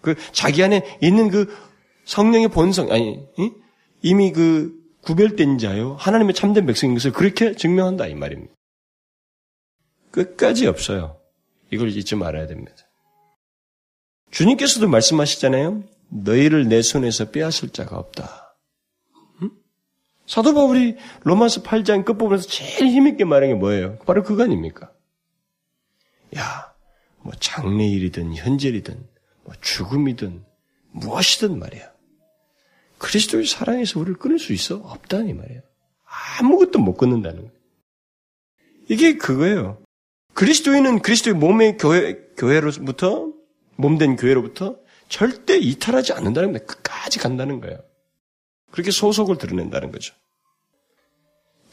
그 0.00 0.14
자기 0.32 0.62
안에 0.62 0.98
있는 1.00 1.30
그 1.30 1.54
성령의 2.04 2.48
본성, 2.48 2.90
아니, 2.90 3.20
이미 4.02 4.32
그 4.32 4.81
구별된 5.02 5.58
자요. 5.58 5.94
하나님의 5.94 6.34
참된 6.34 6.66
백성인 6.66 6.94
것을 6.94 7.12
그렇게 7.12 7.54
증명한다, 7.54 8.06
이 8.06 8.14
말입니다. 8.14 8.54
끝까지 10.10 10.66
없어요. 10.66 11.20
이걸 11.70 11.90
잊지 11.90 12.14
말아야 12.16 12.46
됩니다. 12.46 12.74
주님께서도 14.30 14.88
말씀하시잖아요. 14.88 15.84
너희를 16.08 16.68
내 16.68 16.82
손에서 16.82 17.30
빼앗을 17.30 17.70
자가 17.70 17.96
없다. 17.96 18.56
응? 19.42 19.50
사도 20.26 20.54
바울이 20.54 20.96
로마서 21.22 21.62
8장 21.62 22.04
끝부분에서 22.04 22.48
제일 22.48 22.90
힘있게 22.90 23.24
말한 23.24 23.48
게 23.50 23.54
뭐예요? 23.54 23.98
바로 24.00 24.22
그거 24.22 24.44
아닙니까? 24.44 24.92
야, 26.36 26.74
뭐 27.20 27.32
장래일이든 27.38 28.34
현재일이든 28.34 29.08
뭐 29.44 29.54
죽음이든 29.60 30.44
무엇이든 30.92 31.58
말이야. 31.58 31.91
그리스도의 33.02 33.46
사랑에서 33.46 33.98
우리를 33.98 34.18
끊을 34.18 34.38
수 34.38 34.52
있어? 34.52 34.76
없다니 34.76 35.34
말이야. 35.34 35.60
아무것도 36.38 36.78
못 36.78 36.96
끊는다는 36.96 37.38
거예요. 37.38 37.52
이게 38.88 39.16
그거예요. 39.16 39.82
그리스도인은 40.34 41.00
그리스도의 41.00 41.34
몸의 41.34 41.78
교회, 41.78 42.14
교회로부터, 42.36 43.32
몸된 43.76 44.16
교회로부터 44.16 44.76
절대 45.08 45.58
이탈하지 45.58 46.12
않는다는 46.12 46.52
겁니다. 46.52 46.64
끝까지 46.66 47.18
간다는 47.18 47.60
거예요. 47.60 47.78
그렇게 48.70 48.90
소속을 48.90 49.36
드러낸다는 49.36 49.90
거죠. 49.90 50.14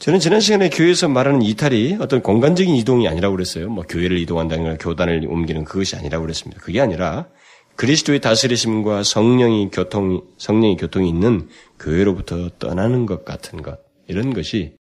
저는 0.00 0.18
지난 0.18 0.40
시간에 0.40 0.68
교회에서 0.68 1.08
말하는 1.08 1.42
이탈이 1.42 1.98
어떤 2.00 2.22
공간적인 2.22 2.74
이동이 2.74 3.06
아니라고 3.06 3.36
그랬어요. 3.36 3.68
뭐 3.68 3.84
교회를 3.88 4.18
이동한다거나 4.18 4.78
교단을 4.78 5.26
옮기는 5.26 5.64
그것이 5.64 5.94
아니라고 5.96 6.22
그랬습니다. 6.22 6.60
그게 6.60 6.80
아니라 6.80 7.28
그리스도의 7.76 8.20
다스리심과 8.20 9.04
성령이 9.04 9.70
교통, 9.70 10.22
성령의 10.38 10.76
교통이 10.76 11.08
있는 11.08 11.48
교회로부터 11.78 12.50
떠나는 12.58 13.06
것 13.06 13.24
같은 13.24 13.62
것, 13.62 13.80
이런 14.06 14.34
것이 14.34 14.76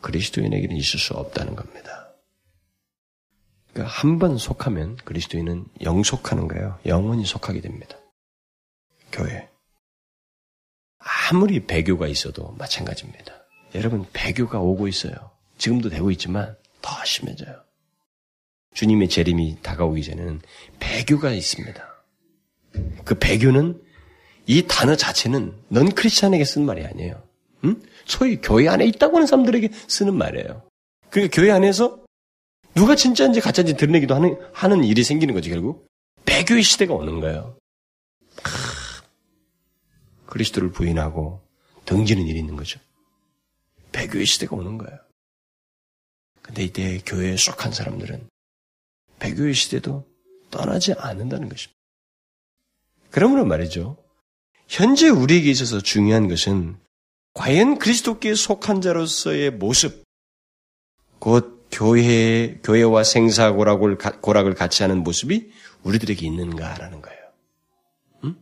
그리스도인에게는 0.00 0.74
있을 0.76 0.98
수 0.98 1.14
없다는 1.14 1.54
겁니다. 1.56 2.14
그러니까 3.72 3.92
한 3.92 4.18
번 4.18 4.38
속하면 4.38 4.96
그리스도인은 5.04 5.66
영속하는 5.82 6.48
거예요. 6.48 6.78
영원히 6.86 7.24
속하게 7.26 7.60
됩니다. 7.60 7.96
교회. 9.12 9.48
아무리 11.30 11.64
배교가 11.66 12.08
있어도 12.08 12.54
마찬가지입니다. 12.58 13.32
여러분, 13.74 14.06
배교가 14.12 14.58
오고 14.60 14.88
있어요. 14.88 15.12
지금도 15.58 15.90
되고 15.90 16.10
있지만 16.12 16.56
더 16.80 17.04
심해져요. 17.04 17.62
주님의 18.74 19.08
재림이 19.08 19.58
다가오기 19.62 20.02
전에는 20.02 20.40
배교가 20.80 21.32
있습니다. 21.32 21.87
그 23.04 23.14
배교는 23.18 23.80
이 24.46 24.66
단어 24.66 24.96
자체는 24.96 25.54
넌 25.68 25.90
크리스찬에게 25.90 26.44
쓴 26.44 26.64
말이 26.64 26.84
아니에요. 26.84 27.22
응? 27.64 27.82
소위 28.04 28.40
교회 28.40 28.68
안에 28.68 28.86
있다고 28.86 29.16
하는 29.16 29.26
사람들에게 29.26 29.70
쓰는 29.88 30.16
말이에요. 30.16 30.62
그러니까 31.10 31.36
교회 31.36 31.50
안에서 31.50 32.02
누가 32.74 32.94
진짜인지 32.94 33.40
가짜인지 33.40 33.76
드러내기도 33.76 34.14
하는, 34.14 34.38
하는 34.52 34.84
일이 34.84 35.02
생기는 35.02 35.34
거지, 35.34 35.50
결국. 35.50 35.86
배교의 36.24 36.62
시대가 36.62 36.94
오는 36.94 37.20
거예요. 37.20 37.56
크, 38.42 38.52
그리스도를 40.26 40.70
부인하고 40.70 41.40
덩지는 41.84 42.26
일이 42.26 42.38
있는 42.38 42.56
거죠. 42.56 42.78
배교의 43.92 44.26
시대가 44.26 44.56
오는 44.56 44.78
거예요. 44.78 44.98
근데 46.42 46.64
이때 46.64 46.98
교회에 47.04 47.36
속한 47.36 47.72
사람들은 47.72 48.28
배교의 49.18 49.54
시대도 49.54 50.06
떠나지 50.50 50.92
않는다는 50.92 51.48
것입니다. 51.48 51.77
그러므로 53.10 53.44
말이죠. 53.44 53.96
현재 54.66 55.08
우리에게 55.08 55.50
있어서 55.50 55.80
중요한 55.80 56.28
것은 56.28 56.76
과연 57.34 57.78
그리스도께 57.78 58.34
속한 58.34 58.80
자로서의 58.80 59.52
모습, 59.52 60.04
곧 61.18 61.66
교회, 61.70 62.58
교회와 62.62 63.04
생사 63.04 63.52
고락을, 63.52 63.98
고락을 63.98 64.54
같이 64.54 64.82
하는 64.82 65.02
모습이 65.02 65.50
우리들에게 65.82 66.26
있는가라는 66.26 67.02
거예요. 67.02 67.20
음? 68.24 68.36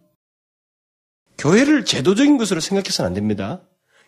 교회를 1.39 1.85
제도적인 1.85 2.39
것으로 2.39 2.61
생각해서는 2.61 3.09
안 3.09 3.15
됩니다. 3.15 3.63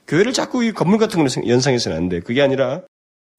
교회를 0.06 0.32
자꾸 0.32 0.64
이 0.64 0.72
건물 0.72 0.98
같은 0.98 1.18
걸로 1.18 1.28
연상해서는 1.46 1.96
안 1.96 2.09
돼. 2.09 2.20
그게 2.20 2.40
아니라 2.40 2.82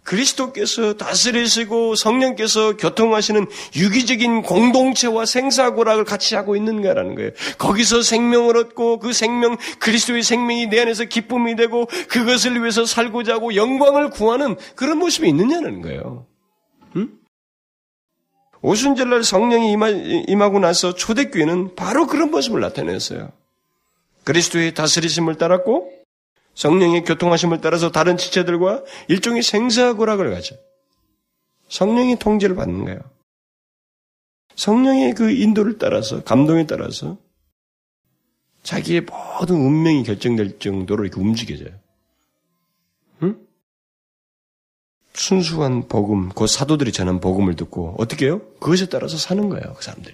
그리스도께서 0.04 0.93
다스리시고 0.93 1.95
성령께서 1.95 2.78
교통하시는 2.78 3.45
유기적인 3.76 4.41
공동체와 4.41 5.26
생사고락을 5.26 6.04
같이 6.04 6.36
하고 6.36 6.56
있는가라는 6.56 7.16
거예요. 7.16 7.32
거기서 7.58 8.02
생명을 8.02 8.58
얻고 8.58 9.00
그 9.00 9.14
생명, 9.14 9.58
그리스도의 9.80 10.24
생명이 10.24 10.68
내 10.68 10.82
안에서 10.82 11.06
기쁨이 11.06 11.56
되고 11.56 11.86
그것을 12.08 12.60
위해서 12.60 12.86
살고자 12.86 13.36
하고 13.36 13.56
영광을 13.56 14.10
구하는 14.10 14.56
그런 14.76 14.97
모습이 14.97 15.28
있느냐는 15.28 15.82
거예요. 15.82 16.26
응? 16.95 17.10
오순절날 18.62 19.24
성령이 19.24 19.72
임하, 19.72 19.89
임하고 19.89 20.60
나서 20.60 20.93
초대교회는 20.95 21.76
바로 21.76 22.08
그런 22.08 22.32
모습을 22.32 22.60
나타냈어요. 22.62 23.32
그리스도의 24.24 24.74
다스리심을 24.74 25.36
따랐고 25.36 25.99
성령의 26.60 27.05
교통하심을 27.05 27.62
따라서 27.62 27.89
다른 27.89 28.18
지체들과 28.18 28.84
일종의 29.07 29.43
생사고락을 29.43 30.30
가져. 30.32 30.57
성령의 31.70 32.20
통제를 32.20 32.53
받는 32.57 32.84
거예요. 32.84 32.99
성령의 34.55 35.14
그 35.14 35.32
인도를 35.32 35.78
따라서, 35.78 36.22
감동에 36.22 36.68
따라서 36.68 37.18
자기의 38.64 39.05
모든 39.05 39.55
운명이 39.55 40.03
결정될 40.03 40.60
정도로 40.60 41.05
이렇게 41.05 41.22
움직여져요. 41.22 41.70
응? 43.24 43.47
순수한 45.14 45.88
복음, 45.88 46.28
그 46.28 46.45
사도들이 46.45 46.91
전한 46.91 47.22
복음을 47.22 47.55
듣고 47.55 47.95
어떻게 47.97 48.26
해요? 48.26 48.41
그것에 48.60 48.88
따라서 48.88 49.18
사는 49.18 49.47
거예요, 49.47 49.76
그 49.76 49.82
사람들이. 49.82 50.14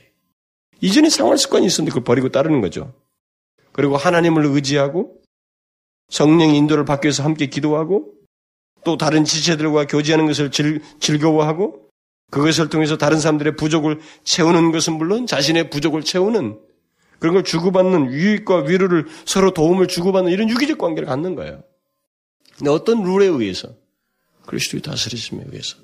이전에 0.82 1.10
생활 1.10 1.40
습관이 1.40 1.66
있었는데 1.66 1.90
그걸 1.90 2.04
버리고 2.04 2.30
따르는 2.30 2.62
거죠. 2.62 2.94
그리고 3.72 3.98
하나님을 3.98 4.46
의지하고 4.46 5.25
성령 6.10 6.54
인도를 6.54 6.86
받기 6.86 7.08
위해서 7.08 7.24
함께 7.24 7.48
기도하고 7.48 8.14
또 8.84 8.98
다른 8.98 9.26
지체들과 9.26 9.88
교제하는 9.88 10.28
것을 10.28 10.52
즐, 10.52 10.82
즐거워하고 11.00 11.90
그것을 12.32 12.70
통해서 12.70 12.98
다른 12.98 13.20
사람들의 13.20 13.56
부족을 13.56 14.00
채우는 14.24 14.72
것은 14.72 14.94
물론 14.94 15.26
자신의 15.26 15.70
부족을 15.70 16.04
채우는 16.04 16.60
그런 17.20 17.34
걸 17.34 17.44
주고받는 17.44 18.12
유익과 18.12 18.64
위로를 18.64 19.08
서로 19.26 19.52
도움을 19.54 19.88
주고받는 19.88 20.32
이런 20.32 20.50
유기적 20.50 20.78
관계를 20.78 21.08
갖는 21.08 21.36
거예요. 21.36 21.64
근데 22.58 22.70
어떤 22.70 23.04
룰에 23.04 23.26
의해서 23.26 23.70
그리스도의 24.46 24.82
다스리심에 24.82 25.44
의해서 25.48 25.78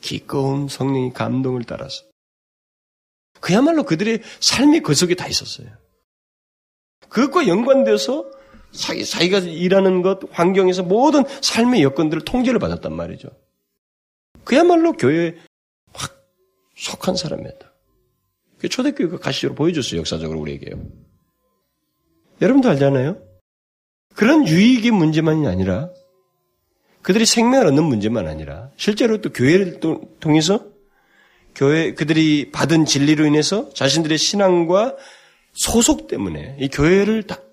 기꺼운 0.00 0.68
성령의 0.68 1.12
감동을 1.12 1.64
따라서 1.64 2.04
그야말로 3.40 3.84
그들의 3.84 4.22
삶이 4.40 4.80
그 4.80 4.94
속에 4.94 5.14
다 5.14 5.26
있었어요. 5.28 5.68
그것과 7.08 7.46
연관돼서 7.46 8.30
자기, 8.72 9.04
자기가 9.04 9.38
일하는 9.38 10.02
것, 10.02 10.20
환경에서 10.30 10.82
모든 10.82 11.24
삶의 11.40 11.82
여건들을 11.82 12.24
통제를 12.24 12.58
받았단 12.58 12.92
말이죠. 12.94 13.28
그야말로 14.44 14.92
교회에 14.92 15.36
확 15.92 16.12
속한 16.76 17.16
사람이었다. 17.16 17.72
초대교회가 18.68 19.18
가시적으로 19.18 19.54
보여줬어요, 19.54 20.00
역사적으로 20.00 20.40
우리에게요. 20.40 20.82
여러분도 22.40 22.68
알잖아요? 22.70 23.20
그런 24.14 24.46
유익의 24.46 24.90
문제만이 24.90 25.46
아니라 25.46 25.90
그들이 27.02 27.24
생명을 27.24 27.66
얻는 27.68 27.84
문제만 27.84 28.26
아니라 28.26 28.70
실제로 28.76 29.20
또 29.20 29.32
교회를 29.32 29.80
통해서 30.20 30.66
교회 31.54 31.94
그들이 31.94 32.50
받은 32.50 32.84
진리로 32.84 33.24
인해서 33.26 33.70
자신들의 33.74 34.18
신앙과 34.18 34.96
소속 35.52 36.06
때문에 36.06 36.56
이 36.60 36.68
교회를 36.68 37.24
딱 37.24 37.47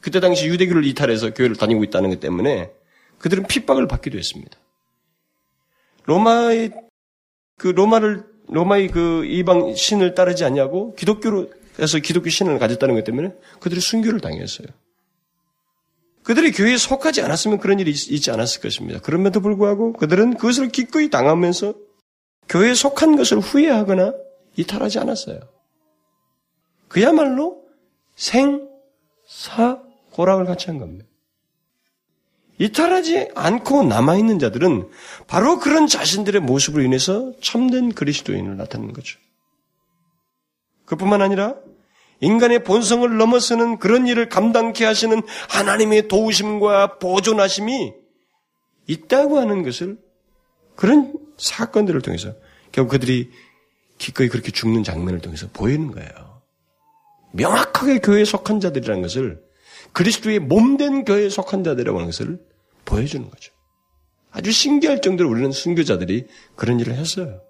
그때 0.00 0.20
당시 0.20 0.46
유대교를 0.46 0.84
이탈해서 0.84 1.34
교회를 1.34 1.56
다니고 1.56 1.84
있다는 1.84 2.10
것 2.10 2.20
때문에 2.20 2.70
그들은 3.18 3.46
핍박을 3.46 3.88
받기도 3.88 4.16
했습니다. 4.18 4.56
로마의 6.04 6.72
그 7.56 7.68
로마를 7.68 8.24
로마의 8.46 8.88
그 8.88 9.24
이방 9.26 9.74
신을 9.74 10.14
따르지 10.14 10.44
않냐고 10.44 10.94
기독교로 10.94 11.50
해서 11.78 11.98
기독교 11.98 12.30
신을 12.30 12.58
가졌다는 12.58 12.94
것 12.94 13.04
때문에 13.04 13.34
그들이 13.60 13.80
순교를 13.80 14.20
당했어요. 14.20 14.68
그들이 16.22 16.52
교회에 16.52 16.76
속하지 16.76 17.22
않았으면 17.22 17.58
그런 17.58 17.78
일이 17.80 17.90
있지 17.90 18.30
않았을 18.30 18.60
것입니다. 18.60 19.00
그럼에도 19.00 19.40
불구하고 19.40 19.94
그들은 19.94 20.34
그것을 20.34 20.68
기꺼이 20.68 21.08
당하면서 21.08 21.74
교회에 22.48 22.74
속한 22.74 23.16
것을 23.16 23.38
후회하거나 23.38 24.14
이탈하지 24.56 24.98
않았어요. 24.98 25.40
그야말로 26.88 27.62
생, 28.16 28.68
사, 29.26 29.80
고락을 30.18 30.46
같이 30.46 30.66
한 30.66 30.78
겁니다. 30.78 31.06
이탈하지 32.58 33.30
않고 33.36 33.84
남아있는 33.84 34.40
자들은 34.40 34.90
바로 35.28 35.60
그런 35.60 35.86
자신들의 35.86 36.40
모습으로 36.40 36.82
인해서 36.82 37.32
참된 37.40 37.92
그리스도인을 37.92 38.56
나타내는 38.56 38.94
거죠. 38.94 39.20
그뿐만 40.86 41.22
아니라 41.22 41.54
인간의 42.20 42.64
본성을 42.64 43.16
넘어서는 43.16 43.78
그런 43.78 44.08
일을 44.08 44.28
감당케 44.28 44.84
하시는 44.84 45.22
하나님의 45.50 46.08
도우심과 46.08 46.98
보존하심이 46.98 47.94
있다고 48.88 49.38
하는 49.38 49.62
것을 49.62 49.98
그런 50.74 51.14
사건들을 51.36 52.00
통해서 52.02 52.34
결국 52.72 52.90
그들이 52.90 53.30
기꺼이 53.98 54.28
그렇게 54.28 54.50
죽는 54.50 54.82
장면을 54.82 55.20
통해서 55.20 55.46
보이는 55.52 55.92
거예요. 55.92 56.42
명확하게 57.34 58.00
교회에 58.00 58.24
속한 58.24 58.58
자들이라는 58.58 59.00
것을 59.00 59.47
그리스도의 59.92 60.38
몸된 60.38 61.04
교회에 61.04 61.28
속한 61.28 61.64
자들이라고 61.64 61.98
하는 61.98 62.08
것을 62.08 62.40
보여주는 62.84 63.28
거죠. 63.28 63.52
아주 64.30 64.52
신기할 64.52 65.00
정도로 65.00 65.30
우리는 65.30 65.50
순교자들이 65.52 66.26
그런 66.54 66.80
일을 66.80 66.94
했어요. 66.94 67.40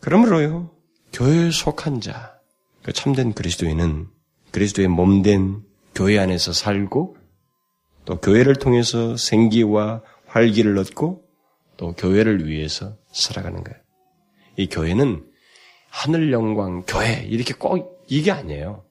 그러므로요, 0.00 0.70
교회에 1.12 1.50
속한 1.50 2.00
자, 2.00 2.38
그 2.82 2.92
참된 2.92 3.32
그리스도인은 3.32 4.08
그리스도의 4.50 4.88
몸된 4.88 5.62
교회 5.94 6.18
안에서 6.18 6.52
살고 6.52 7.16
또 8.04 8.20
교회를 8.20 8.56
통해서 8.56 9.16
생기와 9.16 10.02
활기를 10.26 10.76
얻고 10.78 11.24
또 11.76 11.92
교회를 11.92 12.46
위해서 12.48 12.96
살아가는 13.12 13.62
거예요. 13.64 13.80
이 14.56 14.68
교회는 14.68 15.24
하늘 15.88 16.32
영광 16.32 16.84
교회 16.86 17.24
이렇게 17.24 17.54
꼭 17.54 18.04
이게 18.08 18.30
아니에요. 18.30 18.84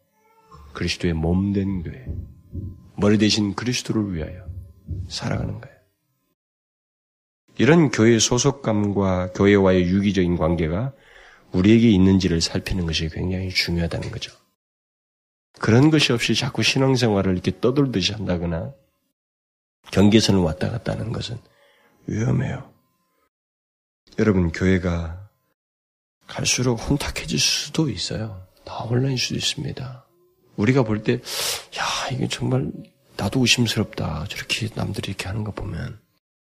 그리스도의 0.73 1.13
몸 1.13 1.53
된 1.53 1.83
교회. 1.83 2.05
머리 2.95 3.17
대신 3.17 3.55
그리스도를 3.55 4.13
위하여 4.13 4.45
살아가는 5.07 5.59
거예요. 5.59 5.75
이런 7.57 7.91
교회 7.91 8.17
소속감과 8.19 9.33
교회와의 9.33 9.83
유기적인 9.87 10.37
관계가 10.37 10.93
우리에게 11.51 11.89
있는지를 11.91 12.41
살피는 12.41 12.85
것이 12.85 13.09
굉장히 13.09 13.49
중요하다는 13.49 14.11
거죠. 14.11 14.31
그런 15.59 15.91
것이 15.91 16.11
없이 16.11 16.33
자꾸 16.33 16.63
신앙생활을 16.63 17.33
이렇게 17.33 17.59
떠돌듯이 17.59 18.13
한다거나 18.13 18.73
경계선을 19.91 20.39
왔다 20.41 20.71
갔다 20.71 20.93
하는 20.93 21.11
것은 21.11 21.37
위험해요. 22.07 22.73
여러분, 24.19 24.51
교회가 24.51 25.29
갈수록 26.27 26.75
혼탁해질 26.75 27.39
수도 27.39 27.89
있어요. 27.89 28.47
다 28.65 28.75
혼란일 28.77 29.17
수도 29.17 29.35
있습니다. 29.35 30.02
우리가 30.55 30.83
볼 30.83 31.03
때, 31.03 31.13
야, 31.13 32.09
이게 32.11 32.27
정말 32.27 32.71
나도 33.17 33.41
의심스럽다. 33.41 34.27
저렇게 34.27 34.69
남들이 34.75 35.09
이렇게 35.09 35.27
하는 35.27 35.43
거 35.43 35.51
보면. 35.51 36.01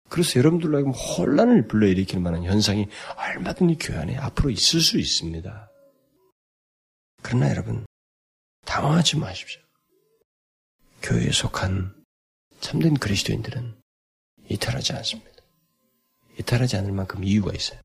그래서 0.09 0.39
여러분들로 0.39 0.77
하여금 0.77 0.91
혼란을 0.91 1.67
불러일으킬 1.67 2.19
만한 2.19 2.43
현상이 2.43 2.87
얼마든지 3.17 3.77
교회 3.79 3.97
안에 3.97 4.17
앞으로 4.17 4.49
있을 4.51 4.79
수 4.79 4.99
있습니다. 4.99 5.69
그러나 7.21 7.49
여러분, 7.49 7.85
당황하지 8.65 9.17
마십시오. 9.17 9.61
교회에 11.01 11.31
속한 11.31 11.95
참된 12.59 12.93
그리스도인들은 12.93 13.75
이탈하지 14.49 14.93
않습니다. 14.93 15.31
이탈하지 16.39 16.77
않을 16.77 16.91
만큼 16.91 17.23
이유가 17.23 17.51
있어요. 17.53 17.79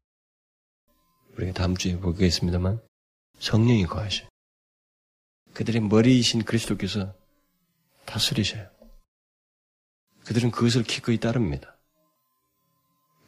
우리가 1.37 1.53
다음 1.53 1.77
주에 1.77 1.99
보겠습니다만 1.99 2.81
성령이 3.39 3.87
거하셔요. 3.87 4.29
그들의 5.55 5.83
머리이신 5.83 6.45
그리스도께서 6.45 7.15
다스리셔요. 8.05 8.69
그들은 10.25 10.51
그것을 10.51 10.83
기꺼이 10.83 11.19
따릅니다. 11.19 11.79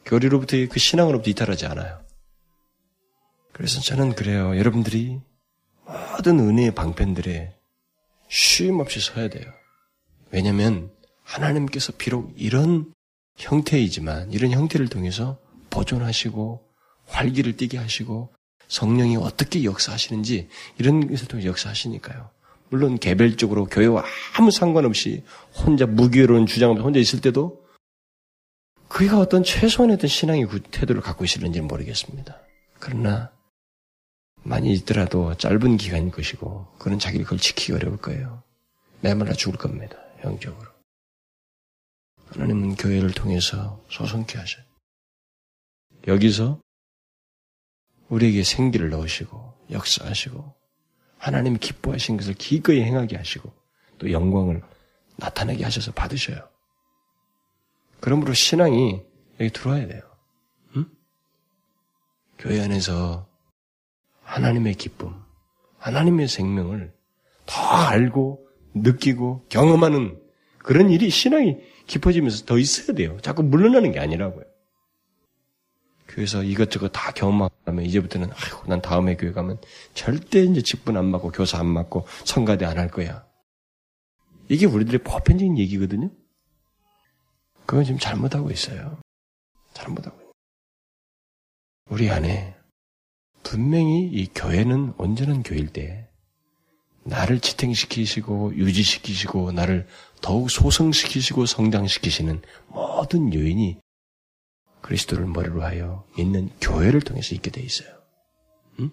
교리로부터 0.05 0.57
그 0.69 0.79
신앙으로부터 0.79 1.29
이탈하지 1.29 1.65
않아요. 1.67 2.05
그래서 3.53 3.79
저는 3.81 4.15
그래요. 4.15 4.57
여러분들이 4.57 5.21
모든 5.85 6.39
은혜의 6.39 6.73
방편들에 6.73 7.55
쉼 8.29 8.71
없이 8.79 8.99
서야 8.99 9.29
돼요. 9.29 9.51
왜냐하면 10.31 10.91
하나님께서 11.23 11.93
비록 11.97 12.33
이런 12.37 12.93
형태이지만 13.37 14.31
이런 14.31 14.51
형태를 14.51 14.87
통해서 14.87 15.39
보존하시고 15.69 16.67
활기를 17.05 17.57
띠게 17.57 17.77
하시고 17.77 18.33
성령이 18.71 19.17
어떻게 19.17 19.65
역사하시는지 19.65 20.47
이런 20.77 21.05
것을 21.05 21.27
통해 21.27 21.45
역사하시니까요. 21.45 22.29
물론 22.69 22.97
개별적으로 22.97 23.65
교회와 23.65 24.05
아무 24.37 24.49
상관없이 24.49 25.25
혼자 25.53 25.85
무교로운 25.85 26.45
주장하면서 26.45 26.85
혼자 26.85 26.97
있을 26.97 27.19
때도 27.19 27.61
그가 28.87 29.19
어떤 29.19 29.43
최소한의 29.43 29.95
어떤 29.95 30.07
신앙의 30.07 30.47
태도를 30.71 31.01
갖고 31.01 31.25
있을는지는 31.25 31.67
모르겠습니다. 31.67 32.39
그러나 32.79 33.31
많이 34.43 34.73
있더라도 34.73 35.35
짧은 35.35 35.75
기간일 35.75 36.11
것이고 36.11 36.67
그는 36.79 36.97
자기를 36.97 37.25
그걸 37.25 37.39
지키기 37.39 37.73
어려울 37.73 37.97
거예요. 37.97 38.41
매말라 39.01 39.33
죽을 39.33 39.59
겁니다. 39.59 39.97
영적으로. 40.23 40.69
하나님은 42.27 42.75
교회를 42.75 43.11
통해서 43.11 43.83
소송케 43.89 44.37
하셔요. 44.37 44.63
여기서 46.07 46.61
우리에게 48.11 48.43
생기를 48.43 48.89
넣으시고 48.89 49.53
역사하시고 49.71 50.53
하나님이 51.17 51.59
기뻐하신 51.59 52.17
것을 52.17 52.33
기꺼이 52.33 52.81
행하게 52.81 53.15
하시고 53.15 53.51
또 53.97 54.11
영광을 54.11 54.61
나타내게 55.15 55.63
하셔서 55.63 55.91
받으셔요. 55.93 56.47
그러므로 57.99 58.33
신앙이 58.33 59.01
여기 59.39 59.49
들어와야 59.51 59.87
돼요. 59.87 60.01
응? 60.75 60.85
교회 62.37 62.61
안에서 62.61 63.27
하나님의 64.23 64.73
기쁨, 64.75 65.15
하나님의 65.77 66.27
생명을 66.27 66.93
더 67.45 67.61
알고 67.61 68.45
느끼고 68.73 69.45
경험하는 69.49 70.19
그런 70.57 70.89
일이 70.89 71.09
신앙이 71.09 71.57
깊어지면서 71.87 72.45
더 72.45 72.57
있어야 72.57 72.95
돼요. 72.95 73.17
자꾸 73.21 73.43
물러나는 73.43 73.91
게 73.91 73.99
아니라고요. 73.99 74.43
교회에서 76.11 76.43
이것저것 76.43 76.89
다 76.89 77.11
경험하면 77.11 77.85
이제부터는 77.85 78.29
아이고 78.31 78.67
난 78.67 78.81
다음에 78.81 79.15
교회 79.15 79.31
가면 79.31 79.59
절대 79.93 80.43
이제 80.43 80.61
직분 80.61 80.97
안 80.97 81.05
맞고 81.05 81.31
교사 81.31 81.59
안 81.59 81.67
맞고 81.67 82.05
성가대 82.25 82.65
안 82.65 82.77
할 82.77 82.89
거야. 82.89 83.25
이게 84.49 84.65
우리들의 84.65 85.03
보편적인 85.03 85.57
얘기거든요. 85.57 86.09
그건 87.65 87.85
지금 87.85 87.99
잘못하고 87.99 88.51
있어요. 88.51 88.99
잘못하고. 89.73 90.19
우리 91.89 92.09
안에 92.09 92.55
분명히 93.43 94.07
이 94.07 94.27
교회는 94.33 94.93
온전한 94.97 95.43
교회일 95.43 95.67
때 95.67 96.07
나를 97.03 97.39
지탱시키시고 97.39 98.55
유지시키시고 98.55 99.51
나를 99.53 99.87
더욱 100.21 100.51
소성시키시고 100.51 101.45
성장시키시는 101.45 102.41
모든 102.67 103.33
요인이 103.33 103.79
그리스도를 104.81 105.25
머리로 105.25 105.63
하여 105.63 106.05
있는 106.17 106.49
교회를 106.59 107.01
통해서 107.01 107.35
있게 107.35 107.51
돼 107.51 107.61
있어요. 107.61 107.89
응? 108.79 108.91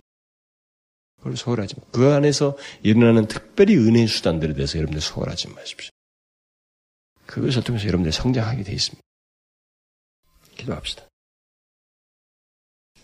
그걸 1.17 1.37
소홀하지 1.37 1.77
마. 1.77 1.87
그 1.93 2.13
안에서 2.13 2.57
일어나는 2.83 3.27
특별히 3.27 3.77
은혜의 3.77 4.07
수단들에 4.07 4.55
대해서 4.55 4.79
여러분들 4.79 5.01
소홀하지 5.01 5.49
마십시오. 5.49 5.91
그것을 7.27 7.63
통해서 7.63 7.87
여러분들 7.87 8.13
성장하게 8.13 8.63
돼 8.63 8.73
있습니다. 8.73 9.03
기도합시다. 10.57 11.07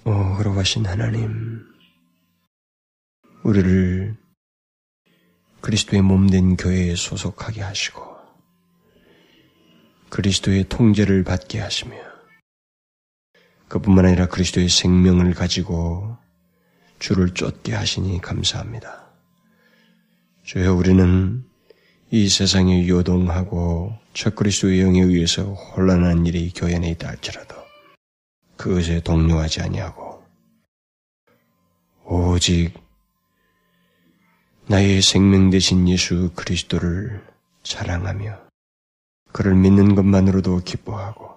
오, 0.07 0.37
그러하신 0.37 0.87
하나님, 0.87 1.64
우리를 3.43 4.16
그리스도의 5.61 6.03
몸된 6.03 6.57
교회에 6.57 6.95
소속하게 6.95 7.62
하시고, 7.62 8.14
그리스도의 10.11 10.64
통제를 10.68 11.24
받게 11.24 11.59
하시며, 11.59 12.13
그뿐만 13.75 14.07
아니라 14.07 14.27
그리스도의 14.27 14.68
생명을 14.68 15.35
가지고 15.35 16.16
주를 17.01 17.35
쫓게 17.35 17.75
하시니 17.75 18.20
감사합니다. 18.20 19.09
주여 20.45 20.75
우리는 20.75 21.45
이 22.12 22.29
세상에 22.29 22.87
요동하고 22.87 23.93
첫 24.12 24.37
그리스도의 24.37 24.81
영에 24.81 25.01
의해서 25.01 25.55
혼란한 25.55 26.25
일이 26.25 26.53
교회 26.55 26.77
안에 26.77 26.91
있다 26.91 27.09
할지라도 27.09 27.57
그것에 28.57 29.01
동요하지 29.01 29.62
아니하고 29.62 30.22
오직 32.05 32.75
나의 34.68 35.03
생명 35.03 35.51
되신 35.51 35.89
예수 35.89 36.31
그리스도를 36.37 37.27
자랑하며 37.64 38.39
그를 39.33 39.57
믿는 39.57 39.97
것만으로도 39.97 40.61
기뻐하고 40.61 41.34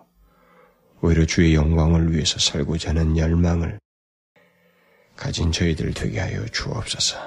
오히려 1.02 1.26
주의 1.26 1.54
영광을 1.54 2.12
위해서 2.12 2.39
살고자 2.39 2.89
하는 2.89 3.18
열망을 3.18 3.80
가진 5.16 5.52
저희들 5.52 5.93
되게 5.93 6.20
하여 6.20 6.45
주옵소서. 6.45 7.18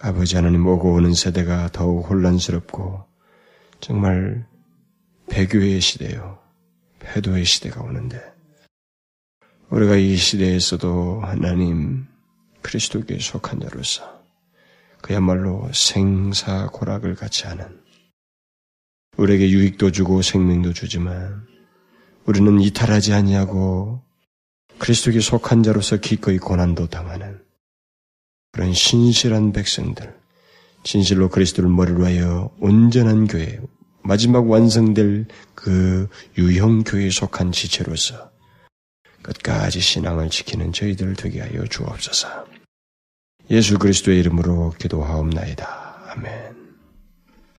아버지 0.00 0.36
하나님 0.36 0.66
오고 0.66 0.94
오는 0.94 1.14
세대가 1.14 1.68
더욱 1.72 2.08
혼란스럽고 2.10 3.04
정말 3.80 4.46
배교의 5.30 5.80
시대요. 5.80 6.38
패도의 6.98 7.44
시대가 7.44 7.82
오는데 7.82 8.20
우리가 9.70 9.96
이 9.96 10.16
시대에서도 10.16 11.20
하나님 11.20 12.06
그리스도께 12.62 13.18
속한 13.18 13.60
자로서 13.60 14.22
그야말로 15.00 15.68
생사고락을 15.72 17.14
같이 17.14 17.46
하는 17.46 17.80
우리에게 19.16 19.50
유익도 19.50 19.90
주고 19.90 20.22
생명도 20.22 20.72
주지만 20.72 21.51
우리는 22.24 22.60
이탈하지 22.60 23.12
아니하고 23.12 24.02
그리스도께 24.78 25.20
속한 25.20 25.62
자로서 25.62 25.96
기꺼이 25.96 26.38
고난도 26.38 26.88
당하는 26.88 27.40
그런 28.52 28.72
신실한 28.72 29.52
백성들, 29.52 30.14
진실로 30.84 31.28
그리스도를 31.28 31.70
머리로 31.70 32.04
하여 32.04 32.50
온전한 32.60 33.26
교회, 33.26 33.60
마지막 34.02 34.48
완성될 34.48 35.26
그 35.54 36.08
유형 36.36 36.82
교회에 36.82 37.10
속한 37.10 37.52
지체로서 37.52 38.30
끝까지 39.22 39.80
신앙을 39.80 40.28
지키는 40.30 40.72
저희들 40.72 41.14
되게 41.14 41.40
하여 41.40 41.64
주옵소서. 41.64 42.46
예수 43.50 43.78
그리스도의 43.78 44.18
이름으로 44.20 44.74
기도하옵나이다. 44.78 46.12
아멘. 46.14 46.61